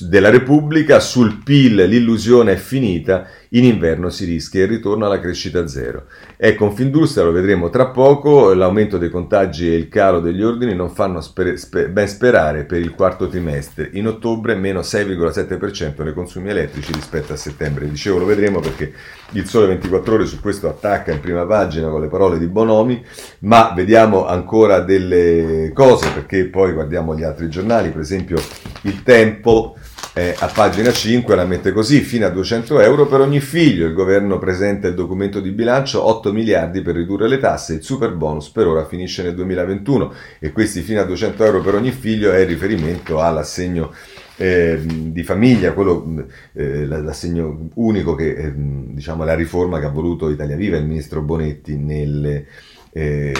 della 0.00 0.30
Repubblica, 0.30 1.00
sul 1.00 1.42
PIL 1.42 1.84
l'illusione 1.86 2.52
è 2.52 2.56
finita, 2.56 3.26
in 3.50 3.64
inverno 3.64 4.10
si 4.10 4.24
rischia 4.24 4.62
il 4.62 4.68
ritorno 4.68 5.06
alla 5.06 5.20
crescita 5.20 5.66
zero. 5.66 6.06
È 6.36 6.54
Confindustria, 6.54 7.24
lo 7.24 7.32
vedremo 7.32 7.70
tra 7.70 7.88
poco, 7.88 8.52
l'aumento 8.52 8.98
dei 8.98 9.10
contagi 9.10 9.68
e 9.68 9.76
il 9.76 9.88
calo 9.88 10.20
degli 10.20 10.42
ordini 10.42 10.74
non 10.74 10.90
fanno 10.90 11.20
sper- 11.20 11.54
sper- 11.56 11.88
ben 11.88 12.08
sperare 12.08 12.64
per 12.64 12.80
il 12.80 12.90
quarto 12.90 13.28
trimestre. 13.28 13.90
In 13.92 14.06
ottobre 14.06 14.54
meno 14.54 14.80
6,7% 14.80 16.02
nei 16.02 16.12
consumi 16.12 16.50
elettrici 16.50 16.92
rispetto 16.92 17.32
a 17.32 17.36
settembre. 17.36 17.88
Dicevo, 17.88 18.18
lo 18.18 18.24
vedremo 18.24 18.60
perché 18.60 18.92
il 19.32 19.46
Sole 19.46 19.66
24 19.66 20.14
ore 20.14 20.26
su 20.26 20.40
questo 20.40 20.68
attacca 20.68 21.12
in 21.12 21.20
prima 21.20 21.44
pagina 21.46 21.88
con 21.88 22.00
le 22.00 22.08
parole 22.08 22.38
di 22.38 22.46
Bonomi, 22.46 23.04
ma 23.40 23.72
vediamo 23.74 24.26
ancora 24.26 24.80
delle 24.80 25.70
cose 25.74 26.10
perché 26.12 26.46
poi 26.46 26.72
guardiamo 26.72 27.16
gli 27.16 27.22
altri 27.22 27.48
giornali, 27.48 27.90
per 27.90 28.00
esempio 28.00 28.36
il 28.82 29.02
Tempo 29.02 29.76
eh, 30.18 30.34
a 30.38 30.46
pagina 30.46 30.90
5 30.90 31.36
la 31.36 31.44
mette 31.44 31.72
così, 31.72 32.00
fino 32.00 32.24
a 32.24 32.30
200 32.30 32.80
euro 32.80 33.06
per 33.06 33.20
ogni 33.20 33.40
figlio, 33.40 33.84
il 33.84 33.92
governo 33.92 34.38
presenta 34.38 34.88
il 34.88 34.94
documento 34.94 35.40
di 35.40 35.50
bilancio 35.50 36.02
8 36.08 36.32
miliardi 36.32 36.80
per 36.80 36.94
ridurre 36.94 37.28
le 37.28 37.36
tasse, 37.36 37.74
il 37.74 37.82
super 37.82 38.14
bonus 38.14 38.48
per 38.48 38.66
ora 38.66 38.86
finisce 38.86 39.22
nel 39.22 39.34
2021 39.34 40.14
e 40.38 40.52
questi 40.52 40.80
fino 40.80 41.02
a 41.02 41.04
200 41.04 41.44
euro 41.44 41.60
per 41.60 41.74
ogni 41.74 41.90
figlio 41.90 42.32
è 42.32 42.46
riferimento 42.46 43.20
all'assegno 43.20 43.92
eh, 44.36 44.80
di 44.86 45.22
famiglia, 45.22 45.74
quello, 45.74 46.24
eh, 46.54 46.86
l'assegno 46.86 47.68
unico 47.74 48.14
che 48.14 48.36
eh, 48.36 48.52
diciamo 48.54 49.22
la 49.22 49.34
riforma 49.34 49.78
che 49.80 49.84
ha 49.84 49.90
voluto 49.90 50.30
Italia 50.30 50.56
Viva 50.56 50.78
il 50.78 50.86
ministro 50.86 51.20
Bonetti 51.20 51.76
nelle 51.76 52.46
eh, 52.90 53.34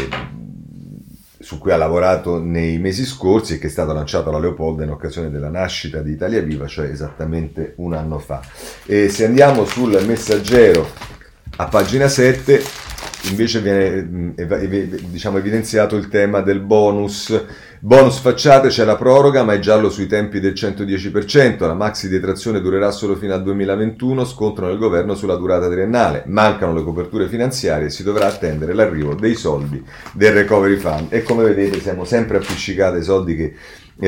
su 1.47 1.59
cui 1.59 1.71
ha 1.71 1.77
lavorato 1.77 2.43
nei 2.43 2.77
mesi 2.79 3.05
scorsi 3.05 3.55
e 3.55 3.59
che 3.59 3.69
è 3.69 3.71
stato 3.71 3.93
lanciato 3.93 4.31
alla 4.31 4.41
Leopolda 4.41 4.83
in 4.83 4.91
occasione 4.91 5.31
della 5.31 5.49
nascita 5.49 6.03
di 6.03 6.11
Italia 6.11 6.43
Viva, 6.43 6.67
cioè 6.67 6.87
esattamente 6.89 7.75
un 7.77 7.93
anno 7.93 8.19
fa. 8.19 8.43
E 8.85 9.09
se 9.11 9.27
andiamo 9.27 9.65
sul 9.65 10.03
messaggero 10.05 10.91
a 11.59 11.67
pagina 11.67 12.09
7, 12.09 12.61
invece 13.31 13.61
viene 13.61 14.35
diciamo, 15.09 15.39
evidenziato 15.39 15.95
il 15.95 16.09
tema 16.09 16.41
del 16.41 16.59
bonus 16.59 17.41
Bonus 17.87 18.19
facciate, 18.19 18.67
c'è 18.67 18.83
la 18.83 18.97
proroga, 18.97 19.45
ma 19.45 19.53
è 19.53 19.61
giallo 19.61 19.91
sui 19.91 20.09
tempi 20.09 20.41
del 20.41 20.55
110%. 20.55 21.69
La 21.69 21.75
maxi 21.75 22.09
detrazione 22.09 22.61
durerà 22.61 22.91
solo 22.91 23.15
fino 23.15 23.33
al 23.33 23.45
2021, 23.45 24.25
scontrano 24.25 24.73
il 24.73 24.79
governo 24.79 25.15
sulla 25.15 25.37
durata 25.37 25.71
triennale. 25.71 26.25
Mancano 26.27 26.75
le 26.75 26.83
coperture 26.83 27.29
finanziarie 27.29 27.87
e 27.87 27.91
si 27.91 28.03
dovrà 28.03 28.27
attendere 28.27 28.75
l'arrivo 28.75 29.15
dei 29.15 29.37
soldi 29.37 29.81
del 30.15 30.33
Recovery 30.33 30.75
Fund. 30.79 31.13
E 31.13 31.23
come 31.23 31.45
vedete 31.45 31.79
siamo 31.79 32.05
sempre 32.05 32.39
appiccicati 32.39 32.97
ai 32.97 33.05
soldi 33.05 33.37
che 33.37 33.55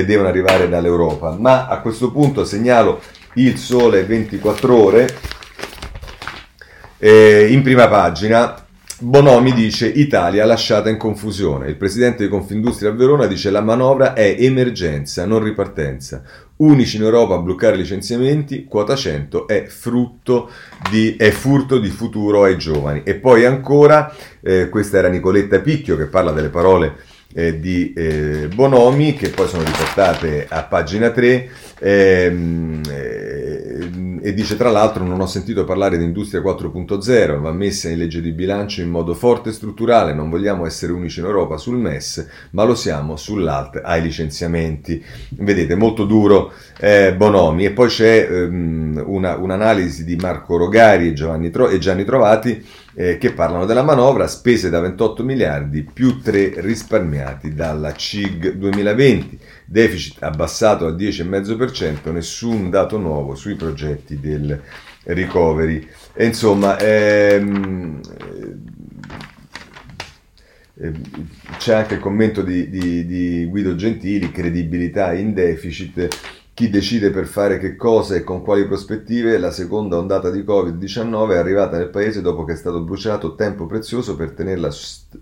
devono 0.04 0.26
arrivare 0.26 0.68
dall'Europa. 0.68 1.36
Ma 1.38 1.68
a 1.68 1.80
questo 1.80 2.10
punto 2.10 2.44
segnalo 2.44 3.00
il 3.34 3.58
sole 3.58 4.02
24 4.02 4.74
ore 4.74 5.08
eh, 6.98 7.46
in 7.48 7.62
prima 7.62 7.86
pagina 7.86 8.66
Bonomi 9.00 9.52
dice 9.52 9.86
Italia 9.86 10.44
lasciata 10.44 10.88
in 10.88 10.96
confusione. 10.96 11.68
Il 11.68 11.76
presidente 11.76 12.24
di 12.24 12.28
Confindustria 12.28 12.90
a 12.90 12.94
Verona 12.94 13.26
dice 13.26 13.48
la 13.50 13.60
manovra 13.60 14.12
è 14.12 14.34
emergenza, 14.40 15.24
non 15.24 15.40
ripartenza. 15.40 16.20
Unici 16.56 16.96
in 16.96 17.04
Europa 17.04 17.34
a 17.34 17.38
bloccare 17.38 17.76
licenziamenti, 17.76 18.64
quota 18.64 18.96
100 18.96 19.46
è, 19.46 19.68
di, 20.90 21.14
è 21.16 21.30
furto 21.30 21.78
di 21.78 21.90
futuro 21.90 22.42
ai 22.42 22.58
giovani. 22.58 23.02
E 23.04 23.14
poi 23.14 23.44
ancora, 23.44 24.12
eh, 24.40 24.68
questa 24.68 24.98
era 24.98 25.08
Nicoletta 25.08 25.60
Picchio 25.60 25.96
che 25.96 26.06
parla 26.06 26.32
delle 26.32 26.48
parole 26.48 26.96
eh, 27.34 27.60
di 27.60 27.92
eh, 27.92 28.48
Bonomi 28.52 29.14
che 29.14 29.28
poi 29.28 29.46
sono 29.46 29.62
riportate 29.62 30.46
a 30.48 30.64
pagina 30.64 31.10
3 31.10 31.50
ehm, 31.78 32.80
eh, 32.88 33.27
e 34.22 34.34
dice 34.34 34.56
tra 34.56 34.70
l'altro 34.70 35.04
non 35.04 35.20
ho 35.20 35.26
sentito 35.26 35.64
parlare 35.64 35.98
di 35.98 36.04
industria 36.04 36.40
4.0 36.40 37.40
va 37.40 37.52
messa 37.52 37.88
in 37.88 37.98
legge 37.98 38.20
di 38.20 38.32
bilancio 38.32 38.80
in 38.80 38.90
modo 38.90 39.14
forte 39.14 39.50
e 39.50 39.52
strutturale 39.52 40.14
non 40.14 40.30
vogliamo 40.30 40.66
essere 40.66 40.92
unici 40.92 41.20
in 41.20 41.26
Europa 41.26 41.56
sul 41.56 41.76
MES 41.76 42.26
ma 42.50 42.64
lo 42.64 42.74
siamo 42.74 43.16
sull'alt 43.16 43.80
ai 43.82 44.02
licenziamenti. 44.02 45.04
Vedete 45.30 45.74
molto 45.74 46.04
duro 46.04 46.52
eh, 46.78 47.14
Bonomi. 47.14 47.64
E 47.64 47.72
poi 47.72 47.88
c'è 47.88 48.28
ehm, 48.30 49.02
una, 49.06 49.36
un'analisi 49.36 50.04
di 50.04 50.16
Marco 50.16 50.56
Rogari 50.56 51.08
e 51.08 51.50
Tro- 51.50 51.68
e 51.68 51.78
Gianni 51.78 52.04
Trovati 52.04 52.64
eh, 52.94 53.18
che 53.18 53.32
parlano 53.32 53.64
della 53.64 53.82
manovra, 53.82 54.26
spese 54.26 54.70
da 54.70 54.80
28 54.80 55.22
miliardi 55.22 55.82
più 55.82 56.20
3 56.20 56.54
risparmiati 56.56 57.54
dalla 57.54 57.92
CIG 57.92 58.54
2020, 58.54 59.38
deficit 59.70 60.22
abbassato 60.22 60.86
al 60.86 60.96
10,5%, 60.96 62.10
nessun 62.10 62.70
dato 62.70 62.96
nuovo 62.96 63.34
sui 63.34 63.54
progetti 63.54 64.18
del 64.18 64.60
recovery. 65.04 65.86
E 66.14 66.24
insomma, 66.24 66.78
ehm, 66.78 68.00
eh, 70.80 70.92
c'è 71.58 71.74
anche 71.74 71.94
il 71.94 72.00
commento 72.00 72.40
di, 72.42 72.70
di, 72.70 73.04
di 73.04 73.44
Guido 73.44 73.74
Gentili, 73.74 74.30
credibilità 74.30 75.12
in 75.12 75.34
deficit 75.34 76.08
chi 76.58 76.70
decide 76.70 77.10
per 77.10 77.26
fare 77.28 77.56
che 77.60 77.76
cosa 77.76 78.16
e 78.16 78.24
con 78.24 78.42
quali 78.42 78.66
prospettive, 78.66 79.38
la 79.38 79.52
seconda 79.52 79.96
ondata 79.96 80.28
di 80.28 80.40
Covid-19 80.40 81.30
è 81.30 81.36
arrivata 81.36 81.76
nel 81.76 81.88
paese 81.88 82.20
dopo 82.20 82.42
che 82.42 82.54
è 82.54 82.56
stato 82.56 82.80
bruciato 82.80 83.36
tempo 83.36 83.66
prezioso 83.66 84.16
per 84.16 84.32
tenerla 84.32 84.68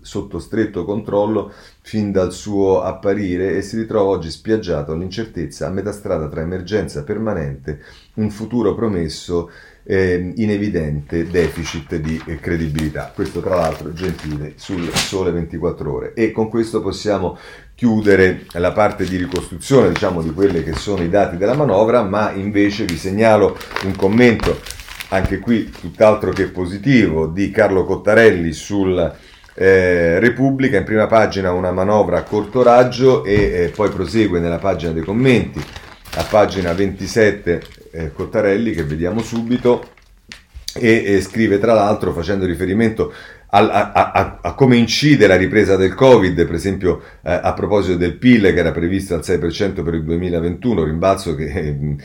sotto 0.01 0.39
stretto 0.39 0.83
controllo 0.83 1.53
fin 1.81 2.11
dal 2.11 2.33
suo 2.33 2.81
apparire 2.81 3.55
e 3.55 3.61
si 3.61 3.77
ritrova 3.77 4.09
oggi 4.09 4.31
spiaggiato 4.31 4.93
all'incertezza 4.93 5.67
a 5.67 5.69
metà 5.69 5.91
strada 5.91 6.27
tra 6.27 6.41
emergenza 6.41 7.03
permanente, 7.03 7.81
un 8.15 8.31
futuro 8.31 8.73
promesso 8.73 9.51
eh, 9.83 10.33
in 10.35 10.49
evidente 10.49 11.27
deficit 11.27 11.97
di 11.97 12.19
eh, 12.25 12.39
credibilità. 12.39 13.11
Questo 13.13 13.41
tra 13.41 13.55
l'altro 13.55 13.93
gentile 13.93 14.53
sul 14.55 14.91
Sole 14.91 15.29
24 15.29 15.93
ore. 15.93 16.13
E 16.13 16.31
con 16.31 16.49
questo 16.49 16.81
possiamo 16.81 17.37
chiudere 17.77 18.47
la 18.53 18.71
parte 18.71 19.05
di 19.05 19.17
ricostruzione 19.17 19.89
diciamo, 19.89 20.23
di 20.23 20.31
quelli 20.31 20.63
che 20.63 20.73
sono 20.73 21.03
i 21.03 21.09
dati 21.09 21.37
della 21.37 21.53
manovra, 21.53 22.01
ma 22.01 22.31
invece 22.31 22.85
vi 22.85 22.97
segnalo 22.97 23.55
un 23.83 23.95
commento 23.95 24.59
anche 25.09 25.37
qui 25.37 25.69
tutt'altro 25.69 26.31
che 26.31 26.47
positivo 26.47 27.27
di 27.27 27.51
Carlo 27.51 27.85
Cottarelli 27.85 28.51
sul 28.51 29.15
eh, 29.53 30.19
Repubblica, 30.19 30.77
in 30.77 30.85
prima 30.85 31.05
pagina 31.05 31.51
una 31.51 31.71
manovra 31.71 32.17
a 32.17 32.23
corto 32.23 32.63
raggio 32.63 33.23
e 33.23 33.33
eh, 33.33 33.71
poi 33.73 33.91
prosegue 33.91 34.39
nella 34.39 34.57
pagina 34.57 34.91
dei 34.91 35.03
commenti. 35.03 35.63
A 36.15 36.23
pagina 36.23 36.73
27 36.73 37.61
eh, 37.91 38.11
Cottarelli 38.11 38.71
che 38.71 38.83
vediamo 38.85 39.21
subito 39.21 39.89
e, 40.73 41.03
e 41.05 41.21
scrive 41.21 41.59
tra 41.59 41.73
l'altro 41.73 42.11
facendo 42.11 42.45
riferimento 42.45 43.13
a, 43.49 43.91
a, 43.91 44.39
a, 44.41 44.53
come 44.55 44.75
incide 44.75 45.25
la 45.25 45.37
ripresa 45.37 45.77
del 45.77 45.93
Covid, 45.93 46.45
per 46.45 46.55
esempio 46.55 47.01
eh, 47.23 47.31
a 47.31 47.53
proposito 47.53 47.95
del 47.95 48.17
PIL 48.17 48.41
che 48.41 48.59
era 48.59 48.71
previsto 48.71 49.13
al 49.13 49.21
6% 49.21 49.83
per 49.83 49.93
il 49.93 50.03
2021, 50.03 50.83
rimbalzo 50.83 51.33
che 51.33 51.45
eh, 51.45 51.95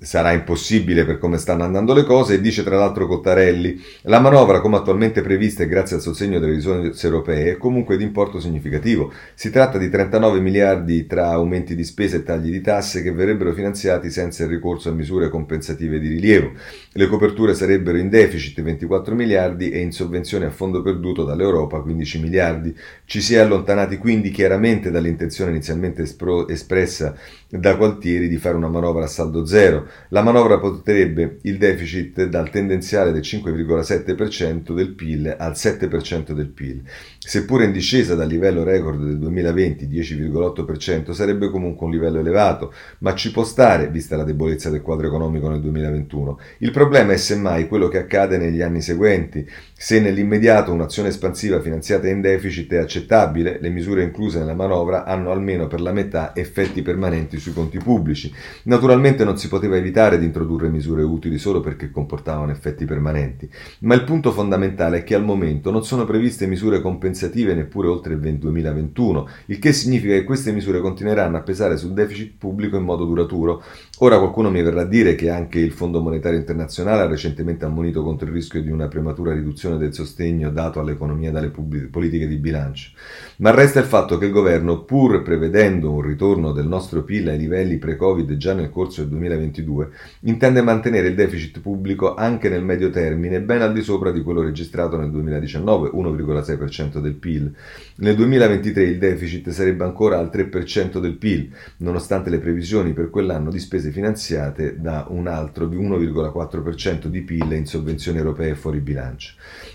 sarà 0.00 0.32
impossibile 0.32 1.04
per 1.04 1.18
come 1.18 1.36
stanno 1.36 1.64
andando 1.64 1.92
le 1.92 2.04
cose, 2.04 2.34
e 2.34 2.40
dice 2.40 2.62
tra 2.62 2.78
l'altro 2.78 3.06
Cottarelli, 3.06 3.78
la 4.02 4.18
manovra 4.18 4.60
come 4.60 4.76
attualmente 4.76 5.20
prevista 5.20 5.62
e 5.62 5.68
grazie 5.68 5.96
al 5.96 6.02
sostegno 6.02 6.38
delle 6.38 6.54
risorse 6.54 7.06
europee 7.06 7.52
è 7.52 7.56
comunque 7.58 7.98
di 7.98 8.04
importo 8.04 8.40
significativo. 8.40 9.12
Si 9.34 9.50
tratta 9.50 9.76
di 9.76 9.90
39 9.90 10.40
miliardi 10.40 11.06
tra 11.06 11.28
aumenti 11.28 11.74
di 11.74 11.84
spese 11.84 12.18
e 12.18 12.22
tagli 12.22 12.50
di 12.50 12.62
tasse 12.62 13.02
che 13.02 13.12
verrebbero 13.12 13.52
finanziati 13.52 14.10
senza 14.10 14.44
il 14.44 14.48
ricorso 14.48 14.88
a 14.88 14.92
misure 14.92 15.28
compensative 15.28 15.98
di 15.98 16.08
rilievo. 16.08 16.52
Le 16.92 17.06
coperture 17.06 17.52
sarebbero 17.54 17.98
in 17.98 18.08
deficit 18.08 18.62
24 18.62 19.14
miliardi 19.14 19.70
e 19.70 19.80
in 19.80 19.92
sovvenzione 19.92 20.46
a 20.46 20.50
fondo 20.50 20.77
perduto 20.82 21.24
dall'Europa 21.24 21.80
15 21.80 22.20
miliardi. 22.20 22.76
Ci 23.04 23.20
si 23.20 23.34
è 23.34 23.38
allontanati 23.38 23.96
quindi 23.96 24.30
chiaramente 24.30 24.90
dall'intenzione 24.90 25.50
inizialmente 25.50 26.02
espro- 26.02 26.48
espressa 26.48 27.16
da 27.48 27.74
Gualtieri 27.74 28.28
di 28.28 28.36
fare 28.36 28.56
una 28.56 28.68
manovra 28.68 29.04
a 29.04 29.08
saldo 29.08 29.46
zero. 29.46 29.88
La 30.08 30.22
manovra 30.22 30.58
porterebbe 30.58 31.38
il 31.42 31.56
deficit 31.56 32.24
dal 32.24 32.50
tendenziale 32.50 33.12
del 33.12 33.22
5,7% 33.22 34.74
del 34.74 34.90
PIL 34.90 35.34
al 35.38 35.52
7% 35.52 36.32
del 36.32 36.48
PIL. 36.48 36.82
Seppure 37.20 37.64
in 37.64 37.72
discesa 37.72 38.14
dal 38.14 38.28
livello 38.28 38.62
record 38.62 39.02
del 39.02 39.18
2020, 39.18 39.88
10,8%, 39.88 41.10
sarebbe 41.10 41.50
comunque 41.50 41.84
un 41.84 41.92
livello 41.92 42.20
elevato, 42.20 42.72
ma 43.00 43.12
ci 43.14 43.32
può 43.32 43.42
stare, 43.42 43.90
vista 43.90 44.16
la 44.16 44.22
debolezza 44.22 44.70
del 44.70 44.82
quadro 44.82 45.08
economico 45.08 45.48
nel 45.48 45.60
2021. 45.60 46.38
Il 46.58 46.70
problema 46.70 47.12
è 47.12 47.16
semmai 47.16 47.66
quello 47.66 47.88
che 47.88 47.98
accade 47.98 48.38
negli 48.38 48.62
anni 48.62 48.80
seguenti. 48.80 49.46
Se 49.74 50.00
nell'immediato 50.00 50.72
un'azione 50.72 51.08
espansiva 51.08 51.60
finanziata 51.60 52.08
in 52.08 52.20
deficit 52.20 52.72
è 52.72 52.78
accettabile, 52.78 53.58
le 53.60 53.68
misure 53.68 54.04
incluse 54.04 54.38
nella 54.38 54.54
manovra 54.54 55.04
hanno 55.04 55.32
almeno 55.32 55.66
per 55.66 55.80
la 55.80 55.92
metà 55.92 56.34
effetti 56.36 56.82
permanenti 56.82 57.38
sui 57.38 57.52
conti 57.52 57.78
pubblici. 57.78 58.32
Naturalmente 58.64 59.24
non 59.24 59.36
si 59.36 59.48
poteva 59.48 59.76
evitare 59.76 60.20
di 60.20 60.24
introdurre 60.24 60.68
misure 60.68 61.02
utili 61.02 61.36
solo 61.36 61.60
perché 61.60 61.90
comportavano 61.90 62.52
effetti 62.52 62.84
permanenti, 62.84 63.50
ma 63.80 63.96
il 63.96 64.04
punto 64.04 64.30
fondamentale 64.30 64.98
è 64.98 65.04
che 65.04 65.16
al 65.16 65.24
momento 65.24 65.72
non 65.72 65.84
sono 65.84 66.04
previste 66.04 66.46
misure 66.46 66.80
compensative 66.80 67.06
neppure 67.54 67.88
oltre 67.88 68.14
il 68.14 68.18
2021, 68.38 69.28
il 69.46 69.58
che 69.58 69.72
significa 69.72 70.14
che 70.14 70.24
queste 70.24 70.52
misure 70.52 70.80
continueranno 70.80 71.36
a 71.36 71.42
pesare 71.42 71.76
sul 71.76 71.92
deficit 71.92 72.34
pubblico 72.38 72.76
in 72.76 72.84
modo 72.84 73.04
duraturo. 73.04 73.62
Ora 74.00 74.18
qualcuno 74.18 74.48
mi 74.48 74.62
verrà 74.62 74.82
a 74.82 74.84
dire 74.84 75.16
che 75.16 75.28
anche 75.28 75.58
il 75.58 75.72
Fondo 75.72 76.00
Monetario 76.00 76.38
Internazionale 76.38 77.02
ha 77.02 77.08
recentemente 77.08 77.64
ammonito 77.64 78.04
contro 78.04 78.28
il 78.28 78.32
rischio 78.32 78.62
di 78.62 78.70
una 78.70 78.86
prematura 78.86 79.32
riduzione 79.32 79.76
del 79.76 79.92
sostegno 79.92 80.50
dato 80.50 80.78
all'economia 80.78 81.32
dalle 81.32 81.48
pub- 81.48 81.88
politiche 81.88 82.28
di 82.28 82.36
bilancio. 82.36 82.92
Ma 83.38 83.50
resta 83.50 83.80
il 83.80 83.86
fatto 83.86 84.16
che 84.16 84.26
il 84.26 84.30
governo, 84.30 84.84
pur 84.84 85.22
prevedendo 85.22 85.90
un 85.90 86.02
ritorno 86.02 86.52
del 86.52 86.68
nostro 86.68 87.02
PIL 87.02 87.28
ai 87.28 87.38
livelli 87.38 87.78
pre-Covid 87.78 88.36
già 88.36 88.54
nel 88.54 88.70
corso 88.70 89.00
del 89.00 89.10
2022, 89.10 89.88
intende 90.20 90.62
mantenere 90.62 91.08
il 91.08 91.16
deficit 91.16 91.58
pubblico 91.58 92.14
anche 92.14 92.48
nel 92.48 92.62
medio 92.62 92.90
termine 92.90 93.40
ben 93.40 93.62
al 93.62 93.72
di 93.72 93.82
sopra 93.82 94.12
di 94.12 94.22
quello 94.22 94.42
registrato 94.42 94.96
nel 94.96 95.10
2019, 95.10 95.90
1,6% 95.92 97.00
del 97.00 97.14
PIL. 97.14 97.52
Nel 97.96 98.14
2023 98.14 98.82
il 98.84 98.98
deficit 98.98 99.50
sarebbe 99.50 99.82
ancora 99.82 100.18
al 100.18 100.30
3% 100.32 101.00
del 101.00 101.16
PIL, 101.16 101.50
nonostante 101.78 102.30
le 102.30 102.38
previsioni 102.38 102.92
per 102.92 103.10
quell'anno 103.10 103.50
di 103.50 103.58
spese 103.58 103.86
finanziate 103.90 104.80
da 104.80 105.06
un 105.08 105.26
altro 105.26 105.66
1,4% 105.66 107.06
di 107.06 107.22
PIL 107.22 107.52
in 107.52 107.66
sovvenzioni 107.66 108.18
europee 108.18 108.54
fuori 108.54 108.80
bilancio. 108.80 109.34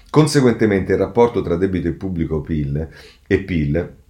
Conseguentemente 0.09 0.93
il 0.93 0.99
rapporto 0.99 1.41
tra 1.41 1.55
debito 1.55 1.87
e 1.87 1.93
pubblico 1.93 2.41
PIL 2.41 2.87
e 3.25 3.39
PIL 3.39 4.02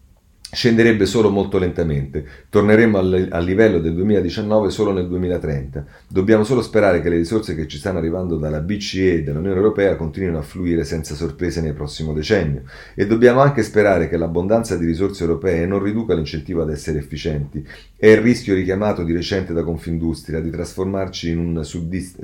scenderebbe 0.53 1.05
solo 1.05 1.29
molto 1.29 1.57
lentamente. 1.57 2.25
Torneremo 2.49 2.97
al, 2.97 3.27
al, 3.31 3.43
livello 3.43 3.79
del 3.79 3.93
2019 3.95 4.69
solo 4.69 4.91
nel 4.91 5.07
2030. 5.07 5.85
Dobbiamo 6.07 6.43
solo 6.43 6.61
sperare 6.61 7.01
che 7.01 7.09
le 7.09 7.17
risorse 7.17 7.55
che 7.55 7.67
ci 7.67 7.77
stanno 7.77 7.97
arrivando 7.97 8.37
dalla 8.37 8.59
BCE 8.59 9.15
e 9.15 9.23
dall'Unione 9.23 9.55
Europea 9.55 9.95
continuino 9.95 10.37
a 10.37 10.43
fluire 10.43 10.83
senza 10.83 11.15
sorprese 11.15 11.61
nel 11.61 11.73
prossimo 11.73 12.13
decennio. 12.13 12.61
E 12.93 13.07
dobbiamo 13.07 13.41
anche 13.41 13.63
sperare 13.63 14.07
che 14.07 14.17
l'abbondanza 14.17 14.77
di 14.77 14.85
risorse 14.85 15.23
europee 15.23 15.65
non 15.65 15.81
riduca 15.81 16.13
l'incentivo 16.13 16.61
ad 16.61 16.69
essere 16.69 16.99
efficienti. 16.99 17.65
È 17.97 18.07
il 18.07 18.17
rischio 18.17 18.53
richiamato 18.53 19.03
di 19.03 19.13
recente 19.13 19.53
da 19.53 19.63
Confindustria 19.63 20.39
di 20.39 20.51
trasformarci 20.51 21.29
in 21.29 21.39
un 21.39 21.63
sussidista 21.65 22.21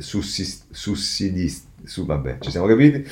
su, 1.84 2.06
vabbè, 2.06 2.38
ci 2.40 2.52
siamo 2.52 2.68
capiti. 2.68 3.04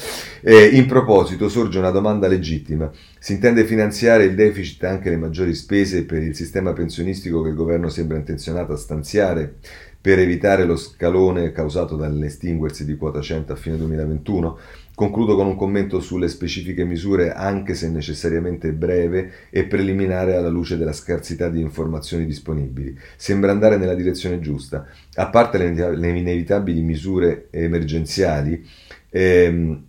Eh, 0.42 0.66
in 0.74 0.86
proposito 0.86 1.50
sorge 1.50 1.80
una 1.80 1.92
domanda 1.92 2.28
legittima. 2.28 2.92
Si 3.28 3.34
intende 3.34 3.66
finanziare 3.66 4.24
il 4.24 4.36
deficit 4.36 4.84
e 4.84 4.88
anche 4.88 5.10
le 5.10 5.18
maggiori 5.18 5.54
spese 5.54 6.06
per 6.06 6.24
il 6.24 6.34
sistema 6.34 6.72
pensionistico 6.72 7.42
che 7.42 7.50
il 7.50 7.56
governo 7.56 7.90
sembra 7.90 8.16
intenzionato 8.16 8.72
a 8.72 8.78
stanziare 8.78 9.56
per 10.00 10.18
evitare 10.20 10.64
lo 10.64 10.78
scalone 10.78 11.52
causato 11.52 11.98
dall'estinguersi 11.98 12.86
di 12.86 12.96
quota 12.96 13.20
100 13.20 13.52
a 13.52 13.56
fine 13.58 13.76
2021? 13.76 14.58
Concludo 14.96 15.36
con 15.36 15.46
un 15.46 15.58
commento 15.58 16.00
sulle 16.00 16.30
specifiche 16.30 16.86
misure, 16.86 17.34
anche 17.34 17.74
se 17.74 17.90
necessariamente 17.90 18.72
breve 18.72 19.30
e 19.50 19.66
preliminare 19.66 20.38
alla 20.38 20.48
luce 20.48 20.78
della 20.78 20.94
scarsità 20.94 21.50
di 21.50 21.60
informazioni 21.60 22.26
disponibili. 22.26 22.98
Sembra 23.18 23.52
andare 23.52 23.76
nella 23.76 23.94
direzione 23.94 24.40
giusta. 24.40 24.88
A 25.16 25.28
parte 25.28 25.58
le 25.58 26.18
inevitabili 26.18 26.80
misure 26.80 27.48
emergenziali, 27.52 28.66
ehm, 29.10 29.87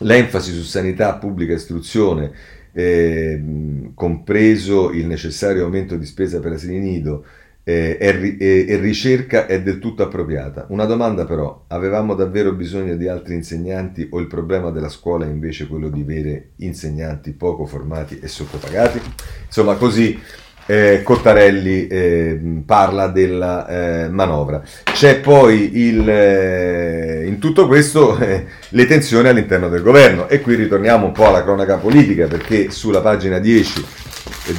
l'enfasi 0.00 0.52
su 0.52 0.62
sanità, 0.62 1.14
pubblica 1.14 1.54
istruzione, 1.54 2.32
ehm, 2.72 3.94
compreso 3.94 4.90
il 4.90 5.06
necessario 5.06 5.64
aumento 5.64 5.96
di 5.96 6.06
spesa 6.06 6.40
per 6.40 6.52
asili 6.52 6.78
nido, 6.78 7.24
eh, 7.62 7.98
e, 8.00 8.36
e, 8.38 8.64
e, 8.68 8.76
ricerca 8.78 9.46
è 9.46 9.62
del 9.62 9.78
tutto 9.78 10.02
appropriata. 10.02 10.66
Una 10.70 10.86
domanda 10.86 11.24
però, 11.24 11.64
avevamo 11.68 12.14
davvero 12.14 12.52
bisogno 12.52 12.96
di 12.96 13.06
altri 13.06 13.34
insegnanti 13.34 14.08
o 14.10 14.18
il 14.18 14.26
problema 14.26 14.70
della 14.70 14.88
scuola 14.88 15.26
è 15.26 15.28
invece 15.28 15.66
quello 15.66 15.88
di 15.88 16.00
avere 16.00 16.50
insegnanti 16.56 17.32
poco 17.32 17.66
formati 17.66 18.18
e 18.20 18.28
sottopagati? 18.28 19.00
Insomma, 19.46 19.76
così 19.76 20.18
eh, 20.66 21.02
Cottarelli 21.02 21.86
eh, 21.86 22.40
parla 22.64 23.08
della 23.08 23.66
eh, 23.66 24.08
manovra. 24.08 24.62
C'è 24.84 25.20
poi 25.20 25.78
il, 25.78 26.08
eh, 26.08 27.24
in 27.26 27.38
tutto 27.38 27.66
questo 27.66 28.16
eh, 28.20 28.46
le 28.68 28.86
tensioni 28.86 29.28
all'interno 29.28 29.68
del 29.68 29.82
governo 29.82 30.28
e 30.28 30.40
qui 30.40 30.54
ritorniamo 30.54 31.06
un 31.06 31.12
po' 31.12 31.26
alla 31.26 31.42
cronaca 31.42 31.76
politica 31.76 32.26
perché 32.26 32.70
sulla 32.70 33.00
pagina 33.00 33.38
10 33.38 33.84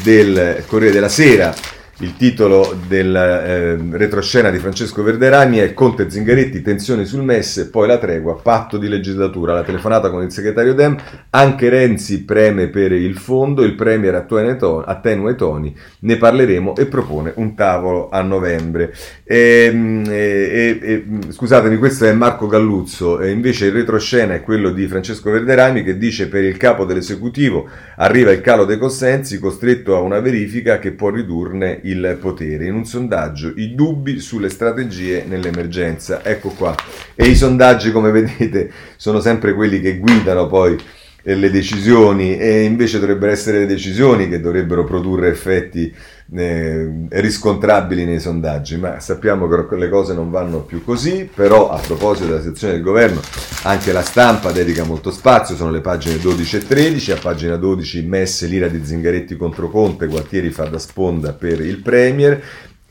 del 0.04 0.64
Corriere 0.68 0.94
della 0.94 1.10
Sera 1.10 1.54
il 2.02 2.18
titolo 2.18 2.76
del 2.88 3.16
eh, 3.16 3.78
retroscena 3.96 4.50
di 4.50 4.58
Francesco 4.58 5.04
Verderani 5.04 5.58
è 5.60 5.74
Conte 5.74 6.10
Zingaretti, 6.10 6.64
tensioni 6.64 7.06
sul 7.06 7.22
MES, 7.24 7.70
poi 7.72 7.88
la 7.88 8.00
tregua, 8.00 8.40
patto 8.42 8.78
di 8.78 8.88
legislatura, 8.88 9.54
la 9.54 9.64
telefonata 9.64 10.10
con 10.10 10.24
il 10.24 10.32
segretario 10.32 10.74
Dem, 10.74 10.98
anche 11.30 11.70
Renzi 11.70 12.24
preme 12.24 12.70
per 12.70 12.92
il 12.92 13.18
fondo, 13.18 13.64
il 13.64 13.76
Premier 13.76 14.16
attenua 14.16 15.32
i 15.32 15.36
toni, 15.36 15.76
ne 16.00 16.18
parleremo 16.18 16.76
e 16.76 16.88
propone 16.88 17.34
un 17.36 17.54
tavolo 17.54 18.10
a 18.10 18.22
novembre. 18.22 18.94
E, 19.24 20.02
e, 20.08 20.80
e, 20.82 21.06
scusatemi, 21.30 21.78
questo 21.78 22.06
è 22.06 22.14
Marco 22.14 22.48
Galluzzo, 22.48 23.20
e 23.20 23.30
invece 23.30 23.68
il 23.68 23.74
retroscena 23.74 24.34
è 24.34 24.42
quello 24.42 24.72
di 24.72 24.88
Francesco 24.88 25.30
Verderani 25.30 25.84
che 25.84 25.98
dice 25.98 26.28
per 26.28 26.44
il 26.44 26.58
capo 26.58 26.84
dell'esecutivo 26.84 27.70
arriva 27.98 28.32
il 28.32 28.42
calo 28.42 28.66
dei 28.66 28.80
consensi 28.80 29.40
costretto 29.40 29.96
a 29.96 30.00
una 30.00 30.20
verifica 30.20 30.80
che 30.80 30.94
può 30.94 31.10
ridurne 31.10 31.80
il 31.84 31.91
il 31.92 32.18
potere. 32.20 32.66
In 32.66 32.74
un 32.74 32.86
sondaggio 32.86 33.54
i 33.56 33.76
dubbi 33.76 34.20
sulle 34.20 34.50
strategie 34.50 35.24
nell'emergenza. 35.28 36.24
Ecco 36.24 36.50
qua. 36.50 36.76
E 37.16 37.28
i 37.28 37.36
sondaggi, 37.36 37.92
come 37.92 38.12
vedete, 38.12 38.72
sono 38.96 39.20
sempre 39.20 39.54
quelli 39.54 39.80
che 39.80 39.98
guidano 39.98 40.48
poi 40.48 40.78
eh, 41.24 41.36
le 41.36 41.52
decisioni 41.52 42.38
e 42.38 42.64
invece 42.64 43.00
dovrebbero 43.00 43.32
essere 43.32 43.60
le 43.60 43.66
decisioni 43.68 44.28
che 44.28 44.40
dovrebbero 44.40 44.84
produrre 44.84 45.30
effetti 45.30 45.94
eh, 46.34 47.08
riscontrabili 47.10 48.06
nei 48.06 48.20
sondaggi, 48.20 48.78
ma 48.78 49.00
sappiamo 49.00 49.48
che 49.48 49.76
le 49.76 49.90
cose 49.90 50.14
non 50.14 50.30
vanno 50.30 50.62
più 50.62 50.84
così, 50.84 51.30
però 51.34 51.70
a 51.70 51.80
proposito 51.80 52.28
della 52.28 52.42
sezione 52.42 52.74
del 52.74 52.82
governo 52.82 53.20
anche 53.64 53.92
la 53.92 54.02
stampa 54.02 54.52
dedica 54.52 54.84
molto 54.84 55.12
spazio, 55.12 55.56
sono 55.56 55.72
le 55.72 55.82
pagine 55.82 56.20
12 56.20 56.56
e 56.56 56.68
13, 56.68 57.12
a 57.12 57.18
pagina 57.18 57.56
12 57.58 58.04
messe 58.04 58.48
l'ira 58.48 58.68
di 58.68 58.84
Zingaretti 58.84 59.36
contro 59.36 59.70
Conte, 59.70 60.08
Gualtieri 60.08 60.52
fa 60.52 60.66
da 60.66 60.80
sponda 60.80 61.34
per 61.34 61.60
il 61.60 61.82
Premier, 61.82 62.42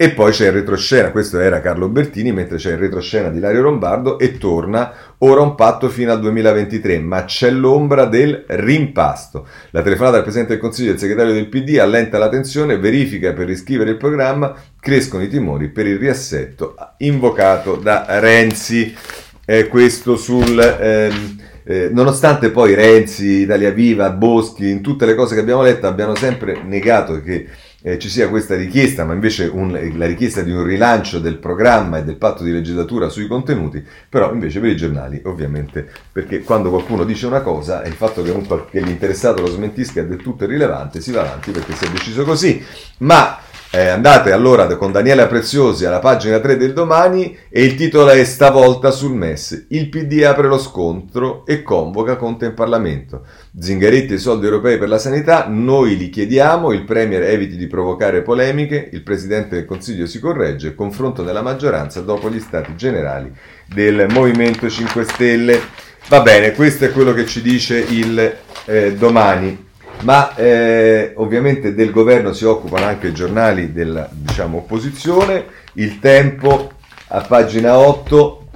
e 0.02 0.12
poi 0.12 0.32
c'è 0.32 0.46
il 0.46 0.52
retroscena, 0.52 1.10
questo 1.10 1.38
era 1.38 1.60
Carlo 1.60 1.90
Bertini, 1.90 2.32
mentre 2.32 2.56
c'è 2.56 2.70
il 2.70 2.78
retroscena 2.78 3.28
di 3.28 3.38
Lario 3.38 3.60
Lombardo 3.60 4.18
e 4.18 4.38
torna 4.38 4.94
ora 5.18 5.42
un 5.42 5.54
patto 5.54 5.90
fino 5.90 6.10
al 6.10 6.20
2023, 6.20 6.98
ma 7.00 7.26
c'è 7.26 7.50
l'ombra 7.50 8.06
del 8.06 8.44
rimpasto. 8.46 9.46
La 9.72 9.82
telefonata 9.82 10.14
del 10.14 10.22
Presidente 10.22 10.54
del 10.54 10.62
Consiglio 10.62 10.88
e 10.88 10.92
del 10.92 11.00
segretario 11.00 11.34
del 11.34 11.48
PD 11.48 11.76
allenta 11.76 12.16
la 12.16 12.30
tensione, 12.30 12.78
verifica 12.78 13.34
per 13.34 13.46
riscrivere 13.46 13.90
il 13.90 13.98
programma, 13.98 14.54
crescono 14.80 15.22
i 15.22 15.28
timori 15.28 15.68
per 15.68 15.86
il 15.86 15.98
riassetto 15.98 16.76
invocato 17.00 17.76
da 17.76 18.06
Renzi. 18.08 18.96
Eh, 19.44 19.68
questo 19.68 20.16
sul... 20.16 20.58
Ehm, 20.80 21.40
eh, 21.62 21.90
nonostante 21.92 22.50
poi 22.50 22.74
Renzi, 22.74 23.42
Italia 23.42 23.70
Viva, 23.70 24.08
Boschi, 24.08 24.70
in 24.70 24.80
tutte 24.80 25.04
le 25.04 25.14
cose 25.14 25.34
che 25.34 25.42
abbiamo 25.42 25.60
letto 25.60 25.86
abbiano 25.86 26.14
sempre 26.14 26.62
negato 26.64 27.20
che 27.20 27.46
eh, 27.82 27.98
ci 27.98 28.08
sia 28.08 28.28
questa 28.28 28.56
richiesta, 28.56 29.04
ma 29.04 29.14
invece 29.14 29.46
un, 29.46 29.72
la 29.96 30.06
richiesta 30.06 30.42
di 30.42 30.50
un 30.50 30.64
rilancio 30.64 31.18
del 31.18 31.38
programma 31.38 31.98
e 31.98 32.04
del 32.04 32.16
patto 32.16 32.42
di 32.42 32.52
legislatura 32.52 33.08
sui 33.08 33.26
contenuti, 33.26 33.84
però 34.08 34.32
invece 34.32 34.60
per 34.60 34.70
i 34.70 34.76
giornali 34.76 35.20
ovviamente, 35.24 35.88
perché 36.12 36.40
quando 36.40 36.70
qualcuno 36.70 37.04
dice 37.04 37.26
una 37.26 37.40
cosa 37.40 37.82
e 37.82 37.88
il 37.88 37.94
fatto 37.94 38.22
che, 38.22 38.32
che 38.70 38.80
l'interessato 38.80 39.40
lo 39.42 39.48
smentisca 39.48 40.00
è 40.00 40.06
del 40.06 40.22
tutto 40.22 40.44
irrilevante, 40.44 41.00
si 41.00 41.12
va 41.12 41.22
avanti 41.22 41.50
perché 41.50 41.74
si 41.74 41.84
è 41.84 41.88
deciso 41.88 42.24
così, 42.24 42.62
ma 42.98 43.38
eh, 43.72 43.86
andate 43.86 44.32
allora 44.32 44.66
con 44.76 44.90
Daniela 44.90 45.28
Preziosi 45.28 45.84
alla 45.84 46.00
pagina 46.00 46.40
3 46.40 46.56
del 46.56 46.72
domani 46.72 47.36
e 47.48 47.62
il 47.62 47.76
titolo 47.76 48.10
è 48.10 48.24
Stavolta 48.24 48.90
sul 48.90 49.14
MES. 49.14 49.66
Il 49.68 49.88
PD 49.88 50.24
apre 50.24 50.48
lo 50.48 50.58
scontro 50.58 51.46
e 51.46 51.62
convoca 51.62 52.16
Conte 52.16 52.46
in 52.46 52.54
Parlamento. 52.54 53.24
Zingaretti 53.56 54.12
e 54.12 54.16
i 54.16 54.18
soldi 54.18 54.46
europei 54.46 54.76
per 54.76 54.88
la 54.88 54.98
sanità, 54.98 55.46
noi 55.48 55.96
li 55.96 56.10
chiediamo, 56.10 56.72
il 56.72 56.82
Premier 56.82 57.22
eviti 57.22 57.56
di 57.56 57.68
provocare 57.68 58.22
polemiche, 58.22 58.88
il 58.90 59.02
Presidente 59.02 59.54
del 59.54 59.66
Consiglio 59.66 60.06
si 60.06 60.18
corregge, 60.18 60.74
confronto 60.74 61.22
nella 61.22 61.42
maggioranza 61.42 62.00
dopo 62.00 62.28
gli 62.28 62.40
stati 62.40 62.74
generali 62.74 63.32
del 63.72 64.06
Movimento 64.10 64.68
5 64.68 65.04
Stelle. 65.04 65.60
Va 66.08 66.22
bene, 66.22 66.52
questo 66.54 66.86
è 66.86 66.90
quello 66.90 67.12
che 67.12 67.24
ci 67.24 67.40
dice 67.40 67.78
il 67.78 68.36
eh, 68.64 68.94
domani 68.94 69.68
ma 70.02 70.34
eh, 70.34 71.12
ovviamente 71.16 71.74
del 71.74 71.90
governo 71.90 72.32
si 72.32 72.44
occupano 72.44 72.86
anche 72.86 73.08
i 73.08 73.12
giornali 73.12 73.72
della 73.72 74.08
diciamo, 74.10 74.58
opposizione, 74.58 75.44
il 75.74 75.98
tempo 75.98 76.72
a 77.08 77.20
pagina 77.20 77.78
8, 77.78 78.48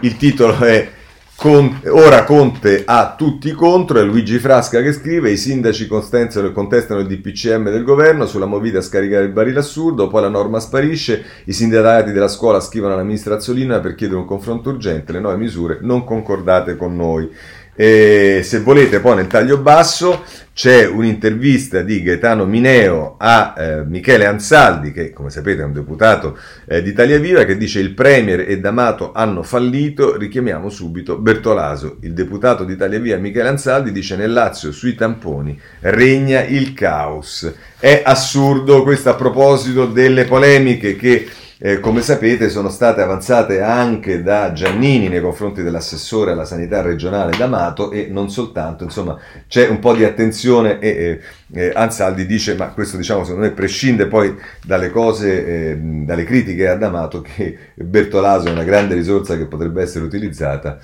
il 0.00 0.16
titolo 0.16 0.58
è 0.58 0.90
Conte, 1.38 1.90
ora 1.90 2.24
Conte 2.24 2.82
ha 2.86 3.14
tutti 3.14 3.52
contro, 3.52 3.98
è 3.98 4.02
Luigi 4.02 4.38
Frasca 4.38 4.80
che 4.80 4.94
scrive, 4.94 5.30
i 5.30 5.36
sindaci 5.36 5.86
contestano, 5.86 6.50
contestano 6.50 7.00
il 7.00 7.06
DPCM 7.06 7.64
del 7.64 7.84
governo 7.84 8.24
sulla 8.24 8.46
movita 8.46 8.78
a 8.78 8.82
scaricare 8.82 9.26
il 9.26 9.32
barile 9.32 9.58
assurdo, 9.58 10.08
poi 10.08 10.22
la 10.22 10.30
norma 10.30 10.60
sparisce, 10.60 11.22
i 11.44 11.52
sindacati 11.52 12.12
della 12.12 12.28
scuola 12.28 12.58
scrivono 12.58 12.94
alla 12.94 13.02
ministra 13.02 13.34
Azzolina 13.34 13.80
per 13.80 13.94
chiedere 13.94 14.18
un 14.18 14.24
confronto 14.24 14.70
urgente, 14.70 15.12
le 15.12 15.20
nuove 15.20 15.36
misure 15.36 15.78
non 15.82 16.04
concordate 16.04 16.74
con 16.74 16.96
noi. 16.96 17.30
E 17.76 18.40
se 18.42 18.60
volete 18.60 19.00
poi 19.00 19.16
nel 19.16 19.26
taglio 19.26 19.58
basso 19.58 20.24
c'è 20.54 20.86
un'intervista 20.86 21.82
di 21.82 22.02
Gaetano 22.02 22.46
Mineo 22.46 23.16
a 23.18 23.54
eh, 23.54 23.84
Michele 23.84 24.24
Ansaldi, 24.24 24.90
che 24.90 25.12
come 25.12 25.28
sapete 25.28 25.60
è 25.60 25.64
un 25.66 25.74
deputato 25.74 26.38
eh, 26.66 26.80
di 26.80 26.94
Viva, 27.18 27.44
che 27.44 27.58
dice 27.58 27.78
il 27.80 27.92
Premier 27.92 28.48
e 28.48 28.58
D'Amato 28.58 29.12
hanno 29.12 29.42
fallito, 29.42 30.16
richiamiamo 30.16 30.70
subito 30.70 31.18
Bertolaso. 31.18 31.98
Il 32.00 32.14
deputato 32.14 32.64
di 32.64 32.72
Italia 32.72 32.98
Viva 32.98 33.18
Michele 33.18 33.50
Ansaldi 33.50 33.92
dice 33.92 34.16
nel 34.16 34.32
Lazio 34.32 34.72
sui 34.72 34.94
tamponi 34.94 35.60
regna 35.80 36.42
il 36.42 36.72
caos. 36.72 37.52
È 37.78 38.00
assurdo 38.02 38.82
questo 38.82 39.10
a 39.10 39.14
proposito 39.14 39.84
delle 39.84 40.24
polemiche 40.24 40.96
che 40.96 41.28
eh, 41.58 41.80
come 41.80 42.02
sapete 42.02 42.50
sono 42.50 42.68
state 42.68 43.00
avanzate 43.00 43.62
anche 43.62 44.22
da 44.22 44.52
Giannini 44.52 45.08
nei 45.08 45.22
confronti 45.22 45.62
dell'assessore 45.62 46.32
alla 46.32 46.44
sanità 46.44 46.82
regionale 46.82 47.36
D'Amato 47.36 47.90
e 47.90 48.08
non 48.10 48.30
soltanto, 48.30 48.84
insomma 48.84 49.18
c'è 49.48 49.66
un 49.68 49.78
po' 49.78 49.94
di 49.94 50.04
attenzione 50.04 50.78
e 50.78 51.20
eh, 51.54 51.72
Ansaldi 51.74 52.26
dice, 52.26 52.54
ma 52.56 52.68
questo 52.68 52.98
diciamo 52.98 53.24
secondo 53.24 53.46
me 53.46 53.52
prescinde 53.52 54.06
poi 54.06 54.36
dalle 54.62 54.90
cose, 54.90 55.70
eh, 55.70 55.76
dalle 55.78 56.24
critiche 56.24 56.68
ad 56.68 56.78
D'Amato 56.78 57.22
che 57.22 57.56
Bertolaso 57.74 58.48
è 58.48 58.52
una 58.52 58.64
grande 58.64 58.94
risorsa 58.94 59.38
che 59.38 59.46
potrebbe 59.46 59.80
essere 59.80 60.04
utilizzata 60.04 60.78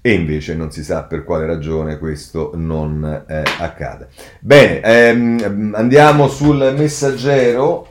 e 0.00 0.12
invece 0.12 0.54
non 0.54 0.70
si 0.70 0.84
sa 0.84 1.04
per 1.04 1.24
quale 1.24 1.46
ragione 1.46 1.98
questo 1.98 2.52
non 2.54 3.24
eh, 3.26 3.42
accada. 3.58 4.06
Bene, 4.40 4.80
ehm, 4.80 5.72
andiamo 5.74 6.28
sul 6.28 6.74
messaggero 6.76 7.87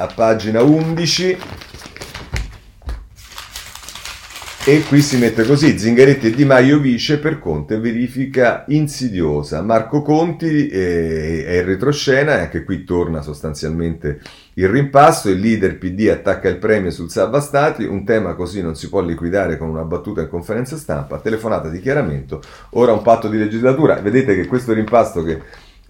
a 0.00 0.06
pagina 0.06 0.62
11 0.62 1.38
e 4.64 4.82
qui 4.84 5.00
si 5.02 5.18
mette 5.18 5.44
così, 5.44 5.78
Zingaretti 5.78 6.28
e 6.28 6.30
Di 6.30 6.44
Maio 6.44 6.78
vice 6.78 7.18
per 7.18 7.38
Conte, 7.38 7.78
verifica 7.78 8.64
insidiosa. 8.68 9.62
Marco 9.62 10.00
Conti 10.00 10.68
è, 10.68 11.44
è 11.44 11.58
in 11.58 11.64
retroscena 11.66 12.36
e 12.36 12.40
anche 12.42 12.64
qui 12.64 12.84
torna 12.84 13.20
sostanzialmente 13.20 14.20
il 14.54 14.68
rimpasto, 14.68 15.28
il 15.28 15.38
leader 15.38 15.76
PD 15.76 16.08
attacca 16.08 16.48
il 16.48 16.58
premio 16.58 16.90
sul 16.90 17.10
salva 17.10 17.40
stati, 17.40 17.84
un 17.84 18.04
tema 18.04 18.34
così 18.34 18.62
non 18.62 18.76
si 18.76 18.88
può 18.88 19.00
liquidare 19.00 19.58
con 19.58 19.68
una 19.68 19.84
battuta 19.84 20.22
in 20.22 20.28
conferenza 20.28 20.76
stampa, 20.76 21.18
telefonata 21.18 21.68
di 21.68 21.80
chiaramento, 21.80 22.40
ora 22.70 22.92
un 22.92 23.02
patto 23.02 23.28
di 23.28 23.38
legislatura. 23.38 23.96
Vedete 23.96 24.34
che 24.34 24.46
questo 24.46 24.72
rimpasto 24.72 25.22
che 25.22 25.40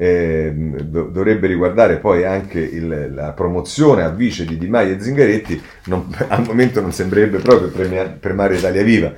eh, 0.01 0.51
dovrebbe 0.55 1.47
riguardare 1.47 1.99
poi 1.99 2.25
anche 2.25 2.59
il, 2.59 3.13
la 3.13 3.33
promozione 3.33 4.03
a 4.03 4.09
vice 4.09 4.47
di 4.47 4.57
Di 4.57 4.67
Maio 4.67 4.95
e 4.95 5.01
Zingaretti, 5.01 5.63
non, 5.85 6.07
al 6.29 6.43
momento 6.47 6.81
non 6.81 6.91
sembrerebbe 6.91 7.37
proprio 7.37 7.69
premia, 7.69 8.07
premare 8.07 8.57
Italia 8.57 8.83
Viva, 8.83 9.13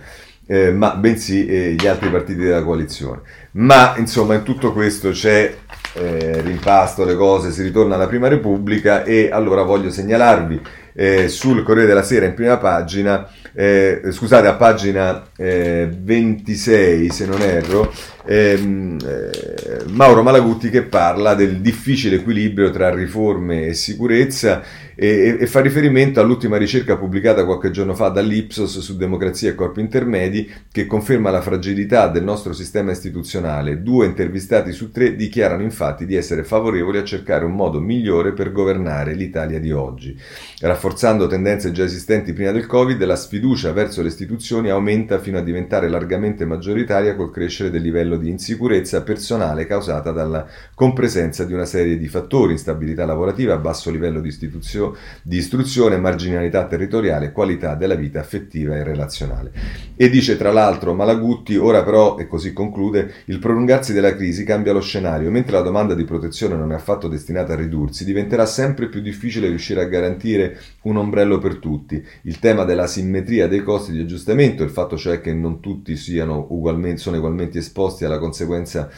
eh, 0.45 0.73
ma 0.73 0.97
bensì 0.97 1.47
eh, 1.47 1.77
gli 1.79 1.87
altri 1.87 2.11
partiti 2.11 2.41
della 2.41 2.65
coalizione. 2.65 3.21
Ma 3.53 3.95
insomma 3.97 4.35
in 4.35 4.43
tutto 4.43 4.73
questo 4.73 5.11
c'è 5.11 5.55
eh, 5.95 6.41
rimpasto, 6.41 7.05
le 7.05 7.15
cose, 7.15 7.53
si 7.53 7.63
ritorna 7.63 7.95
alla 7.95 8.09
Prima 8.09 8.27
Repubblica 8.27 9.05
e 9.05 9.29
allora 9.31 9.63
voglio 9.63 9.89
segnalarvi 9.89 10.61
eh, 10.95 11.29
sul 11.29 11.63
Corriere 11.63 11.87
della 11.87 12.03
Sera 12.03 12.27
in 12.27 12.35
prima 12.35 12.57
pagina, 12.57 13.31
eh, 13.55 14.01
scusate 14.11 14.47
a 14.47 14.55
pagina 14.55 15.27
26 15.37 17.11
se 17.11 17.27
non 17.27 17.43
erro, 17.43 17.93
ehm, 18.27 18.97
eh, 19.05 19.85
Mauro 19.89 20.23
Malagutti 20.23 20.71
che 20.71 20.83
parla 20.83 21.35
del 21.35 21.61
difficile 21.61 22.17
equilibrio 22.17 22.71
tra 22.71 22.95
riforme 22.95 23.67
e 23.67 23.75
sicurezza 23.75 24.63
e, 24.95 25.37
e, 25.41 25.47
fa 25.47 25.61
riferimento 25.61 26.21
all'ultima 26.21 26.57
ricerca 26.57 26.97
pubblicata 26.97 27.45
qualche 27.45 27.71
giorno 27.71 27.95
fa 27.95 28.09
dall'Ipsos 28.09 28.79
su 28.81 28.97
democrazia 28.97 29.51
e 29.51 29.55
corpi 29.55 29.81
intermedi 29.81 30.51
che 30.71 30.87
conferma 30.87 31.31
la 31.31 31.41
fragilità 31.41 32.09
del 32.09 32.25
nostro 32.25 32.53
sistema 32.53 32.93
istituzionale. 32.93 33.83
Due 33.83 34.07
intervistati 34.07 34.73
su 34.73 34.91
tre 34.91 35.17
dichiarano 35.17 35.63
infatti 35.63 36.05
di 36.07 36.15
essere 36.15 36.45
favorevoli 36.45 36.99
a 36.99 37.05
cercare 37.05 37.45
un 37.45 37.55
modo 37.55 37.81
migliore 37.81 38.33
per 38.33 38.53
governare 38.53 39.15
l'Italia 39.15 39.59
di 39.59 39.73
oggi. 39.73 40.19
Rafforzando 40.61 41.27
tendenze 41.27 41.73
già 41.73 41.85
esistenti 41.85 42.33
prima 42.33 42.51
del 42.51 42.67
Covid, 42.67 43.03
la 43.05 43.17
sfiducia 43.17 43.73
verso 43.73 44.03
le 44.03 44.09
istituzioni 44.09 44.69
aumenta 44.69 45.19
fino 45.19 45.39
a 45.39 45.43
diventare 45.43 45.89
largamente 45.89 46.45
maggioritaria 46.45 47.15
col 47.15 47.31
crescere 47.31 47.71
del 47.71 47.83
livello 47.83 48.17
di 48.17 48.29
insicurezza 48.29 49.03
personale 49.03 49.67
causata 49.67 50.13
dalla 50.13 50.47
compresenza 50.75 51.45
di 51.45 51.53
una 51.53 51.65
serie 51.65 51.97
di 51.97 52.09
fattori, 52.09 52.53
instabilità 52.53 53.05
lavorativa, 53.05 53.57
basso 53.57 53.91
livello 53.91 54.21
di 54.21 54.29
istituzione 54.29 54.82
di 55.23 55.37
istruzione, 55.37 55.97
marginalità 55.97 56.67
territoriale, 56.67 57.33
qualità 57.33 57.75
della 57.75 57.95
vita 57.95 58.21
affettiva 58.21 58.77
e 58.77 58.83
relazionale. 58.83 59.53
E 59.97 60.09
dice 60.11 60.37
tra 60.37 60.51
l'altro 60.51 60.95
Malagutti, 60.95 61.57
ora 61.57 61.83
però, 61.83 62.19
e 62.19 62.27
così 62.27 62.53
conclude, 62.53 63.13
il 63.27 63.39
prolungarsi 63.39 63.93
della 63.93 64.17
crisi 64.17 64.45
cambia 64.45 64.73
lo 64.73 64.81
scenario, 64.81 65.31
mentre 65.31 65.53
la 65.53 65.63
domanda 65.63 65.95
di 65.95 66.05
protezione 66.05 66.57
non 66.57 66.73
è 66.73 66.75
affatto 66.75 67.09
destinata 67.09 67.53
a 67.53 67.57
ridursi, 67.57 68.05
diventerà 68.05 68.47
sempre 68.47 68.89
più 68.89 69.01
difficile 69.01 69.49
riuscire 69.49 69.81
a 69.81 69.87
garantire 69.87 70.59
un 70.83 70.97
ombrello 70.97 71.39
per 71.39 71.57
tutti. 71.57 72.05
Il 72.23 72.39
tema 72.39 72.65
della 72.65 72.87
simmetria 72.87 73.47
dei 73.47 73.63
costi 73.63 73.93
di 73.93 74.01
aggiustamento, 74.01 74.63
il 74.63 74.71
fatto 74.71 74.97
cioè 74.97 75.21
che 75.21 75.33
non 75.33 75.61
tutti 75.61 75.97
siano 75.97 76.47
ugualmente, 76.51 77.01
sono 77.01 77.19
ugualmente 77.19 77.59
esposti 77.59 78.05
alla 78.05 78.19
conseguenza 78.19 78.91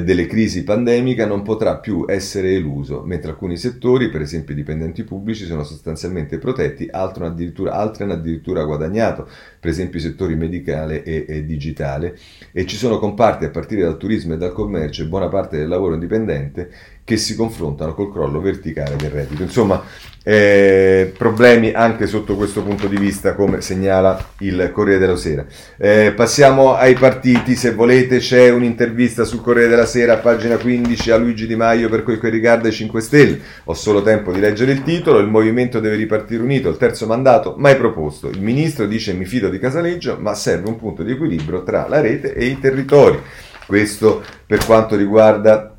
delle 0.00 0.26
crisi 0.26 0.64
pandemiche 0.64 1.26
non 1.26 1.42
potrà 1.42 1.76
più 1.76 2.06
essere 2.08 2.54
eluso, 2.54 3.02
mentre 3.02 3.32
alcuni 3.32 3.58
settori, 3.58 4.08
per 4.08 4.22
esempio 4.22 4.54
i 4.54 4.56
dipendenti 4.56 5.04
pubblici, 5.04 5.44
sono 5.44 5.64
sostanzialmente 5.64 6.38
protetti, 6.38 6.88
altri 6.90 7.24
hanno 7.24 7.32
addirittura, 7.32 7.72
altri 7.72 8.10
addirittura 8.10 8.64
guadagnato, 8.64 9.28
per 9.60 9.70
esempio 9.70 9.98
i 9.98 10.02
settori 10.02 10.34
medicale 10.34 11.02
e, 11.02 11.26
e 11.28 11.44
digitale, 11.44 12.16
e 12.52 12.64
ci 12.64 12.76
sono 12.76 12.98
comparti 12.98 13.44
a 13.44 13.50
partire 13.50 13.82
dal 13.82 13.98
turismo 13.98 14.32
e 14.32 14.38
dal 14.38 14.52
commercio 14.52 15.02
e 15.02 15.08
buona 15.08 15.28
parte 15.28 15.58
del 15.58 15.68
lavoro 15.68 15.92
indipendente 15.92 16.70
che 17.04 17.18
si 17.18 17.34
confrontano 17.34 17.92
col 17.92 18.10
crollo 18.10 18.40
verticale 18.40 18.96
del 18.96 19.10
reddito. 19.10 19.42
Insomma, 19.42 19.82
eh, 20.24 21.12
problemi 21.16 21.72
anche 21.72 22.06
sotto 22.06 22.36
questo 22.36 22.62
punto 22.62 22.86
di 22.86 22.96
vista, 22.96 23.34
come 23.34 23.60
segnala 23.60 24.32
il 24.38 24.70
Corriere 24.72 25.00
della 25.00 25.16
Sera. 25.16 25.44
Eh, 25.76 26.12
passiamo 26.14 26.74
ai 26.74 26.94
partiti, 26.94 27.56
se 27.56 27.72
volete 27.72 28.18
c'è 28.18 28.50
un'intervista 28.50 29.24
sul 29.24 29.40
Corriere 29.40 29.68
della 29.68 29.86
Sera, 29.86 30.18
pagina 30.18 30.56
15, 30.56 31.10
a 31.10 31.16
Luigi 31.16 31.46
Di 31.46 31.56
Maio 31.56 31.88
per 31.88 32.02
quel 32.02 32.20
che 32.20 32.28
riguarda 32.28 32.68
i 32.68 32.72
5 32.72 33.00
Stelle. 33.00 33.40
Ho 33.64 33.74
solo 33.74 34.02
tempo 34.02 34.32
di 34.32 34.40
leggere 34.40 34.72
il 34.72 34.82
titolo, 34.82 35.18
il 35.18 35.28
movimento 35.28 35.80
deve 35.80 35.96
ripartire 35.96 36.42
unito, 36.42 36.68
il 36.68 36.76
terzo 36.76 37.06
mandato 37.06 37.54
mai 37.58 37.76
proposto. 37.76 38.28
Il 38.28 38.40
ministro 38.40 38.86
dice 38.86 39.12
mi 39.12 39.24
fido 39.24 39.48
di 39.48 39.58
Casaleggio, 39.58 40.18
ma 40.20 40.34
serve 40.34 40.68
un 40.68 40.78
punto 40.78 41.02
di 41.02 41.12
equilibrio 41.12 41.62
tra 41.62 41.88
la 41.88 42.00
rete 42.00 42.34
e 42.34 42.44
i 42.46 42.60
territori. 42.60 43.20
Questo 43.66 44.22
per 44.46 44.64
quanto 44.64 44.96
riguarda 44.96 45.76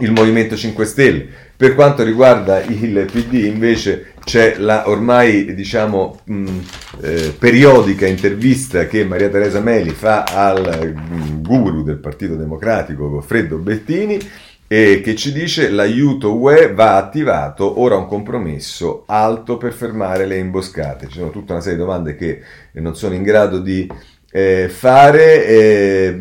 il 0.00 0.12
Movimento 0.12 0.56
5 0.56 0.84
Stelle. 0.84 1.28
Per 1.58 1.74
quanto 1.74 2.04
riguarda 2.04 2.62
il 2.62 3.08
PD 3.10 3.46
invece 3.46 4.12
c'è 4.22 4.58
la 4.58 4.88
ormai 4.88 5.56
diciamo 5.56 6.20
mh, 6.22 6.58
eh, 7.00 7.34
periodica 7.36 8.06
intervista 8.06 8.86
che 8.86 9.04
Maria 9.04 9.28
Teresa 9.28 9.58
Meli 9.58 9.90
fa 9.90 10.22
al 10.22 10.94
mh, 10.94 11.42
guru 11.42 11.82
del 11.82 11.96
Partito 11.96 12.36
Democratico 12.36 13.10
Goffredo 13.10 13.56
Bettini 13.56 14.20
e 14.68 15.00
che 15.02 15.16
ci 15.16 15.32
dice 15.32 15.68
l'aiuto 15.68 16.36
UE 16.36 16.72
va 16.74 16.94
attivato, 16.96 17.80
ora 17.80 17.96
un 17.96 18.06
compromesso 18.06 19.02
alto 19.06 19.56
per 19.56 19.72
fermare 19.72 20.26
le 20.26 20.38
imboscate. 20.38 21.08
Ci 21.08 21.18
sono 21.18 21.30
tutta 21.30 21.54
una 21.54 21.62
serie 21.62 21.76
di 21.76 21.84
domande 21.84 22.14
che 22.14 22.40
non 22.74 22.94
sono 22.94 23.14
in 23.14 23.24
grado 23.24 23.58
di 23.58 23.90
eh, 24.38 24.68
fare, 24.68 25.46
eh, 25.46 26.16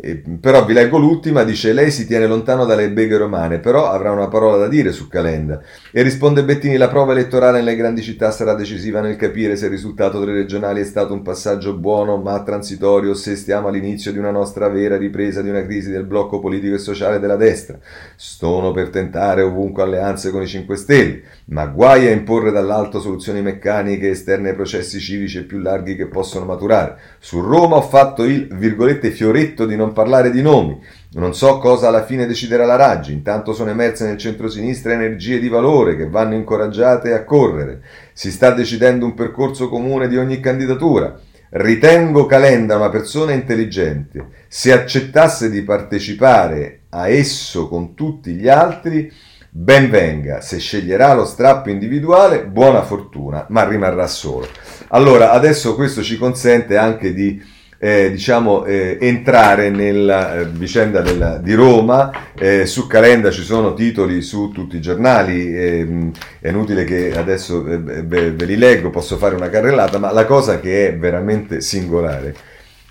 eh, 0.00 0.22
però 0.40 0.64
vi 0.64 0.72
leggo 0.72 0.98
l'ultima, 0.98 1.44
dice 1.44 1.72
lei 1.72 1.92
si 1.92 2.04
tiene 2.04 2.26
lontano 2.26 2.64
dalle 2.64 2.90
beghe 2.90 3.16
romane, 3.16 3.60
però 3.60 3.90
avrà 3.90 4.10
una 4.10 4.26
parola 4.26 4.56
da 4.56 4.66
dire 4.66 4.90
su 4.90 5.06
Calenda. 5.06 5.60
E 5.92 6.02
risponde 6.02 6.42
Bettini, 6.42 6.76
la 6.76 6.88
prova 6.88 7.12
elettorale 7.12 7.58
nelle 7.58 7.76
grandi 7.76 8.02
città 8.02 8.32
sarà 8.32 8.54
decisiva 8.54 9.00
nel 9.00 9.14
capire 9.14 9.54
se 9.54 9.66
il 9.66 9.70
risultato 9.70 10.18
delle 10.18 10.32
regionali 10.32 10.80
è 10.80 10.84
stato 10.84 11.12
un 11.12 11.22
passaggio 11.22 11.74
buono 11.74 12.16
ma 12.16 12.42
transitorio, 12.42 13.14
se 13.14 13.36
stiamo 13.36 13.68
all'inizio 13.68 14.10
di 14.10 14.18
una 14.18 14.32
nostra 14.32 14.68
vera 14.68 14.96
ripresa 14.96 15.40
di 15.40 15.48
una 15.48 15.62
crisi 15.62 15.90
del 15.90 16.04
blocco 16.04 16.40
politico 16.40 16.74
e 16.74 16.78
sociale 16.78 17.20
della 17.20 17.36
destra. 17.36 17.78
Stono 18.16 18.72
per 18.72 18.88
tentare 18.88 19.42
ovunque 19.42 19.84
alleanze 19.84 20.30
con 20.30 20.42
i 20.42 20.48
5 20.48 20.76
Stelle, 20.76 21.22
ma 21.46 21.66
guai 21.66 22.08
a 22.08 22.10
imporre 22.10 22.50
dall'alto 22.50 22.98
soluzioni 22.98 23.42
meccaniche 23.42 24.10
esterne 24.10 24.50
ai 24.50 24.54
processi 24.56 24.98
civici 24.98 25.38
e 25.38 25.42
più 25.42 25.58
larghi 25.58 25.94
che 25.94 26.06
possono 26.06 26.44
maturare. 26.44 26.98
Su 27.28 27.42
Roma 27.42 27.76
ho 27.76 27.82
fatto 27.82 28.24
il, 28.24 28.48
virgolette, 28.52 29.10
fioretto 29.10 29.66
di 29.66 29.76
non 29.76 29.92
parlare 29.92 30.30
di 30.30 30.40
nomi. 30.40 30.80
Non 31.10 31.34
so 31.34 31.58
cosa 31.58 31.88
alla 31.88 32.06
fine 32.06 32.24
deciderà 32.24 32.64
la 32.64 32.76
Raggi, 32.76 33.12
intanto 33.12 33.52
sono 33.52 33.68
emerse 33.68 34.06
nel 34.06 34.16
centro-sinistra 34.16 34.94
energie 34.94 35.38
di 35.38 35.50
valore 35.50 35.94
che 35.94 36.08
vanno 36.08 36.36
incoraggiate 36.36 37.12
a 37.12 37.24
correre. 37.24 37.82
Si 38.14 38.30
sta 38.30 38.52
decidendo 38.52 39.04
un 39.04 39.12
percorso 39.12 39.68
comune 39.68 40.08
di 40.08 40.16
ogni 40.16 40.40
candidatura. 40.40 41.20
Ritengo 41.50 42.24
Calenda 42.24 42.76
una 42.76 42.88
persona 42.88 43.32
intelligente. 43.32 44.28
Se 44.48 44.72
accettasse 44.72 45.50
di 45.50 45.60
partecipare 45.60 46.84
a 46.88 47.08
esso 47.10 47.68
con 47.68 47.94
tutti 47.94 48.32
gli 48.32 48.48
altri, 48.48 49.12
ben 49.50 49.90
venga. 49.90 50.40
Se 50.40 50.58
sceglierà 50.58 51.14
lo 51.14 51.24
strappo 51.24 51.70
individuale, 51.70 52.44
buona 52.44 52.82
fortuna, 52.82 53.46
ma 53.50 53.66
rimarrà 53.66 54.06
solo. 54.06 54.46
Allora, 54.88 55.32
adesso 55.32 55.74
questo 55.74 56.02
ci 56.02 56.18
consente 56.18 56.76
anche 56.76 57.12
di 57.12 57.56
eh, 57.80 58.10
diciamo, 58.10 58.64
eh, 58.64 58.98
entrare 59.00 59.70
nella 59.70 60.40
eh, 60.40 60.44
vicenda 60.46 61.00
della, 61.00 61.38
di 61.38 61.54
Roma. 61.54 62.10
Eh, 62.36 62.66
su 62.66 62.86
Calenda 62.86 63.30
ci 63.30 63.42
sono 63.42 63.74
titoli 63.74 64.20
su 64.20 64.50
tutti 64.52 64.76
i 64.76 64.80
giornali, 64.80 65.56
ehm, 65.56 66.12
è 66.40 66.48
inutile 66.48 66.84
che 66.84 67.16
adesso 67.16 67.64
eh, 67.66 67.78
ve, 67.78 68.32
ve 68.32 68.44
li 68.44 68.56
leggo, 68.56 68.90
posso 68.90 69.16
fare 69.16 69.34
una 69.34 69.48
carrellata, 69.48 69.98
ma 69.98 70.12
la 70.12 70.24
cosa 70.24 70.60
che 70.60 70.88
è 70.88 70.96
veramente 70.96 71.60
singolare 71.60 72.34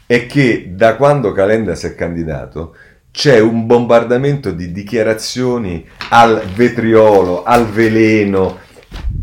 è 0.05 0.25
che 0.25 0.71
da 0.73 0.95
quando 0.95 1.33
Calenda 1.33 1.75
si 1.75 1.85
è 1.87 1.93
candidato 1.93 2.75
c'è 3.17 3.39
un 3.39 3.65
bombardamento 3.65 4.51
di 4.51 4.71
dichiarazioni 4.71 5.83
al 6.09 6.39
vetriolo, 6.53 7.41
al 7.41 7.65
veleno, 7.65 8.59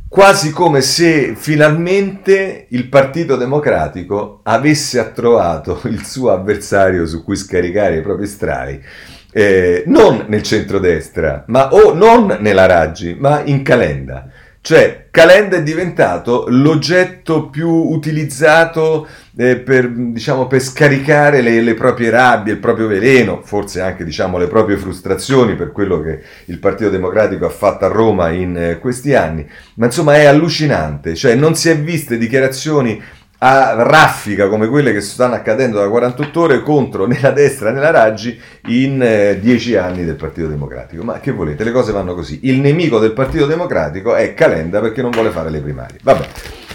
quasi 0.09 0.51
come 0.51 0.81
se 0.81 1.37
finalmente 1.37 2.67
il 2.71 2.89
Partito 2.89 3.37
Democratico 3.37 4.41
avesse 4.43 5.13
trovato 5.13 5.81
il 5.85 6.05
suo 6.05 6.33
avversario 6.33 7.07
su 7.07 7.23
cui 7.23 7.37
scaricare 7.37 7.99
i 7.99 8.03
propri 8.03 8.27
strai. 8.27 8.83
Eh, 9.31 9.85
non 9.87 10.25
nel 10.27 10.43
centrodestra, 10.43 11.45
ma 11.47 11.73
o 11.73 11.95
non 11.95 12.39
nella 12.41 12.67
Raggi, 12.67 13.15
ma 13.17 13.43
in 13.45 13.63
Calenda. 13.63 14.29
Cioè, 14.67 15.09
Calenda 15.11 15.59
è 15.59 15.62
diventato 15.62 16.47
l'oggetto 16.49 17.51
più 17.51 17.69
utilizzato 17.69 19.07
eh, 19.37 19.57
per, 19.57 19.91
diciamo, 19.91 20.47
per 20.47 20.61
scaricare 20.61 21.43
le, 21.43 21.61
le, 21.61 21.75
proprie 21.75 22.09
rabbie, 22.09 22.55
il 22.55 22.61
proprio 22.61 22.87
veleno, 22.87 23.43
forse 23.45 23.83
anche 23.83 24.05
diciamo, 24.05 24.39
le 24.39 24.47
proprie 24.47 24.79
frustrazioni 24.79 25.55
per 25.55 25.71
quello 25.71 26.01
che 26.01 26.23
il 26.47 26.59
Partito 26.59 26.89
Democratico 26.89 27.45
ha 27.45 27.51
fatto 27.51 27.85
a 27.85 27.89
Roma 27.89 28.31
in 28.31 28.57
eh, 28.57 28.79
questi 28.79 29.12
anni. 29.15 29.47
Ma 29.75 29.85
insomma 29.85 30.15
è 30.15 30.25
allucinante, 30.25 31.15
cioè 31.15 31.35
non 31.35 31.55
si 31.55 31.69
è 31.69 31.79
viste 31.79 32.17
dichiarazioni 32.17 33.03
a 33.47 33.75
raffica 33.83 34.49
come 34.49 34.69
quelle 34.69 34.95
che 34.95 35.03
stanno 35.03 35.35
accadendo 35.35 35.79
da 35.79 35.87
48 35.87 36.41
ore 36.41 36.63
contro 36.63 37.07
né 37.07 37.19
la 37.21 37.31
destra 37.31 37.71
né 37.71 37.79
la 37.79 37.91
Raggi 37.91 38.41
in 38.69 39.03
eh, 39.03 39.39
dieci 39.39 39.77
anni 39.77 40.03
del 40.07 40.15
Partito 40.15 40.47
Democratico. 40.47 41.05
Ma 41.05 41.21
che 41.21 41.31
volete? 41.31 41.63
Le 41.63 41.71
cose 41.71 41.93
vanno 41.93 42.15
così. 42.15 42.41
Il 42.45 42.61
nemico 42.61 42.99
del 42.99 43.13
Partito 43.13 43.45
Democratico 43.45 44.15
è 44.15 44.33
Calenda 44.33 44.81
perché 44.81 45.03
non 45.03 45.11
vuole 45.11 45.29
fare 45.29 45.51
le 45.51 45.61
primarie. 45.61 45.99
Vabbè. 46.03 46.27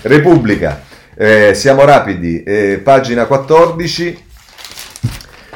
Repubblica. 0.04 0.84
Eh, 1.16 1.56
siamo 1.56 1.84
rapidi. 1.86 2.44
Eh, 2.44 2.80
pagina 2.84 3.26
14. 3.26 4.26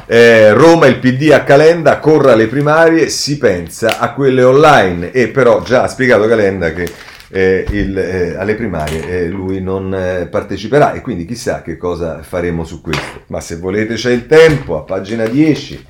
Eh, 0.07 0.51
Roma, 0.53 0.87
il 0.87 0.97
PD 0.97 1.29
a 1.31 1.43
Calenda, 1.43 1.99
corra 1.99 2.33
alle 2.33 2.47
primarie, 2.47 3.09
si 3.09 3.37
pensa 3.37 3.99
a 3.99 4.13
quelle 4.13 4.43
online 4.43 5.11
e 5.11 5.27
però 5.27 5.61
già 5.61 5.83
ha 5.83 5.87
spiegato 5.87 6.27
Calenda 6.27 6.73
che 6.73 6.91
eh, 7.33 7.65
il, 7.71 7.97
eh, 7.97 8.35
alle 8.35 8.53
primarie 8.53 9.09
eh, 9.09 9.27
lui 9.27 9.59
non 9.59 9.91
eh, 9.91 10.27
parteciperà 10.27 10.93
e 10.93 11.01
quindi 11.01 11.25
chissà 11.25 11.63
che 11.63 11.77
cosa 11.77 12.21
faremo 12.21 12.63
su 12.63 12.79
questo. 12.79 13.23
Ma 13.27 13.41
se 13.41 13.57
volete 13.57 13.95
c'è 13.95 14.11
il 14.11 14.27
tempo, 14.27 14.77
a 14.77 14.81
pagina 14.81 15.25
10, 15.25 15.85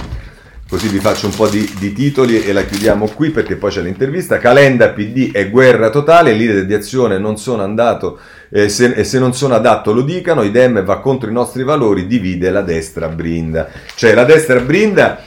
così 0.69 0.87
vi 0.87 0.99
faccio 0.99 1.25
un 1.25 1.35
po' 1.35 1.49
di, 1.49 1.69
di 1.77 1.91
titoli 1.91 2.41
e 2.41 2.53
la 2.53 2.63
chiudiamo 2.63 3.07
qui 3.07 3.31
perché 3.31 3.57
poi 3.57 3.71
c'è 3.71 3.81
l'intervista. 3.81 4.37
Calenda 4.37 4.89
PD 4.89 5.33
è 5.33 5.49
guerra 5.49 5.89
totale, 5.89 6.31
i 6.31 6.37
leader 6.37 6.65
di 6.65 6.73
azione 6.73 7.17
non 7.17 7.37
sono 7.37 7.61
andato 7.61 8.19
e 8.49 8.69
se, 8.69 9.03
se, 9.03 9.19
non 9.19 9.33
sono 9.33 9.53
adatto 9.53 9.91
lo 9.91 10.01
dicano, 10.01 10.43
idem 10.43 10.81
va 10.83 11.01
contro 11.01 11.29
i 11.29 11.33
nostri 11.33 11.63
valori, 11.63 12.07
divide 12.07 12.51
la 12.51 12.61
destra 12.61 13.09
brinda. 13.09 13.67
Cioè 13.95 14.13
la 14.13 14.23
destra 14.23 14.61
brinda 14.61 15.21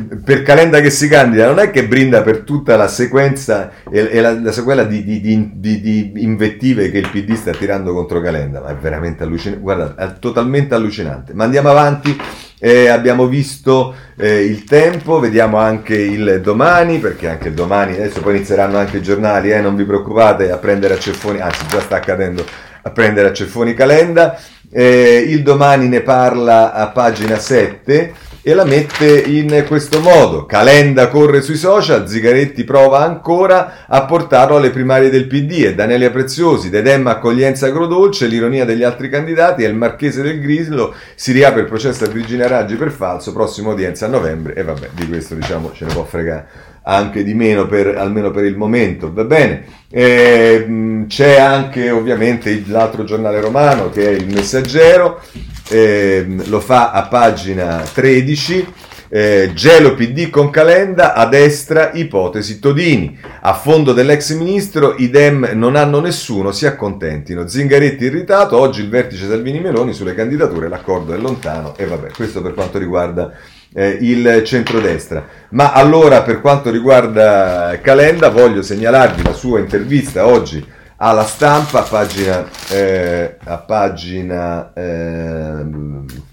per 0.00 0.42
Calenda 0.42 0.80
che 0.80 0.90
si 0.90 1.06
candida 1.06 1.46
non 1.46 1.58
è 1.58 1.70
che 1.70 1.86
brinda 1.86 2.22
per 2.22 2.38
tutta 2.38 2.76
la 2.76 2.88
sequenza 2.88 3.70
e, 3.90 4.08
e 4.10 4.20
la, 4.20 4.32
la, 4.32 4.52
sequela 4.52 4.84
di, 4.84 5.04
di, 5.04 5.20
di, 5.20 5.80
di, 5.80 6.12
invettive 6.16 6.90
che 6.90 6.98
il 6.98 7.10
PD 7.10 7.34
sta 7.34 7.50
tirando 7.52 7.92
contro 7.92 8.20
Calenda, 8.20 8.60
ma 8.60 8.68
è 8.68 8.74
veramente 8.76 9.22
allucinante, 9.22 9.60
guarda, 9.60 9.94
è 9.96 10.18
totalmente 10.18 10.74
allucinante. 10.74 11.34
Ma 11.34 11.44
andiamo 11.44 11.68
avanti, 11.68 12.18
eh, 12.58 12.88
abbiamo 12.88 13.26
visto 13.26 13.94
eh, 14.16 14.44
il 14.44 14.64
tempo, 14.64 15.20
vediamo 15.20 15.58
anche 15.58 15.96
il 15.96 16.40
domani, 16.42 16.98
perché 16.98 17.28
anche 17.28 17.52
domani, 17.52 17.92
adesso 17.94 18.22
poi 18.22 18.36
inizieranno 18.36 18.78
anche 18.78 18.98
i 18.98 19.02
giornali, 19.02 19.52
eh, 19.52 19.60
non 19.60 19.76
vi 19.76 19.84
preoccupate 19.84 20.50
a 20.50 20.56
prendere 20.56 20.94
a 20.94 20.98
ceffoni, 20.98 21.40
anzi 21.40 21.66
già 21.66 21.80
sta 21.80 21.96
accadendo, 21.96 22.44
a 22.82 22.90
prendere 22.90 23.28
a 23.28 23.32
ceffoni 23.32 23.74
Calenda. 23.74 24.38
Eh, 24.74 25.26
il 25.28 25.42
domani 25.42 25.86
ne 25.86 26.00
parla 26.00 26.72
a 26.72 26.86
pagina 26.88 27.38
7 27.38 28.30
e 28.42 28.54
la 28.54 28.64
mette 28.64 29.20
in 29.20 29.64
questo 29.66 30.00
modo. 30.00 30.46
Calenda 30.46 31.08
corre 31.08 31.40
sui 31.40 31.56
social, 31.56 32.08
Zigaretti 32.08 32.64
prova 32.64 33.04
ancora 33.04 33.86
a 33.86 34.04
portarlo 34.04 34.56
alle 34.56 34.70
primarie 34.70 35.10
del 35.10 35.26
PD 35.26 35.64
e 35.66 35.74
Danelia 35.74 36.10
Preziosi, 36.10 36.68
Dedemma 36.68 37.12
accoglienza 37.12 37.66
agrodolce, 37.66 38.26
l'ironia 38.26 38.64
degli 38.64 38.82
altri 38.82 39.08
candidati 39.08 39.62
e 39.62 39.68
il 39.68 39.74
marchese 39.74 40.22
del 40.22 40.40
Grislo 40.40 40.94
si 41.14 41.32
riapre 41.32 41.60
il 41.60 41.66
processo 41.66 42.04
a 42.04 42.08
Virginia 42.08 42.48
Raggi 42.48 42.74
per 42.74 42.90
falso, 42.90 43.32
prossima 43.32 43.70
udienza 43.70 44.06
a 44.06 44.08
novembre 44.08 44.54
e 44.54 44.62
vabbè, 44.62 44.90
di 44.92 45.06
questo 45.06 45.34
diciamo 45.34 45.72
ce 45.72 45.84
ne 45.84 45.92
può 45.92 46.04
fregare 46.04 46.71
anche 46.82 47.22
di 47.22 47.34
meno 47.34 47.66
per, 47.66 47.96
almeno 47.96 48.30
per 48.30 48.44
il 48.44 48.56
momento, 48.56 49.12
va 49.12 49.24
bene. 49.24 49.64
Eh, 49.90 51.04
c'è 51.06 51.38
anche 51.38 51.90
ovviamente 51.90 52.62
l'altro 52.66 53.04
giornale 53.04 53.40
romano 53.40 53.90
che 53.90 54.08
è 54.08 54.10
il 54.12 54.32
Messaggero 54.32 55.20
eh, 55.68 56.26
lo 56.46 56.60
fa 56.60 56.90
a 56.90 57.06
pagina 57.06 57.82
13. 57.92 58.66
Eh, 59.14 59.50
Gelo 59.52 59.94
PD 59.94 60.30
con 60.30 60.48
Calenda, 60.48 61.12
a 61.12 61.26
destra 61.26 61.90
ipotesi 61.92 62.58
Todini. 62.58 63.18
A 63.42 63.52
fondo 63.52 63.92
dell'ex 63.92 64.34
ministro 64.34 64.94
i 64.96 65.10
Dem 65.10 65.50
non 65.52 65.76
hanno 65.76 66.00
nessuno, 66.00 66.50
si 66.50 66.64
accontentino. 66.64 67.46
Zingaretti 67.46 68.04
irritato, 68.04 68.58
oggi 68.58 68.80
il 68.80 68.88
vertice 68.88 69.28
Salvini 69.28 69.60
Meloni 69.60 69.92
sulle 69.92 70.14
candidature, 70.14 70.68
l'accordo 70.68 71.12
è 71.12 71.18
lontano 71.18 71.76
e 71.76 71.84
vabbè, 71.84 72.12
questo 72.12 72.40
per 72.40 72.54
quanto 72.54 72.78
riguarda 72.78 73.32
eh, 73.74 73.98
il 74.00 74.42
centrodestra. 74.44 75.26
Ma 75.50 75.72
allora 75.72 76.22
per 76.22 76.40
quanto 76.40 76.70
riguarda 76.70 77.78
Calenda 77.82 78.28
voglio 78.30 78.62
segnalarvi 78.62 79.22
la 79.22 79.32
sua 79.32 79.60
intervista 79.60 80.26
oggi 80.26 80.64
alla 80.96 81.24
stampa, 81.24 81.80
a 81.80 81.82
pagina, 81.82 82.48
eh, 82.70 83.36
a 83.42 83.58
pagina 83.58 84.72
eh, 84.72 85.64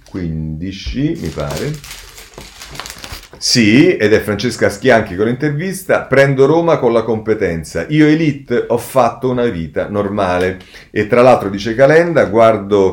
15, 0.09 1.17
mi 1.21 1.27
pare. 1.29 1.71
Sì, 3.41 3.95
ed 3.95 4.11
è 4.11 4.19
Francesca 4.19 4.67
Schianchi 4.69 5.15
con 5.15 5.27
l'intervista. 5.27 6.01
Prendo 6.01 6.45
Roma 6.45 6.77
con 6.77 6.91
la 6.91 7.03
competenza. 7.03 7.85
Io 7.87 8.05
Elite 8.05 8.65
ho 8.67 8.77
fatto 8.77 9.29
una 9.29 9.45
vita 9.45 9.87
normale. 9.87 10.59
E 10.91 11.07
tra 11.07 11.21
l'altro 11.21 11.47
dice 11.47 11.73
Calenda, 11.73 12.29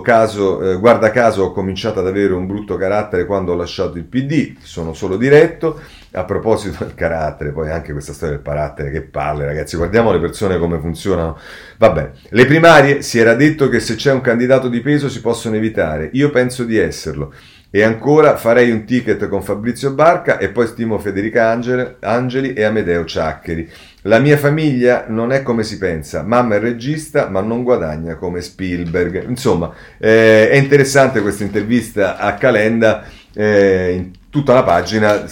caso, 0.03 0.70
eh, 0.70 0.76
guarda 0.76 1.11
caso 1.11 1.42
ho 1.42 1.53
cominciato 1.53 1.99
ad 1.99 2.07
avere 2.07 2.32
un 2.32 2.47
brutto 2.47 2.76
carattere 2.76 3.26
quando 3.26 3.53
ho 3.53 3.57
lasciato 3.57 3.99
il 3.99 4.05
PD, 4.05 4.55
sono 4.61 4.92
solo 4.92 5.16
diretto 5.16 5.80
a 6.12 6.24
proposito 6.24 6.84
del 6.84 6.94
carattere, 6.94 7.51
poi 7.51 7.70
anche 7.70 7.90
questa 7.90 8.12
storia 8.12 8.36
del 8.36 8.44
carattere, 8.44 8.92
che 8.92 9.03
palle 9.03 9.44
ragazzi, 9.44 9.76
guardiamo 9.76 10.12
le 10.12 10.20
persone 10.20 10.59
come 10.59 10.78
funzionano. 10.78 11.36
Vabbè, 11.76 12.11
le 12.28 12.47
primarie 12.47 13.03
si 13.03 13.18
era 13.18 13.34
detto 13.34 13.68
che 13.68 13.80
se 13.80 13.97
c'è 13.97 14.12
un 14.12 14.20
candidato 14.20 14.68
di 14.68 14.80
peso 14.80 15.09
si 15.09 15.20
possono 15.20 15.57
evitare, 15.57 16.09
io 16.12 16.30
penso 16.30 16.62
di 16.62 16.78
esserlo. 16.78 17.32
E 17.70 17.82
ancora 17.82 18.36
farei 18.36 18.70
un 18.70 18.84
ticket 18.84 19.28
con 19.28 19.42
Fabrizio 19.42 19.92
Barca 19.92 20.38
e 20.38 20.48
poi 20.48 20.66
stimo 20.66 20.98
Federica 20.98 21.50
Angel, 21.50 21.96
Angeli 22.00 22.52
e 22.52 22.62
Amedeo 22.62 23.04
Ciaccheri. 23.04 23.68
La 24.02 24.18
mia 24.18 24.36
famiglia 24.36 25.06
non 25.08 25.32
è 25.32 25.42
come 25.42 25.64
si 25.64 25.76
pensa, 25.76 26.22
mamma 26.22 26.54
è 26.54 26.58
regista 26.60 27.28
ma 27.28 27.40
non 27.40 27.64
guadagna 27.64 28.14
come 28.14 28.40
Spielberg. 28.40 29.28
Insomma, 29.28 29.72
eh, 29.98 30.48
è 30.48 30.56
interessante 30.56 31.20
questa 31.20 31.42
intervista 31.42 32.16
a 32.16 32.34
Calenda 32.34 33.04
eh, 33.34 33.92
in 33.92 34.10
tutta 34.30 34.54
la 34.54 34.62
pagina 34.62 35.24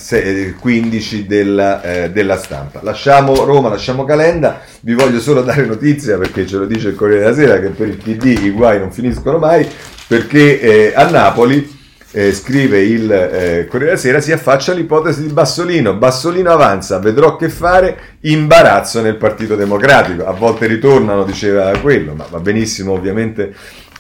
15 0.59 1.27
della, 1.27 1.83
eh, 1.83 2.11
della, 2.11 2.37
stampa. 2.37 2.81
Lasciamo 2.83 3.45
Roma, 3.45 3.69
lasciamo 3.69 4.05
Calenda, 4.05 4.61
vi 4.81 4.95
voglio 4.95 5.21
solo 5.21 5.43
dare 5.43 5.65
notizia 5.65 6.19
perché 6.19 6.47
ce 6.47 6.57
lo 6.57 6.67
dice 6.67 6.89
il 6.89 6.95
Corriere 6.95 7.23
della 7.23 7.35
Sera 7.35 7.61
che 7.61 7.69
per 7.69 7.89
il 7.89 7.97
PD 7.97 8.45
i 8.45 8.51
guai 8.51 8.79
non 8.79 8.93
finiscono 8.93 9.39
mai, 9.39 9.69
perché 10.07 10.61
eh, 10.61 10.93
a 10.95 11.09
Napoli 11.09 11.83
eh, 12.17 12.33
scrive 12.33 12.81
il 12.81 13.11
eh, 13.11 13.67
Corriere 13.69 13.97
della 13.97 13.97
Sera, 13.97 14.21
si 14.21 14.31
affaccia 14.31 14.73
l'ipotesi 14.73 15.27
di 15.27 15.33
Bassolino. 15.33 15.95
Bassolino 15.95 16.53
avanza, 16.53 17.01
vedrò 17.01 17.35
che 17.35 17.49
fare, 17.49 17.99
imbarazzo 18.21 19.01
nel 19.03 19.17
Partito 19.17 19.57
Democratico. 19.57 20.25
A 20.25 20.33
volte 20.33 20.69
ritornano, 20.69 21.25
diceva 21.25 21.77
quello, 21.79 22.15
ma 22.15 22.25
va 22.31 22.39
benissimo 22.39 22.93
ovviamente 22.93 23.53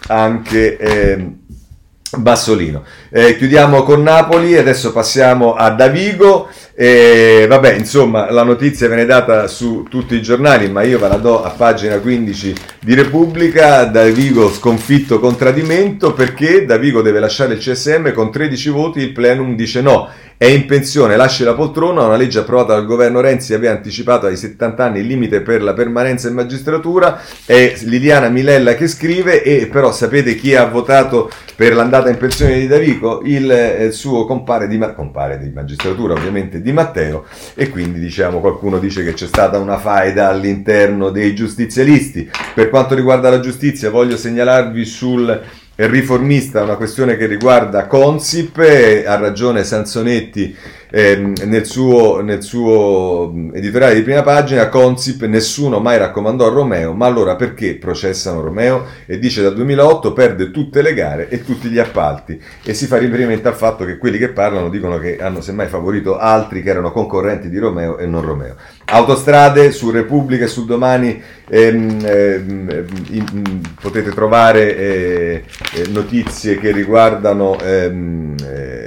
anche... 0.06 0.76
Eh, 0.76 1.32
Bassolino. 2.18 2.84
Eh, 3.10 3.36
chiudiamo 3.36 3.82
con 3.82 4.02
Napoli, 4.02 4.56
adesso 4.56 4.92
passiamo 4.92 5.54
a 5.54 5.70
Davigo. 5.70 6.48
Eh, 6.74 7.46
vabbè, 7.48 7.74
insomma, 7.74 8.30
la 8.30 8.42
notizia 8.42 8.88
viene 8.88 9.04
data 9.04 9.46
su 9.46 9.86
tutti 9.88 10.14
i 10.14 10.22
giornali, 10.22 10.68
ma 10.68 10.82
io 10.82 10.98
ve 10.98 11.08
la 11.08 11.16
do 11.16 11.42
a 11.42 11.50
pagina 11.50 11.98
15 11.98 12.54
di 12.80 12.94
Repubblica. 12.94 13.84
Davigo 13.84 14.50
sconfitto 14.50 15.20
con 15.20 15.36
tradimento 15.36 16.12
perché 16.12 16.64
Davigo 16.64 17.02
deve 17.02 17.20
lasciare 17.20 17.54
il 17.54 17.60
CSM 17.60 18.12
con 18.12 18.32
13 18.32 18.70
voti, 18.70 19.00
il 19.00 19.12
plenum 19.12 19.54
dice 19.54 19.80
no 19.80 20.08
è 20.36 20.46
in 20.46 20.66
pensione, 20.66 21.16
lascia 21.16 21.44
la 21.44 21.54
poltrona, 21.54 22.04
una 22.04 22.16
legge 22.16 22.40
approvata 22.40 22.74
dal 22.74 22.86
governo 22.86 23.20
Renzi 23.20 23.54
aveva 23.54 23.74
anticipato 23.74 24.26
ai 24.26 24.36
70 24.36 24.84
anni 24.84 24.98
il 25.00 25.06
limite 25.06 25.40
per 25.40 25.62
la 25.62 25.72
permanenza 25.72 26.28
in 26.28 26.34
magistratura, 26.34 27.20
è 27.46 27.74
Liliana 27.84 28.28
Milella 28.28 28.74
che 28.74 28.88
scrive 28.88 29.42
e 29.42 29.68
però 29.68 29.92
sapete 29.92 30.34
chi 30.34 30.54
ha 30.54 30.66
votato 30.66 31.30
per 31.56 31.74
l'andata 31.74 32.10
in 32.10 32.16
pensione 32.16 32.58
di 32.58 32.66
Davico? 32.66 33.22
Il, 33.24 33.50
eh, 33.50 33.92
suo 33.92 34.26
compare 34.26 34.66
di, 34.66 34.78
compare 34.94 35.38
di 35.38 35.50
magistratura 35.50 36.14
ovviamente 36.14 36.60
di 36.60 36.72
Matteo 36.72 37.24
e 37.54 37.68
quindi 37.68 38.00
diciamo 38.00 38.40
qualcuno 38.40 38.78
dice 38.78 39.04
che 39.04 39.12
c'è 39.12 39.26
stata 39.26 39.58
una 39.58 39.78
faida 39.78 40.28
all'interno 40.28 41.10
dei 41.10 41.34
giustizialisti. 41.34 42.28
Per 42.54 42.70
quanto 42.70 42.94
riguarda 42.94 43.30
la 43.30 43.40
giustizia 43.40 43.90
voglio 43.90 44.16
segnalarvi 44.16 44.84
sul 44.84 45.42
riformista, 45.76 46.62
una 46.62 46.76
questione 46.76 47.16
che 47.16 47.26
riguarda 47.26 47.86
Consip, 47.86 48.58
ha 49.06 49.16
ragione 49.16 49.64
Sansonetti 49.64 50.56
eh, 50.96 51.16
nel, 51.16 51.66
suo, 51.66 52.20
nel, 52.20 52.40
suo, 52.40 53.34
editoriale 53.52 53.96
di 53.96 54.02
prima 54.02 54.22
pagina, 54.22 54.68
Consip 54.68 55.24
nessuno 55.24 55.80
mai 55.80 55.98
raccomandò 55.98 56.46
a 56.46 56.50
Romeo, 56.50 56.92
ma 56.92 57.06
allora 57.06 57.34
perché 57.34 57.74
processano 57.74 58.40
Romeo? 58.40 58.84
E 59.04 59.18
dice 59.18 59.42
dal 59.42 59.54
2008 59.54 60.12
perde 60.12 60.52
tutte 60.52 60.82
le 60.82 60.94
gare 60.94 61.28
e 61.30 61.44
tutti 61.44 61.68
gli 61.68 61.80
appalti 61.80 62.40
e 62.62 62.74
si 62.74 62.86
fa 62.86 62.98
riferimento 62.98 63.48
al 63.48 63.56
fatto 63.56 63.84
che 63.84 63.98
quelli 63.98 64.18
che 64.18 64.28
parlano 64.28 64.68
dicono 64.68 65.00
che 65.00 65.18
hanno 65.18 65.40
semmai 65.40 65.66
favorito 65.66 66.16
altri 66.16 66.62
che 66.62 66.70
erano 66.70 66.92
concorrenti 66.92 67.48
di 67.48 67.58
Romeo 67.58 67.98
e 67.98 68.06
non 68.06 68.22
Romeo. 68.22 68.54
Autostrade 68.84 69.72
su 69.72 69.90
Repubblica 69.90 70.44
e 70.44 70.48
su 70.48 70.64
Domani 70.64 71.20
ehm, 71.48 71.98
ehm, 72.04 72.86
in, 73.10 73.60
potete 73.80 74.10
trovare 74.12 74.76
eh, 74.76 75.44
eh, 75.74 75.88
notizie 75.88 76.56
che 76.56 76.70
riguardano 76.70 77.58
ehm, 77.60 78.36
eh, 78.46 78.84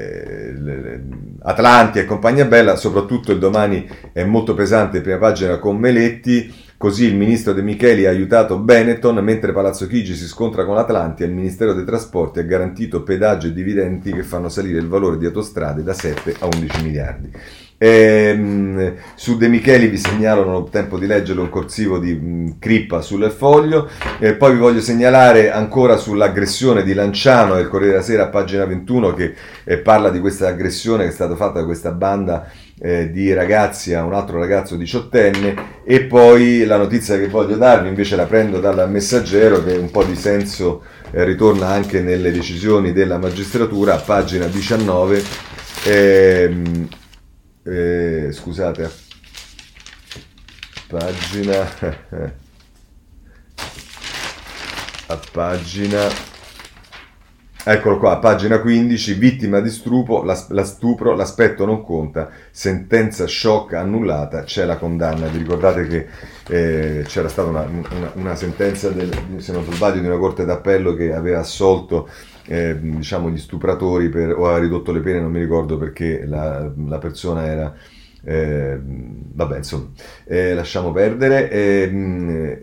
Atlanti 1.49 1.99
e 1.99 2.05
compagnia 2.05 2.43
bella, 2.43 2.75
soprattutto 2.75 3.31
il 3.31 3.39
domani 3.39 3.89
è 4.11 4.25
molto 4.25 4.53
pesante, 4.53 4.99
prima 4.99 5.17
pagina 5.17 5.59
con 5.59 5.77
Meletti, 5.77 6.53
così 6.75 7.05
il 7.05 7.15
ministro 7.15 7.53
De 7.53 7.61
Micheli 7.61 8.05
ha 8.05 8.09
aiutato 8.09 8.59
Benetton, 8.59 9.15
mentre 9.19 9.53
Palazzo 9.53 9.87
Chigi 9.87 10.13
si 10.13 10.27
scontra 10.27 10.65
con 10.65 10.75
l'Atlanti 10.75 11.23
e 11.23 11.27
il 11.27 11.31
Ministero 11.31 11.71
dei 11.71 11.85
Trasporti 11.85 12.39
ha 12.39 12.43
garantito 12.43 13.01
pedaggio 13.01 13.47
e 13.47 13.53
dividendi 13.53 14.11
che 14.11 14.23
fanno 14.23 14.49
salire 14.49 14.79
il 14.79 14.89
valore 14.89 15.17
di 15.17 15.25
autostrade 15.25 15.83
da 15.83 15.93
7 15.93 16.35
a 16.39 16.47
11 16.47 16.83
miliardi. 16.83 17.31
Ehm, 17.79 18.95
su 19.15 19.37
De 19.37 19.47
Micheli 19.47 19.87
vi 19.87 19.97
segnalo, 19.97 20.43
non 20.43 20.55
ho 20.55 20.63
tempo 20.63 20.97
di 20.97 21.05
leggerlo, 21.05 21.43
un 21.43 21.49
corsivo 21.49 21.99
di 21.99 22.13
mh, 22.13 22.59
Crippa 22.59 23.01
sul 23.01 23.29
foglio. 23.29 23.89
Eh, 24.19 24.33
poi 24.33 24.53
vi 24.53 24.59
voglio 24.59 24.81
segnalare 24.81 25.51
ancora 25.51 25.97
sull'aggressione 25.97 26.83
di 26.83 26.93
Lanciano 26.93 27.55
del 27.55 27.67
Corriere 27.67 27.93
della 27.93 28.03
Sera 28.03 28.27
pagina 28.27 28.65
21 28.65 29.13
che 29.13 29.33
eh, 29.63 29.77
parla 29.77 30.09
di 30.09 30.19
questa 30.19 30.47
aggressione 30.47 31.03
che 31.03 31.09
è 31.09 31.13
stata 31.13 31.35
fatta 31.35 31.59
da 31.59 31.65
questa 31.65 31.91
banda 31.91 32.49
eh, 32.79 33.11
di 33.11 33.33
ragazzi 33.33 33.93
a 33.93 34.03
un 34.03 34.13
altro 34.13 34.39
ragazzo 34.39 34.75
diciottenne 34.75 35.55
e 35.83 36.01
poi 36.03 36.63
la 36.65 36.77
notizia 36.77 37.17
che 37.17 37.27
voglio 37.27 37.55
darvi 37.55 37.87
invece 37.87 38.15
la 38.15 38.25
prendo 38.25 38.59
dal 38.59 38.89
messaggero 38.89 39.63
che 39.63 39.75
un 39.75 39.89
po' 39.89 40.03
di 40.03 40.15
senso 40.15 40.83
eh, 41.11 41.23
ritorna 41.23 41.67
anche 41.67 42.01
nelle 42.01 42.31
decisioni 42.31 42.93
della 42.93 43.17
magistratura 43.17 43.95
pagina 43.95 44.45
19 44.45 45.23
ehm, 45.85 46.87
eh, 47.67 48.29
scusate, 48.31 48.89
pagina, 50.87 51.69
a 55.07 55.19
pagina, 55.31 56.07
eccolo 57.65 57.97
qua, 57.97 58.19
pagina 58.19 58.61
15, 58.61 59.13
vittima 59.15 59.59
di 59.59 59.69
stupro, 59.69 60.23
la, 60.23 60.45
la 60.49 60.63
stupro, 60.63 61.13
l'aspetto 61.13 61.65
non 61.65 61.83
conta, 61.83 62.29
sentenza 62.51 63.27
shock 63.27 63.73
annullata, 63.73 64.43
c'è 64.43 64.63
la 64.63 64.77
condanna. 64.77 65.27
Vi 65.27 65.39
ricordate 65.39 65.87
che 65.87 66.07
eh, 66.47 67.03
c'era 67.05 67.27
stata 67.27 67.49
una, 67.49 67.63
una, 67.63 68.11
una 68.13 68.35
sentenza, 68.35 68.89
del, 68.89 69.11
se 69.39 69.51
non 69.51 69.65
sbaglio, 69.69 69.99
di 69.99 70.07
una 70.07 70.17
corte 70.17 70.45
d'appello 70.45 70.93
che 70.93 71.13
aveva 71.13 71.39
assolto 71.39 72.07
eh, 72.47 72.77
diciamo 72.79 73.29
gli 73.29 73.37
stupratori 73.37 74.09
per, 74.09 74.37
o 74.37 74.47
ha 74.47 74.57
ridotto 74.57 74.91
le 74.91 75.01
pene, 75.01 75.19
non 75.19 75.31
mi 75.31 75.39
ricordo 75.39 75.77
perché 75.77 76.25
la, 76.25 76.71
la 76.87 76.97
persona 76.97 77.45
era... 77.45 77.75
Eh, 78.23 78.77
vabbè, 78.81 79.57
insomma, 79.57 79.89
eh, 80.25 80.53
lasciamo 80.53 80.91
perdere. 80.91 81.49
Eh, 81.49 82.61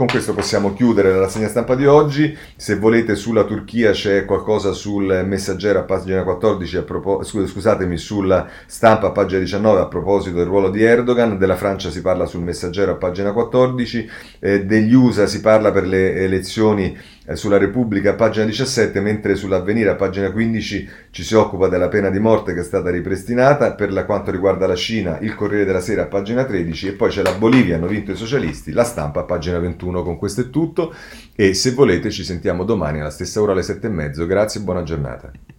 con 0.00 0.08
questo 0.08 0.32
possiamo 0.32 0.72
chiudere 0.72 1.10
la 1.10 1.18
rassegna 1.18 1.46
stampa 1.48 1.74
di 1.74 1.84
oggi. 1.84 2.34
Se 2.56 2.76
volete 2.76 3.14
sulla 3.14 3.44
Turchia 3.44 3.90
c'è 3.90 4.24
qualcosa 4.24 4.72
sul 4.72 5.24
messaggero 5.26 5.80
a 5.80 5.82
pagina 5.82 6.22
14, 6.22 6.76
a 6.78 6.82
propos- 6.84 7.28
scusatemi, 7.28 7.98
sulla 7.98 8.48
stampa 8.64 9.08
a 9.08 9.10
pagina 9.10 9.40
19 9.40 9.78
a 9.78 9.88
proposito 9.88 10.36
del 10.36 10.46
ruolo 10.46 10.70
di 10.70 10.82
Erdogan, 10.82 11.36
della 11.36 11.56
Francia 11.56 11.90
si 11.90 12.00
parla 12.00 12.24
sul 12.24 12.40
messaggero 12.40 12.92
a 12.92 12.94
pagina 12.94 13.32
14, 13.32 14.10
eh, 14.38 14.64
degli 14.64 14.94
USA 14.94 15.26
si 15.26 15.42
parla 15.42 15.70
per 15.70 15.86
le 15.86 16.14
elezioni 16.14 16.96
sulla 17.36 17.58
Repubblica 17.58 18.14
pagina 18.14 18.44
17, 18.44 19.00
mentre 19.00 19.34
sull'avvenire 19.34 19.90
a 19.90 19.94
pagina 19.94 20.30
15 20.30 20.88
ci 21.10 21.22
si 21.22 21.34
occupa 21.34 21.68
della 21.68 21.88
pena 21.88 22.10
di 22.10 22.18
morte 22.18 22.54
che 22.54 22.60
è 22.60 22.64
stata 22.64 22.90
ripristinata, 22.90 23.74
per 23.74 23.92
la, 23.92 24.04
quanto 24.04 24.30
riguarda 24.30 24.66
la 24.66 24.74
Cina 24.74 25.18
il 25.20 25.34
Corriere 25.34 25.64
della 25.64 25.80
Sera 25.80 26.02
a 26.02 26.06
pagina 26.06 26.44
13 26.44 26.88
e 26.88 26.92
poi 26.92 27.10
c'è 27.10 27.22
la 27.22 27.34
Bolivia, 27.34 27.76
hanno 27.76 27.86
vinto 27.86 28.12
i 28.12 28.16
socialisti, 28.16 28.72
la 28.72 28.84
stampa 28.84 29.20
a 29.20 29.24
pagina 29.24 29.58
21 29.58 30.02
con 30.02 30.16
questo 30.16 30.42
è 30.42 30.50
tutto 30.50 30.94
e 31.34 31.54
se 31.54 31.72
volete 31.72 32.10
ci 32.10 32.24
sentiamo 32.24 32.64
domani 32.64 33.00
alla 33.00 33.10
stessa 33.10 33.40
ora 33.40 33.52
alle 33.52 33.62
7 33.62 33.86
e 33.86 33.90
mezzo, 33.90 34.26
grazie 34.26 34.60
e 34.60 34.64
buona 34.64 34.82
giornata. 34.82 35.30